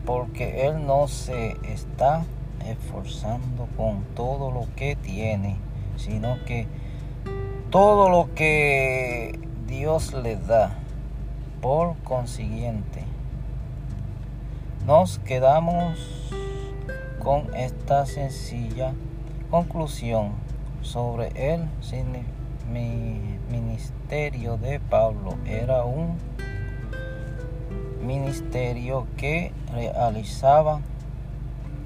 porque 0.06 0.66
él 0.66 0.86
no 0.86 1.06
se 1.06 1.58
está 1.70 2.24
esforzando 2.66 3.68
con 3.76 4.04
todo 4.14 4.50
lo 4.50 4.66
que 4.74 4.96
tiene, 4.96 5.56
sino 5.98 6.42
que 6.46 6.66
todo 7.76 8.08
lo 8.08 8.34
que 8.34 9.38
Dios 9.66 10.14
le 10.14 10.36
da. 10.36 10.70
Por 11.60 11.94
consiguiente, 12.04 13.04
nos 14.86 15.18
quedamos 15.18 15.98
con 17.18 17.54
esta 17.54 18.06
sencilla 18.06 18.94
conclusión 19.50 20.32
sobre 20.80 21.28
el 21.52 21.68
ministerio 23.50 24.56
de 24.56 24.80
Pablo. 24.80 25.36
Era 25.44 25.84
un 25.84 26.16
ministerio 28.00 29.06
que 29.18 29.52
realizaba 29.70 30.80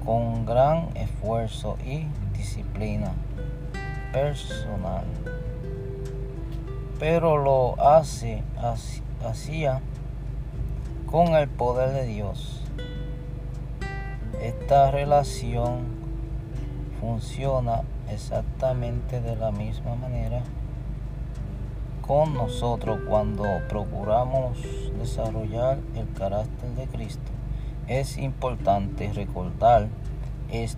con 0.05 0.45
gran 0.45 0.95
esfuerzo 0.95 1.77
y 1.85 2.05
disciplina 2.37 3.11
personal. 4.13 5.03
Pero 7.01 7.39
lo 7.39 7.81
hace, 7.81 8.43
hacía 9.25 9.81
con 11.07 11.29
el 11.29 11.49
poder 11.49 11.93
de 11.93 12.05
Dios. 12.05 12.61
Esta 14.39 14.91
relación 14.91 15.79
funciona 16.99 17.81
exactamente 18.11 19.19
de 19.19 19.35
la 19.35 19.51
misma 19.51 19.95
manera 19.95 20.43
con 22.05 22.35
nosotros 22.35 22.99
cuando 23.09 23.45
procuramos 23.67 24.59
desarrollar 24.99 25.79
el 25.95 26.07
carácter 26.13 26.69
de 26.75 26.85
Cristo. 26.85 27.31
Es 27.87 28.19
importante 28.19 29.11
recordar 29.11 29.87
esto 30.51 30.77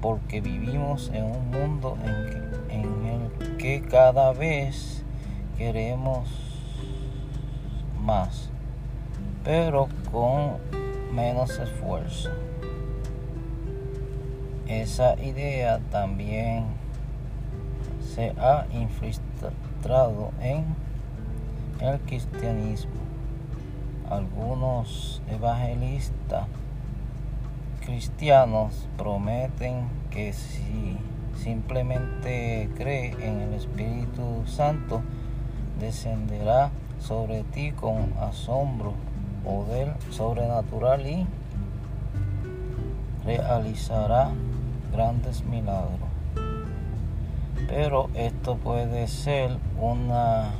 porque 0.00 0.40
vivimos 0.40 1.10
en 1.12 1.24
un 1.24 1.50
mundo 1.50 1.98
en, 2.70 2.80
el 3.04 3.56
que 3.58 3.82
cada 3.82 4.32
vez 4.32 4.99
queremos 5.60 6.26
más, 8.02 8.48
pero 9.44 9.88
con 10.10 10.56
menos 11.14 11.50
esfuerzo. 11.58 12.30
Esa 14.66 15.20
idea 15.22 15.78
también 15.90 16.64
se 18.14 18.30
ha 18.38 18.64
infiltrado 18.72 20.30
en 20.40 20.64
el 21.82 22.00
cristianismo 22.00 23.00
algunos 24.08 25.20
evangelistas 25.30 26.46
cristianos 27.84 28.88
prometen 28.96 29.88
que 30.10 30.32
si 30.32 30.96
simplemente 31.36 32.68
cree 32.76 33.12
en 33.20 33.40
el 33.40 33.54
Espíritu 33.54 34.42
Santo, 34.46 35.02
descenderá 35.80 36.70
sobre 37.00 37.42
ti 37.42 37.72
con 37.72 38.12
asombro, 38.20 38.92
poder 39.42 39.94
sobrenatural 40.10 41.06
y 41.06 41.26
realizará 43.24 44.30
grandes 44.92 45.44
milagros. 45.44 46.08
Pero 47.68 48.10
esto 48.14 48.56
puede 48.56 49.08
ser 49.08 49.56
una 49.80 50.50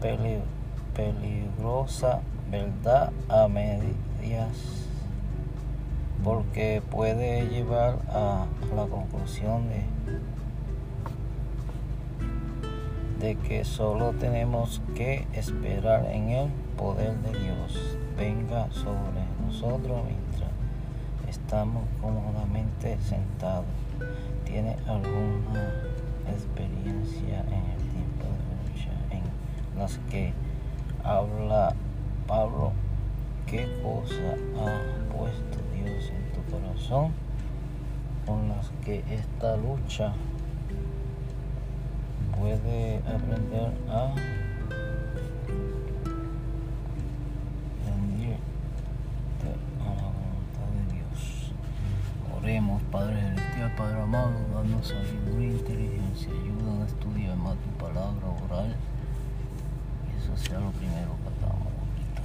peligro 0.00 0.54
peligrosa 0.94 2.20
verdad 2.50 3.10
a 3.28 3.48
medias 3.48 4.84
porque 6.22 6.82
puede 6.90 7.48
llevar 7.48 7.98
a 8.08 8.46
la 8.74 8.86
conclusión 8.86 9.68
de, 9.68 9.82
de 13.24 13.36
que 13.36 13.64
solo 13.64 14.12
tenemos 14.12 14.82
que 14.94 15.26
esperar 15.32 16.04
en 16.12 16.28
el 16.28 16.50
poder 16.76 17.16
de 17.22 17.30
Dios 17.38 17.96
venga 18.18 18.70
sobre 18.70 19.24
nosotros 19.42 20.02
mientras 20.04 20.50
estamos 21.26 21.84
cómodamente 22.02 22.98
sentados. 22.98 23.64
¿Tiene 24.44 24.76
alguna 24.86 25.72
experiencia 26.30 27.40
en 27.48 27.64
el 27.72 27.80
tiempo 27.94 28.26
de 28.28 28.74
lucha 28.74 28.90
en 29.10 29.78
las 29.78 29.96
que 30.10 30.34
habla 31.02 31.74
Pablo, 32.26 32.72
qué 33.46 33.66
cosa 33.82 34.34
ha 34.60 35.16
puesto 35.16 35.58
Dios 35.74 36.10
en 36.10 36.32
tu 36.34 36.50
corazón 36.50 37.12
con 38.26 38.50
las 38.50 38.70
que 38.84 39.02
esta 39.10 39.56
lucha 39.56 40.12
puede 42.36 42.98
aprender 42.98 43.72
a 43.88 44.14
rendirte 47.86 48.40
a 49.80 49.84
la 49.84 50.08
voluntad 50.08 50.68
de 50.72 50.94
Dios. 50.94 51.52
Oremos, 52.36 52.82
Padre 52.90 53.20
Celestial, 53.20 53.74
Padre 53.76 54.00
amado, 54.00 54.32
danos 54.54 54.86
sabiduría 54.88 55.48
e 55.48 55.52
inteligencia, 55.52 56.30
ayuda 56.30 56.82
a 56.82 56.86
estudiar 56.86 57.36
más 57.36 57.56
tu 57.56 57.70
palabra 57.84 58.26
oral 58.44 58.76
sea 60.36 60.58
lo 60.58 60.70
primero 60.72 61.16
que 61.22 61.44
hagamos. 61.44 61.72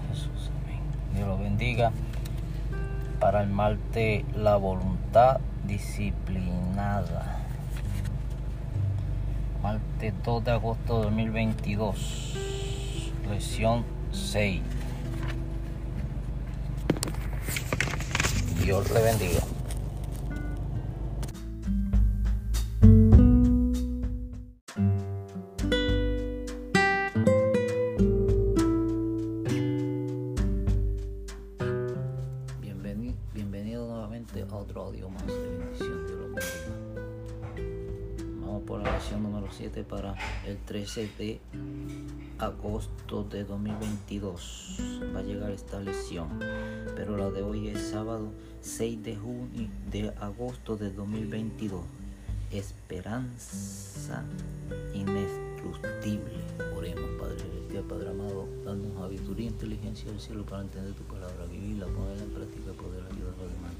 Jesús, 0.09 0.51
amén. 0.63 0.79
Dios 1.13 1.27
lo 1.27 1.37
bendiga. 1.37 1.91
Para 3.19 3.43
el 3.43 3.49
Marte, 3.49 4.25
la 4.35 4.55
voluntad 4.55 5.39
disciplinada. 5.65 7.38
Marte 9.61 10.13
2 10.23 10.45
de 10.45 10.51
agosto 10.51 10.99
de 10.99 11.03
2022. 11.05 12.33
Lección 13.29 13.83
6. 14.13 14.61
Dios 18.63 18.91
le 18.91 19.01
bendiga. 19.01 19.48
13 40.93 41.09
de 41.19 41.39
agosto 42.39 43.23
de 43.23 43.43
2022. 43.43 44.77
Va 45.15 45.19
a 45.19 45.21
llegar 45.21 45.51
esta 45.51 45.79
lección, 45.79 46.27
pero 46.95 47.15
la 47.15 47.29
de 47.29 47.43
hoy 47.43 47.67
es 47.67 47.91
sábado 47.91 48.31
6 48.61 49.03
de 49.03 49.15
junio 49.15 49.69
de 49.91 50.09
agosto 50.19 50.77
de 50.77 50.91
2022. 50.91 51.81
Esperanza 52.49 54.23
indestructible. 54.95 56.41
Oremos, 56.75 57.09
Padre 57.19 57.37
Celestial, 57.37 57.83
Padre 57.83 58.09
amado, 58.09 58.47
dándonos 58.65 58.97
sabiduría 58.97 59.45
e 59.45 59.51
inteligencia 59.51 60.09
del 60.09 60.19
cielo 60.19 60.43
para 60.43 60.63
entender 60.63 60.93
tu 60.95 61.03
palabra, 61.03 61.45
vivirla, 61.45 61.85
ponerla 61.85 62.23
en 62.23 62.31
práctica, 62.31 62.73
poder 62.73 63.03
ayudar 63.05 63.35
a 63.37 63.43
los 63.43 63.51
demás, 63.53 63.73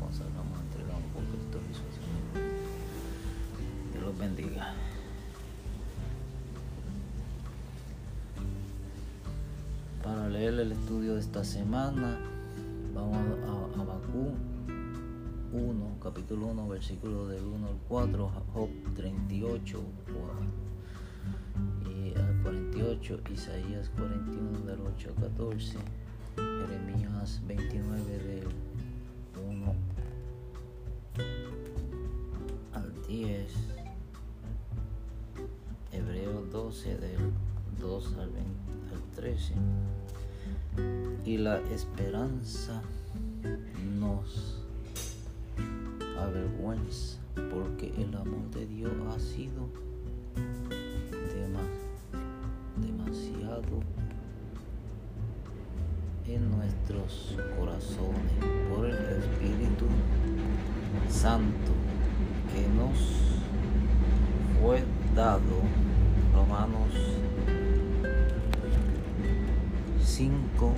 consagramos, 0.00 0.58
entregamos 0.62 1.04
por 1.12 1.22
Cristo 1.22 1.60
Jesús. 1.68 2.00
Dios 3.92 4.04
los 4.04 4.18
bendiga. 4.18 4.95
Leer 10.36 10.60
el 10.60 10.72
estudio 10.72 11.14
de 11.14 11.20
esta 11.20 11.42
semana, 11.42 12.18
vamos 12.94 13.16
a, 13.74 13.82
Bakú 13.84 14.34
1, 15.52 15.98
capítulo 16.02 16.48
1, 16.48 16.68
versículo 16.68 17.26
del 17.28 17.42
1 17.42 17.66
al 17.66 17.78
4, 17.88 18.30
Job 18.52 18.68
38 18.94 19.80
y 21.86 22.18
al 22.18 22.42
48, 22.42 23.20
Isaías 23.32 23.90
41 23.96 24.60
del 24.60 24.80
8 24.80 25.14
al 25.16 25.22
14, 25.22 25.78
Jeremías 26.36 27.40
29 27.46 28.18
del 28.18 28.48
1 29.42 29.74
al 32.74 33.06
10, 33.08 33.52
Hebreos 35.92 36.52
12 36.52 36.98
del 36.98 37.32
2 37.80 38.16
al, 38.18 38.30
20, 38.30 38.50
al 38.92 39.02
13 39.14 39.54
y 41.24 41.38
la 41.38 41.58
esperanza 41.72 42.82
nos 43.98 44.62
avergüenza, 46.18 47.18
porque 47.34 47.92
el 47.98 48.14
amor 48.14 48.50
de 48.52 48.66
Dios 48.66 48.92
ha 49.10 49.18
sido 49.18 49.68
demasiado 52.80 53.80
en 56.26 56.50
nuestros 56.50 57.36
corazones 57.58 58.32
por 58.70 58.86
el 58.86 58.94
Espíritu 58.94 59.86
Santo 61.08 61.72
que 62.52 62.68
nos 62.68 62.98
fue 64.60 64.82
dado. 65.14 65.62
Romanos 66.34 67.15
5 70.16 70.72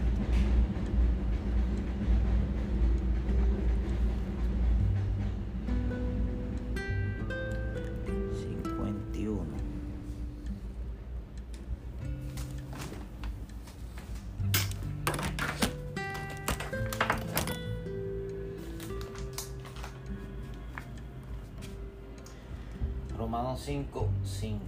Romanos 23.17 23.61
5, 23.65 24.09
5. 24.25 24.59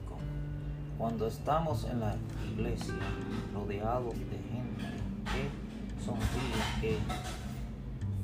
Cuando 0.97 1.26
estamos 1.26 1.84
en 1.86 1.98
la 1.98 2.14
iglesia 2.52 2.94
rodeados 3.52 4.14
de 4.14 4.49
gente 6.16 6.80
que 6.80 6.98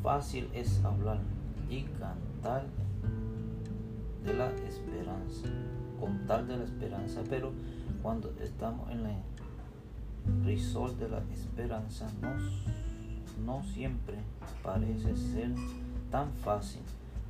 fácil 0.03 0.49
es 0.53 0.85
hablar 0.85 1.19
y 1.69 1.83
cantar 1.83 2.65
de 4.25 4.35
la 4.35 4.51
esperanza, 4.69 5.49
contar 6.01 6.47
de 6.47 6.57
la 6.57 6.65
esperanza, 6.65 7.23
pero 7.29 7.53
cuando 8.03 8.33
estamos 8.41 8.91
en 8.91 9.07
el 9.07 10.45
risol 10.45 10.99
de 10.99 11.09
la 11.09 11.23
esperanza, 11.33 12.09
no 13.45 13.63
siempre 13.63 14.17
parece 14.63 15.17
ser 15.17 15.51
tan 16.11 16.33
fácil 16.33 16.83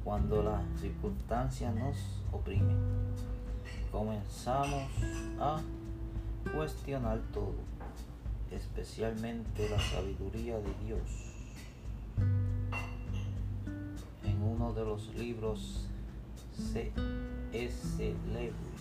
cuando 0.04 0.42
las 0.42 0.62
circunstancias 0.80 1.74
nos 1.74 1.96
oprimen. 2.32 2.76
Comenzamos 3.90 4.84
a 5.40 5.60
cuestionar 6.54 7.20
todo, 7.32 7.54
especialmente 8.56 9.68
la 9.68 9.78
sabiduría 9.78 10.58
de 10.58 10.74
Dios. 10.84 11.00
En 14.24 14.42
uno 14.42 14.72
de 14.72 14.84
los 14.84 15.14
libros 15.14 15.88
C.S. 16.72 18.14
Lewis 18.32 18.76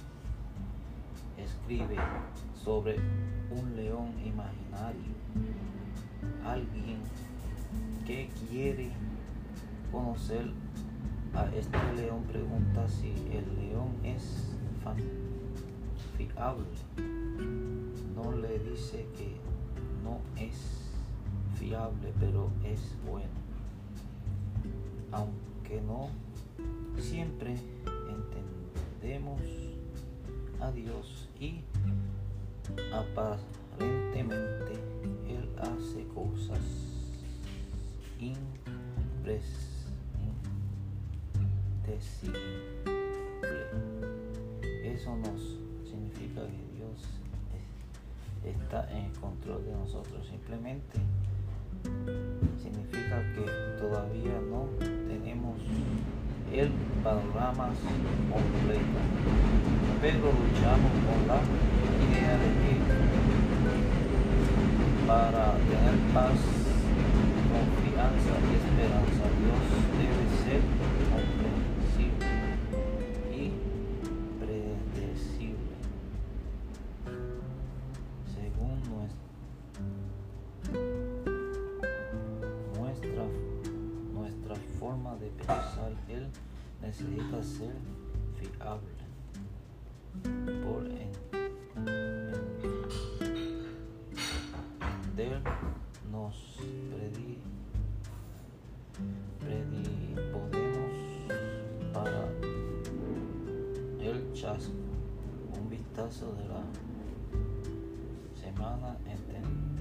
escribe 1.38 1.98
sobre 2.64 2.96
un 3.52 3.76
león 3.76 4.14
imaginario, 4.26 5.14
alguien 6.46 7.00
que 8.08 8.30
quiere 8.50 8.92
conocer 9.92 10.52
a 11.34 11.46
este 11.54 11.78
león 11.96 12.24
pregunta 12.24 12.88
si 12.88 13.12
el 13.32 13.70
león 13.70 13.94
es 14.04 14.56
fiable. 16.18 16.66
No 18.16 18.32
le 18.32 18.60
dice 18.60 19.06
que 19.18 19.36
no 20.06 20.20
es 20.38 20.56
fiable, 21.60 22.14
pero 22.20 22.50
es 22.64 22.96
bueno. 23.06 23.28
Aunque 25.12 25.82
no 25.82 26.10
siempre 26.98 27.58
entendemos 29.02 29.42
a 30.62 30.72
Dios 30.72 31.28
y 31.40 31.60
aparentemente 32.94 34.74
Él 35.28 35.50
hace 35.60 36.08
cosas 36.14 36.62
impresionantes 38.20 39.66
eso 44.84 45.16
nos 45.18 45.60
significa 45.90 46.42
que 46.48 46.65
está 48.52 48.88
en 48.92 49.10
control 49.16 49.66
de 49.66 49.72
nosotros. 49.72 50.28
Simplemente 50.28 51.00
significa 52.62 53.22
que 53.34 53.46
todavía 53.80 54.40
no 54.50 54.66
tenemos 55.08 55.60
el 56.52 56.70
panorama 57.04 57.70
completo, 58.32 59.00
pero 60.02 60.32
luchamos 60.32 60.92
con 61.06 61.28
la 61.28 61.40
idea 62.06 62.34
de 62.38 62.50
que 62.62 62.74
para 65.08 65.54
tener 65.70 65.96
paz, 66.14 66.38
confianza 67.52 68.34
y 68.42 68.56
esperanza, 68.56 69.24
Dios 69.38 69.95
necesita 87.04 87.44
ser 87.44 87.74
fiable. 88.40 88.96
Por 90.64 90.86
entender 94.78 95.42
nos 96.12 96.58
predi, 96.90 97.40
podemos 100.32 100.96
para 101.94 102.30
el 104.00 104.34
chasco, 104.34 104.72
un 105.60 105.70
vistazo 105.70 106.34
de 106.34 106.48
la 106.48 106.64
semana, 108.42 108.98
entender 109.06 109.75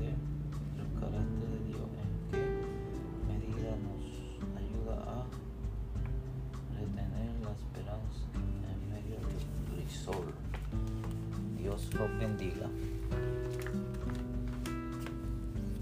los 11.94 12.18
bendiga. 12.18 12.68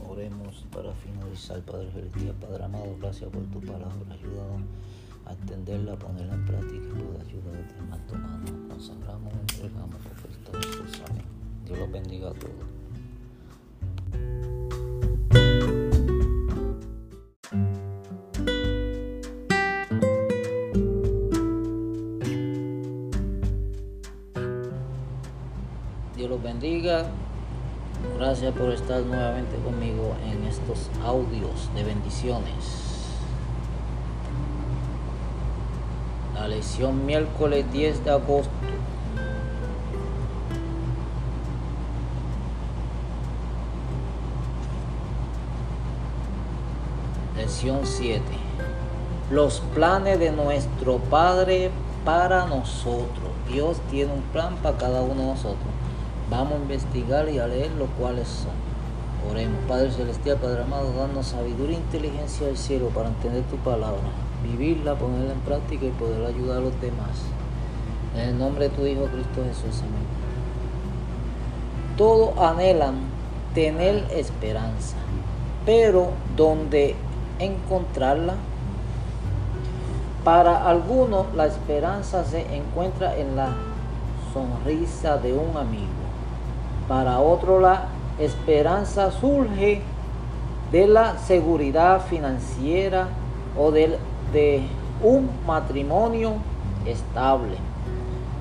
Oremos 0.06 0.66
para 0.72 0.92
finalizar, 0.94 1.60
Padre 1.62 1.90
Celestial, 1.92 2.34
Padre 2.34 2.64
amado, 2.64 2.96
gracias 3.00 3.30
por 3.30 3.42
tu 3.46 3.60
palabra. 3.60 3.88
Ayúdanos 4.10 4.62
a 5.26 5.32
entenderla, 5.32 5.94
a 5.94 5.98
ponerla 5.98 6.34
en 6.34 6.44
práctica 6.44 6.76
y 6.76 7.02
pueda 7.02 7.20
ayudarte 7.22 7.82
más 7.88 8.06
tomando. 8.06 8.52
Nos 8.68 8.86
sagramos, 8.86 9.32
entregamos. 9.32 9.96
Amén. 11.08 11.24
Dios 11.64 11.78
los 11.78 11.90
bendiga 11.90 12.30
a 12.30 12.34
todos. 12.34 12.81
Gracias 28.24 28.54
por 28.54 28.70
estar 28.70 29.02
nuevamente 29.02 29.56
conmigo 29.64 30.14
en 30.24 30.44
estos 30.44 30.88
audios 31.04 31.68
de 31.74 31.82
bendiciones. 31.82 33.08
La 36.32 36.46
lección 36.46 37.04
miércoles 37.04 37.66
10 37.72 38.04
de 38.04 38.10
agosto. 38.12 38.52
Lección 47.36 47.80
7. 47.82 48.22
Los 49.32 49.58
planes 49.74 50.20
de 50.20 50.30
nuestro 50.30 50.98
Padre 50.98 51.72
para 52.04 52.46
nosotros. 52.46 53.32
Dios 53.48 53.78
tiene 53.90 54.12
un 54.12 54.22
plan 54.32 54.54
para 54.62 54.78
cada 54.78 55.02
uno 55.02 55.22
de 55.22 55.26
nosotros. 55.26 55.81
Vamos 56.32 56.54
a 56.54 56.62
investigar 56.62 57.28
y 57.28 57.38
a 57.38 57.46
leer 57.46 57.70
los 57.72 57.90
cuales 57.90 58.26
son. 58.26 59.30
Oremos, 59.30 59.60
Padre 59.68 59.90
Celestial, 59.90 60.38
Padre 60.38 60.62
amado, 60.62 60.90
danos 60.94 61.26
sabiduría 61.26 61.76
e 61.76 61.80
inteligencia 61.80 62.46
del 62.46 62.56
cielo 62.56 62.88
para 62.88 63.10
entender 63.10 63.42
tu 63.50 63.56
palabra, 63.56 64.00
vivirla, 64.42 64.94
ponerla 64.94 65.34
en 65.34 65.40
práctica 65.40 65.84
y 65.84 65.90
poder 65.90 66.24
ayudar 66.24 66.56
a 66.56 66.60
los 66.60 66.80
demás. 66.80 67.20
En 68.16 68.30
el 68.30 68.38
nombre 68.38 68.70
de 68.70 68.74
tu 68.74 68.86
Hijo 68.86 69.04
Cristo 69.12 69.44
Jesús, 69.46 69.82
amén. 69.82 70.06
Todos 71.98 72.38
anhelan 72.38 72.94
tener 73.54 74.06
esperanza, 74.10 74.96
pero 75.66 76.12
¿dónde 76.34 76.96
encontrarla? 77.40 78.36
Para 80.24 80.66
algunos 80.66 81.26
la 81.34 81.44
esperanza 81.44 82.24
se 82.24 82.40
encuentra 82.56 83.18
en 83.18 83.36
la 83.36 83.50
sonrisa 84.32 85.18
de 85.18 85.34
un 85.34 85.54
amigo. 85.58 86.01
Para 86.88 87.20
otro 87.20 87.60
la 87.60 87.86
esperanza 88.18 89.10
surge 89.10 89.82
de 90.70 90.86
la 90.86 91.18
seguridad 91.18 92.00
financiera 92.00 93.08
o 93.58 93.70
de, 93.70 93.98
de 94.32 94.62
un 95.02 95.28
matrimonio 95.46 96.34
estable. 96.86 97.56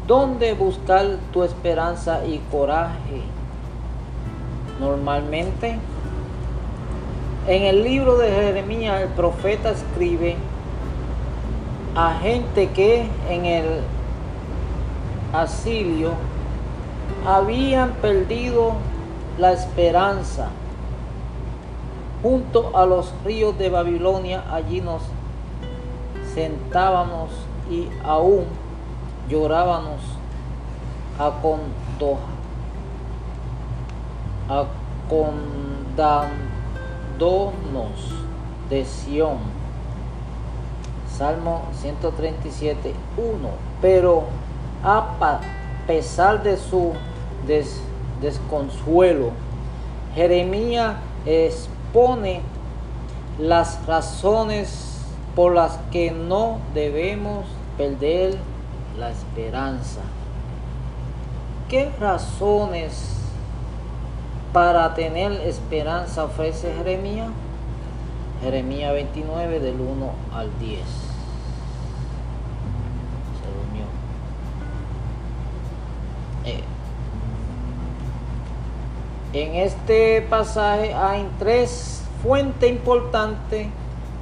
¿Dónde 0.07 0.53
buscar 0.53 1.17
tu 1.31 1.43
esperanza 1.43 2.25
y 2.25 2.39
coraje? 2.51 3.21
Normalmente, 4.79 5.77
en 7.47 7.63
el 7.63 7.83
libro 7.83 8.17
de 8.17 8.31
Jeremías, 8.31 9.01
el 9.01 9.09
profeta 9.09 9.71
escribe 9.71 10.37
a 11.95 12.13
gente 12.21 12.69
que 12.69 13.05
en 13.29 13.45
el 13.45 13.65
asilio 15.33 16.13
habían 17.25 17.91
perdido 17.93 18.73
la 19.37 19.51
esperanza. 19.51 20.49
Junto 22.21 22.77
a 22.77 22.85
los 22.85 23.13
ríos 23.25 23.57
de 23.57 23.69
Babilonia, 23.69 24.43
allí 24.51 24.81
nos 24.81 25.01
sentábamos 26.33 27.31
y 27.69 27.87
aún 28.03 28.45
llorábamos 29.27 30.01
a 31.17 31.31
acondándonos 35.07 36.31
de 38.69 38.85
Sión. 38.85 39.37
Salmo 41.17 41.63
137, 41.81 42.93
1. 43.17 43.49
Pero 43.81 44.23
a 44.83 45.39
pesar 45.85 46.41
de 46.43 46.57
su 46.57 46.93
desconsuelo, 48.21 49.31
Jeremías 50.15 50.95
expone 51.25 52.41
las 53.39 53.85
razones 53.85 54.91
por 55.35 55.53
las 55.53 55.77
que 55.91 56.11
no 56.11 56.59
debemos 56.73 57.45
perder 57.77 58.37
la 58.97 59.09
esperanza. 59.09 60.01
¿Qué 61.69 61.89
razones 61.99 63.15
para 64.51 64.93
tener 64.93 65.31
esperanza 65.31 66.25
ofrece 66.25 66.73
Jeremías? 66.75 67.29
Jeremías 68.41 68.91
29 68.93 69.59
del 69.59 69.79
1 69.79 70.11
al 70.33 70.49
10. 70.59 70.79
Se 70.79 70.85
durmió. 73.47 73.85
Eh, 76.43 76.63
en 79.33 79.55
este 79.55 80.21
pasaje 80.23 80.93
hay 80.93 81.27
tres 81.39 82.03
fuentes 82.21 82.69
importantes 82.69 83.67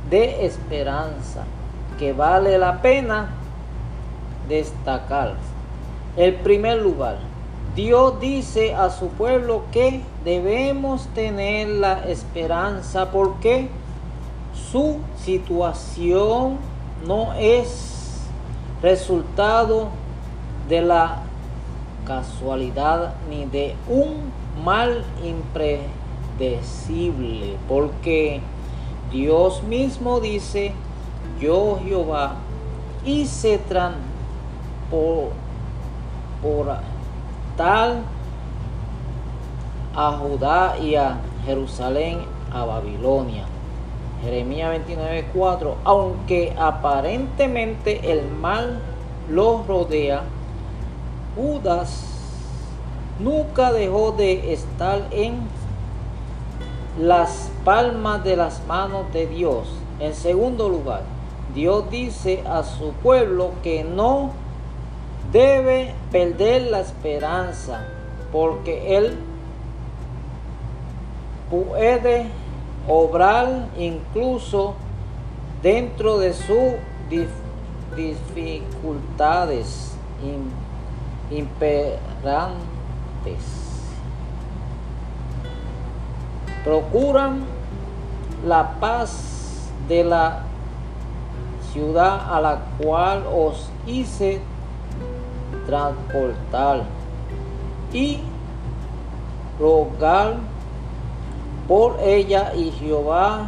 de 0.10 0.46
esperanza 0.46 1.44
que 1.98 2.14
vale 2.14 2.58
la 2.58 2.82
pena 2.82 3.30
destacar. 4.48 5.34
El 6.16 6.36
primer 6.36 6.82
lugar, 6.82 7.18
Dios 7.76 8.20
dice 8.20 8.76
a 8.76 8.90
su 8.90 9.08
pueblo 9.10 9.64
que 9.72 10.02
debemos 10.24 11.08
tener 11.14 11.68
la 11.68 12.06
esperanza 12.08 13.12
porque 13.12 13.70
su 14.72 14.98
situación 15.24 16.58
no 17.06 17.34
es 17.34 18.22
resultado 18.82 19.90
de 20.68 20.82
la 20.82 21.24
casualidad 22.06 23.14
ni 23.30 23.46
de 23.46 23.76
un 23.88 24.39
mal 24.64 25.04
impredecible, 25.24 27.58
porque 27.68 28.42
Dios 29.12 29.64
mismo 29.64 30.20
dice, 30.20 30.74
yo 31.40 31.80
Jehová 31.84 32.36
hice 33.06 33.60
tran 33.68 33.94
por, 34.92 35.32
por 36.42 36.76
tal 37.56 38.02
a 39.96 40.12
Judá 40.12 40.78
y 40.80 40.96
a 40.96 41.18
Jerusalén 41.46 42.20
a 42.54 42.66
Babilonia. 42.66 43.46
Jeremías 44.22 44.78
29:4, 44.88 45.76
aunque 45.86 46.54
aparentemente 46.60 48.12
el 48.12 48.30
mal 48.30 48.80
los 49.30 49.66
rodea, 49.66 50.24
Judas 51.36 52.19
nunca 53.20 53.72
dejó 53.72 54.14
de 54.14 54.54
estar 54.54 55.08
en 55.12 55.42
las 57.00 57.52
palmas 57.64 58.24
de 58.24 58.36
las 58.36 58.66
manos 58.68 59.12
de 59.14 59.28
Dios. 59.28 59.68
En 60.00 60.14
segundo 60.14 60.70
lugar, 60.70 61.04
Dios 61.54 61.90
dice 61.90 62.44
a 62.48 62.64
su 62.64 62.92
pueblo 62.94 63.52
que 63.64 63.84
no 63.84 64.32
debe 65.32 65.94
perder 66.12 66.64
la 66.64 66.80
esperanza 66.80 67.86
porque 68.32 68.98
Él 68.98 69.18
puede 71.50 72.28
obrar 72.88 73.68
incluso 73.78 74.76
dentro 75.62 76.20
de 76.20 76.34
sus 76.34 76.74
dificultades 77.96 79.96
imperantes. 81.32 82.79
Procuran 86.64 87.46
la 88.46 88.80
paz 88.80 89.70
de 89.88 90.04
la 90.04 90.44
ciudad 91.74 92.34
a 92.34 92.42
la 92.42 92.60
cual 92.82 93.24
os 93.34 93.70
hice 93.86 94.42
transportar 95.66 96.84
y 97.94 98.20
rogar 99.60 100.36
por 101.68 102.00
ella 102.02 102.54
y 102.56 102.72
Jehová, 102.72 103.48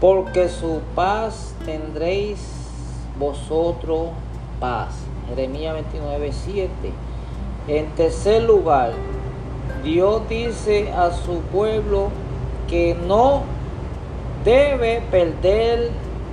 porque 0.00 0.48
su 0.48 0.80
paz 0.94 1.54
tendréis 1.64 2.40
vosotros 3.18 4.10
paz. 4.60 4.94
Jeremías 5.28 5.74
29, 5.74 6.32
7. 6.32 6.70
En 7.68 7.86
tercer 7.94 8.42
lugar, 8.42 8.92
Dios 9.84 10.28
dice 10.28 10.92
a 10.92 11.12
su 11.12 11.40
pueblo 11.52 12.08
que 12.68 12.96
no 13.06 13.42
debe 14.44 15.02
perder 15.10 15.90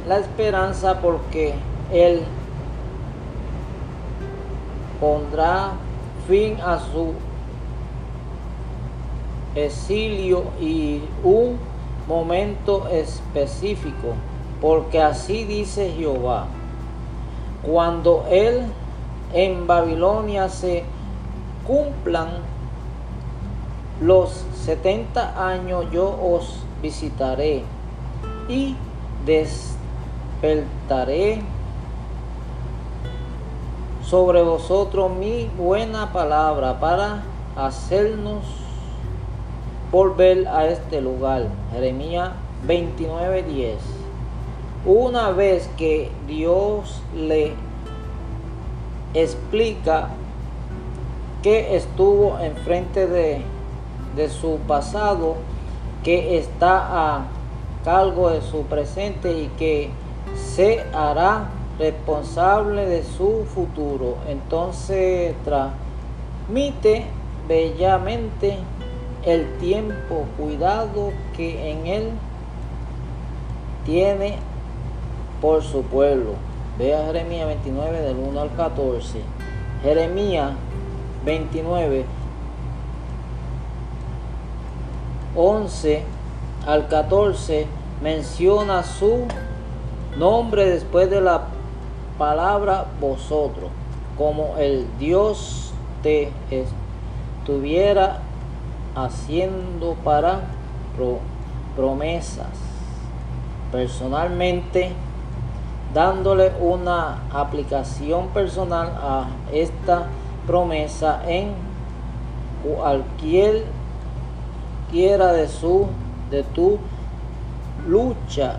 la 0.08 0.18
esperanza 0.18 1.00
porque 1.02 1.54
Él 1.92 2.24
pondrá 5.00 5.72
fin 6.28 6.58
a 6.62 6.80
su 6.80 7.14
exilio 9.56 10.44
y 10.60 11.02
un 11.24 11.58
momento 12.08 12.88
específico, 12.88 14.14
porque 14.62 15.02
así 15.02 15.46
dice 15.46 15.92
Jehová, 15.98 16.48
cuando 17.64 18.26
él 18.30 18.64
en 19.34 19.68
Babilonia 19.68 20.50
se 20.50 20.84
cumplan 21.70 22.30
los 24.02 24.44
70 24.66 25.48
años, 25.48 25.86
yo 25.92 26.10
os 26.10 26.64
visitaré 26.82 27.64
y 28.48 28.76
despertaré 30.42 31.44
sobre 34.04 34.42
vosotros 34.42 35.12
mi 35.12 35.48
buena 35.60 36.12
palabra 36.12 36.80
para 36.80 37.22
hacernos 37.56 38.46
volver 39.92 40.48
a 40.48 40.66
este 40.66 41.02
lugar. 41.02 41.44
Jeremías 41.72 42.32
29:10. 42.66 43.76
Una 44.88 45.30
vez 45.30 45.70
que 45.78 46.10
Dios 46.26 47.04
le 47.16 47.54
explica 49.14 50.10
que 51.44 51.76
estuvo 51.76 52.38
enfrente 52.40 53.08
de, 53.08 53.42
de 54.16 54.30
su 54.30 54.58
pasado, 54.68 55.36
que 56.04 56.38
está 56.38 57.18
a 57.18 57.26
cargo 57.84 58.30
de 58.30 58.42
su 58.42 58.64
presente 58.64 59.32
y 59.32 59.48
que 59.58 59.90
se 60.36 60.84
hará 60.94 61.50
responsable 61.78 62.86
de 62.86 63.04
su 63.04 63.46
futuro. 63.54 64.18
Entonces 64.28 65.34
transmite 65.46 67.06
bellamente 67.48 68.58
el 69.24 69.58
tiempo, 69.58 70.26
cuidado 70.38 71.12
que 71.36 71.72
en 71.72 71.88
él 71.88 72.10
tiene 73.86 74.38
por 75.42 75.64
su 75.64 75.84
pueblo. 75.84 76.34
Ve 76.78 76.96
a 76.96 77.06
Jeremías 77.06 77.48
29 77.48 78.02
del 78.02 78.18
1 78.18 78.40
al 78.40 78.52
14. 78.56 79.20
Jeremías 79.84 80.52
29, 81.26 82.06
11 85.36 86.04
al 86.66 86.88
14 86.88 87.68
menciona 88.02 88.84
su 88.84 89.26
nombre 90.18 90.66
después 90.70 91.10
de 91.10 91.22
la 91.22 91.44
palabra 92.18 92.86
vosotros, 93.00 93.70
como 94.18 94.58
el 94.58 94.86
Dios 94.98 95.74
te 96.04 96.32
estuviera 96.52 98.20
haciendo 98.96 99.96
para 100.04 100.42
promesas. 101.76 102.48
Personalmente, 103.72 104.92
dándole 105.94 106.52
una 106.60 107.20
aplicación 107.32 108.28
personal 108.30 108.90
a 109.02 109.28
esta 109.52 110.08
promesa 110.50 111.22
en 111.28 111.54
cualquier 112.64 113.66
quiera 114.90 115.32
de 115.32 115.48
su 115.48 115.86
de 116.32 116.42
tu 116.42 116.80
lucha 117.88 118.58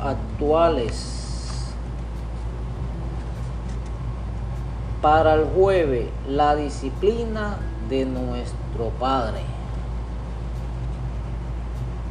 actuales 0.00 1.72
para 5.02 5.34
el 5.34 5.44
jueves 5.56 6.06
la 6.28 6.54
disciplina 6.54 7.56
de 7.88 8.04
nuestro 8.04 8.90
Padre. 9.00 9.40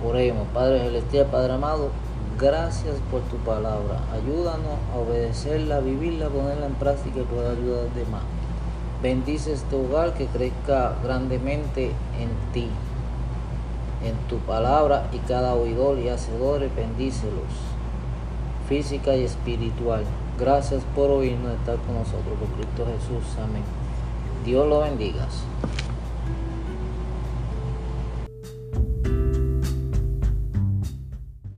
Oremos, 0.06 0.48
Padre 0.54 0.82
Celestial, 0.82 1.28
Padre 1.28 1.54
amado, 1.54 1.92
gracias 2.41 2.95
por 3.11 3.22
tu 3.22 3.38
palabra. 3.38 3.99
Ayúdanos 4.11 4.80
a 4.93 4.97
obedecerla, 4.97 5.80
vivirla, 5.80 6.27
ponerla 6.27 6.65
en 6.65 6.73
práctica 6.73 7.19
y 7.19 7.23
poder 7.23 7.57
ayudar 7.57 7.80
a 7.80 7.84
los 7.84 7.95
demás. 7.95 8.23
Bendice 9.03 9.53
este 9.53 9.76
hogar 9.76 10.13
que 10.15 10.26
crezca 10.26 10.95
grandemente 11.03 11.91
en 12.19 12.30
ti, 12.51 12.68
en 14.03 14.15
tu 14.27 14.38
palabra 14.39 15.07
y 15.13 15.18
cada 15.19 15.53
oidor 15.53 15.99
y 15.99 16.09
hacedor, 16.09 16.68
bendícelos, 16.76 17.53
física 18.68 19.15
y 19.15 19.23
espiritual. 19.23 20.03
Gracias 20.39 20.84
por 20.95 21.11
oírnos, 21.11 21.53
estar 21.53 21.77
con 21.77 21.95
nosotros, 21.95 22.38
por 22.39 22.49
Cristo 22.57 22.85
Jesús. 22.85 23.38
Amén. 23.38 23.63
Dios 24.43 24.68
lo 24.68 24.80
bendiga. 24.81 25.27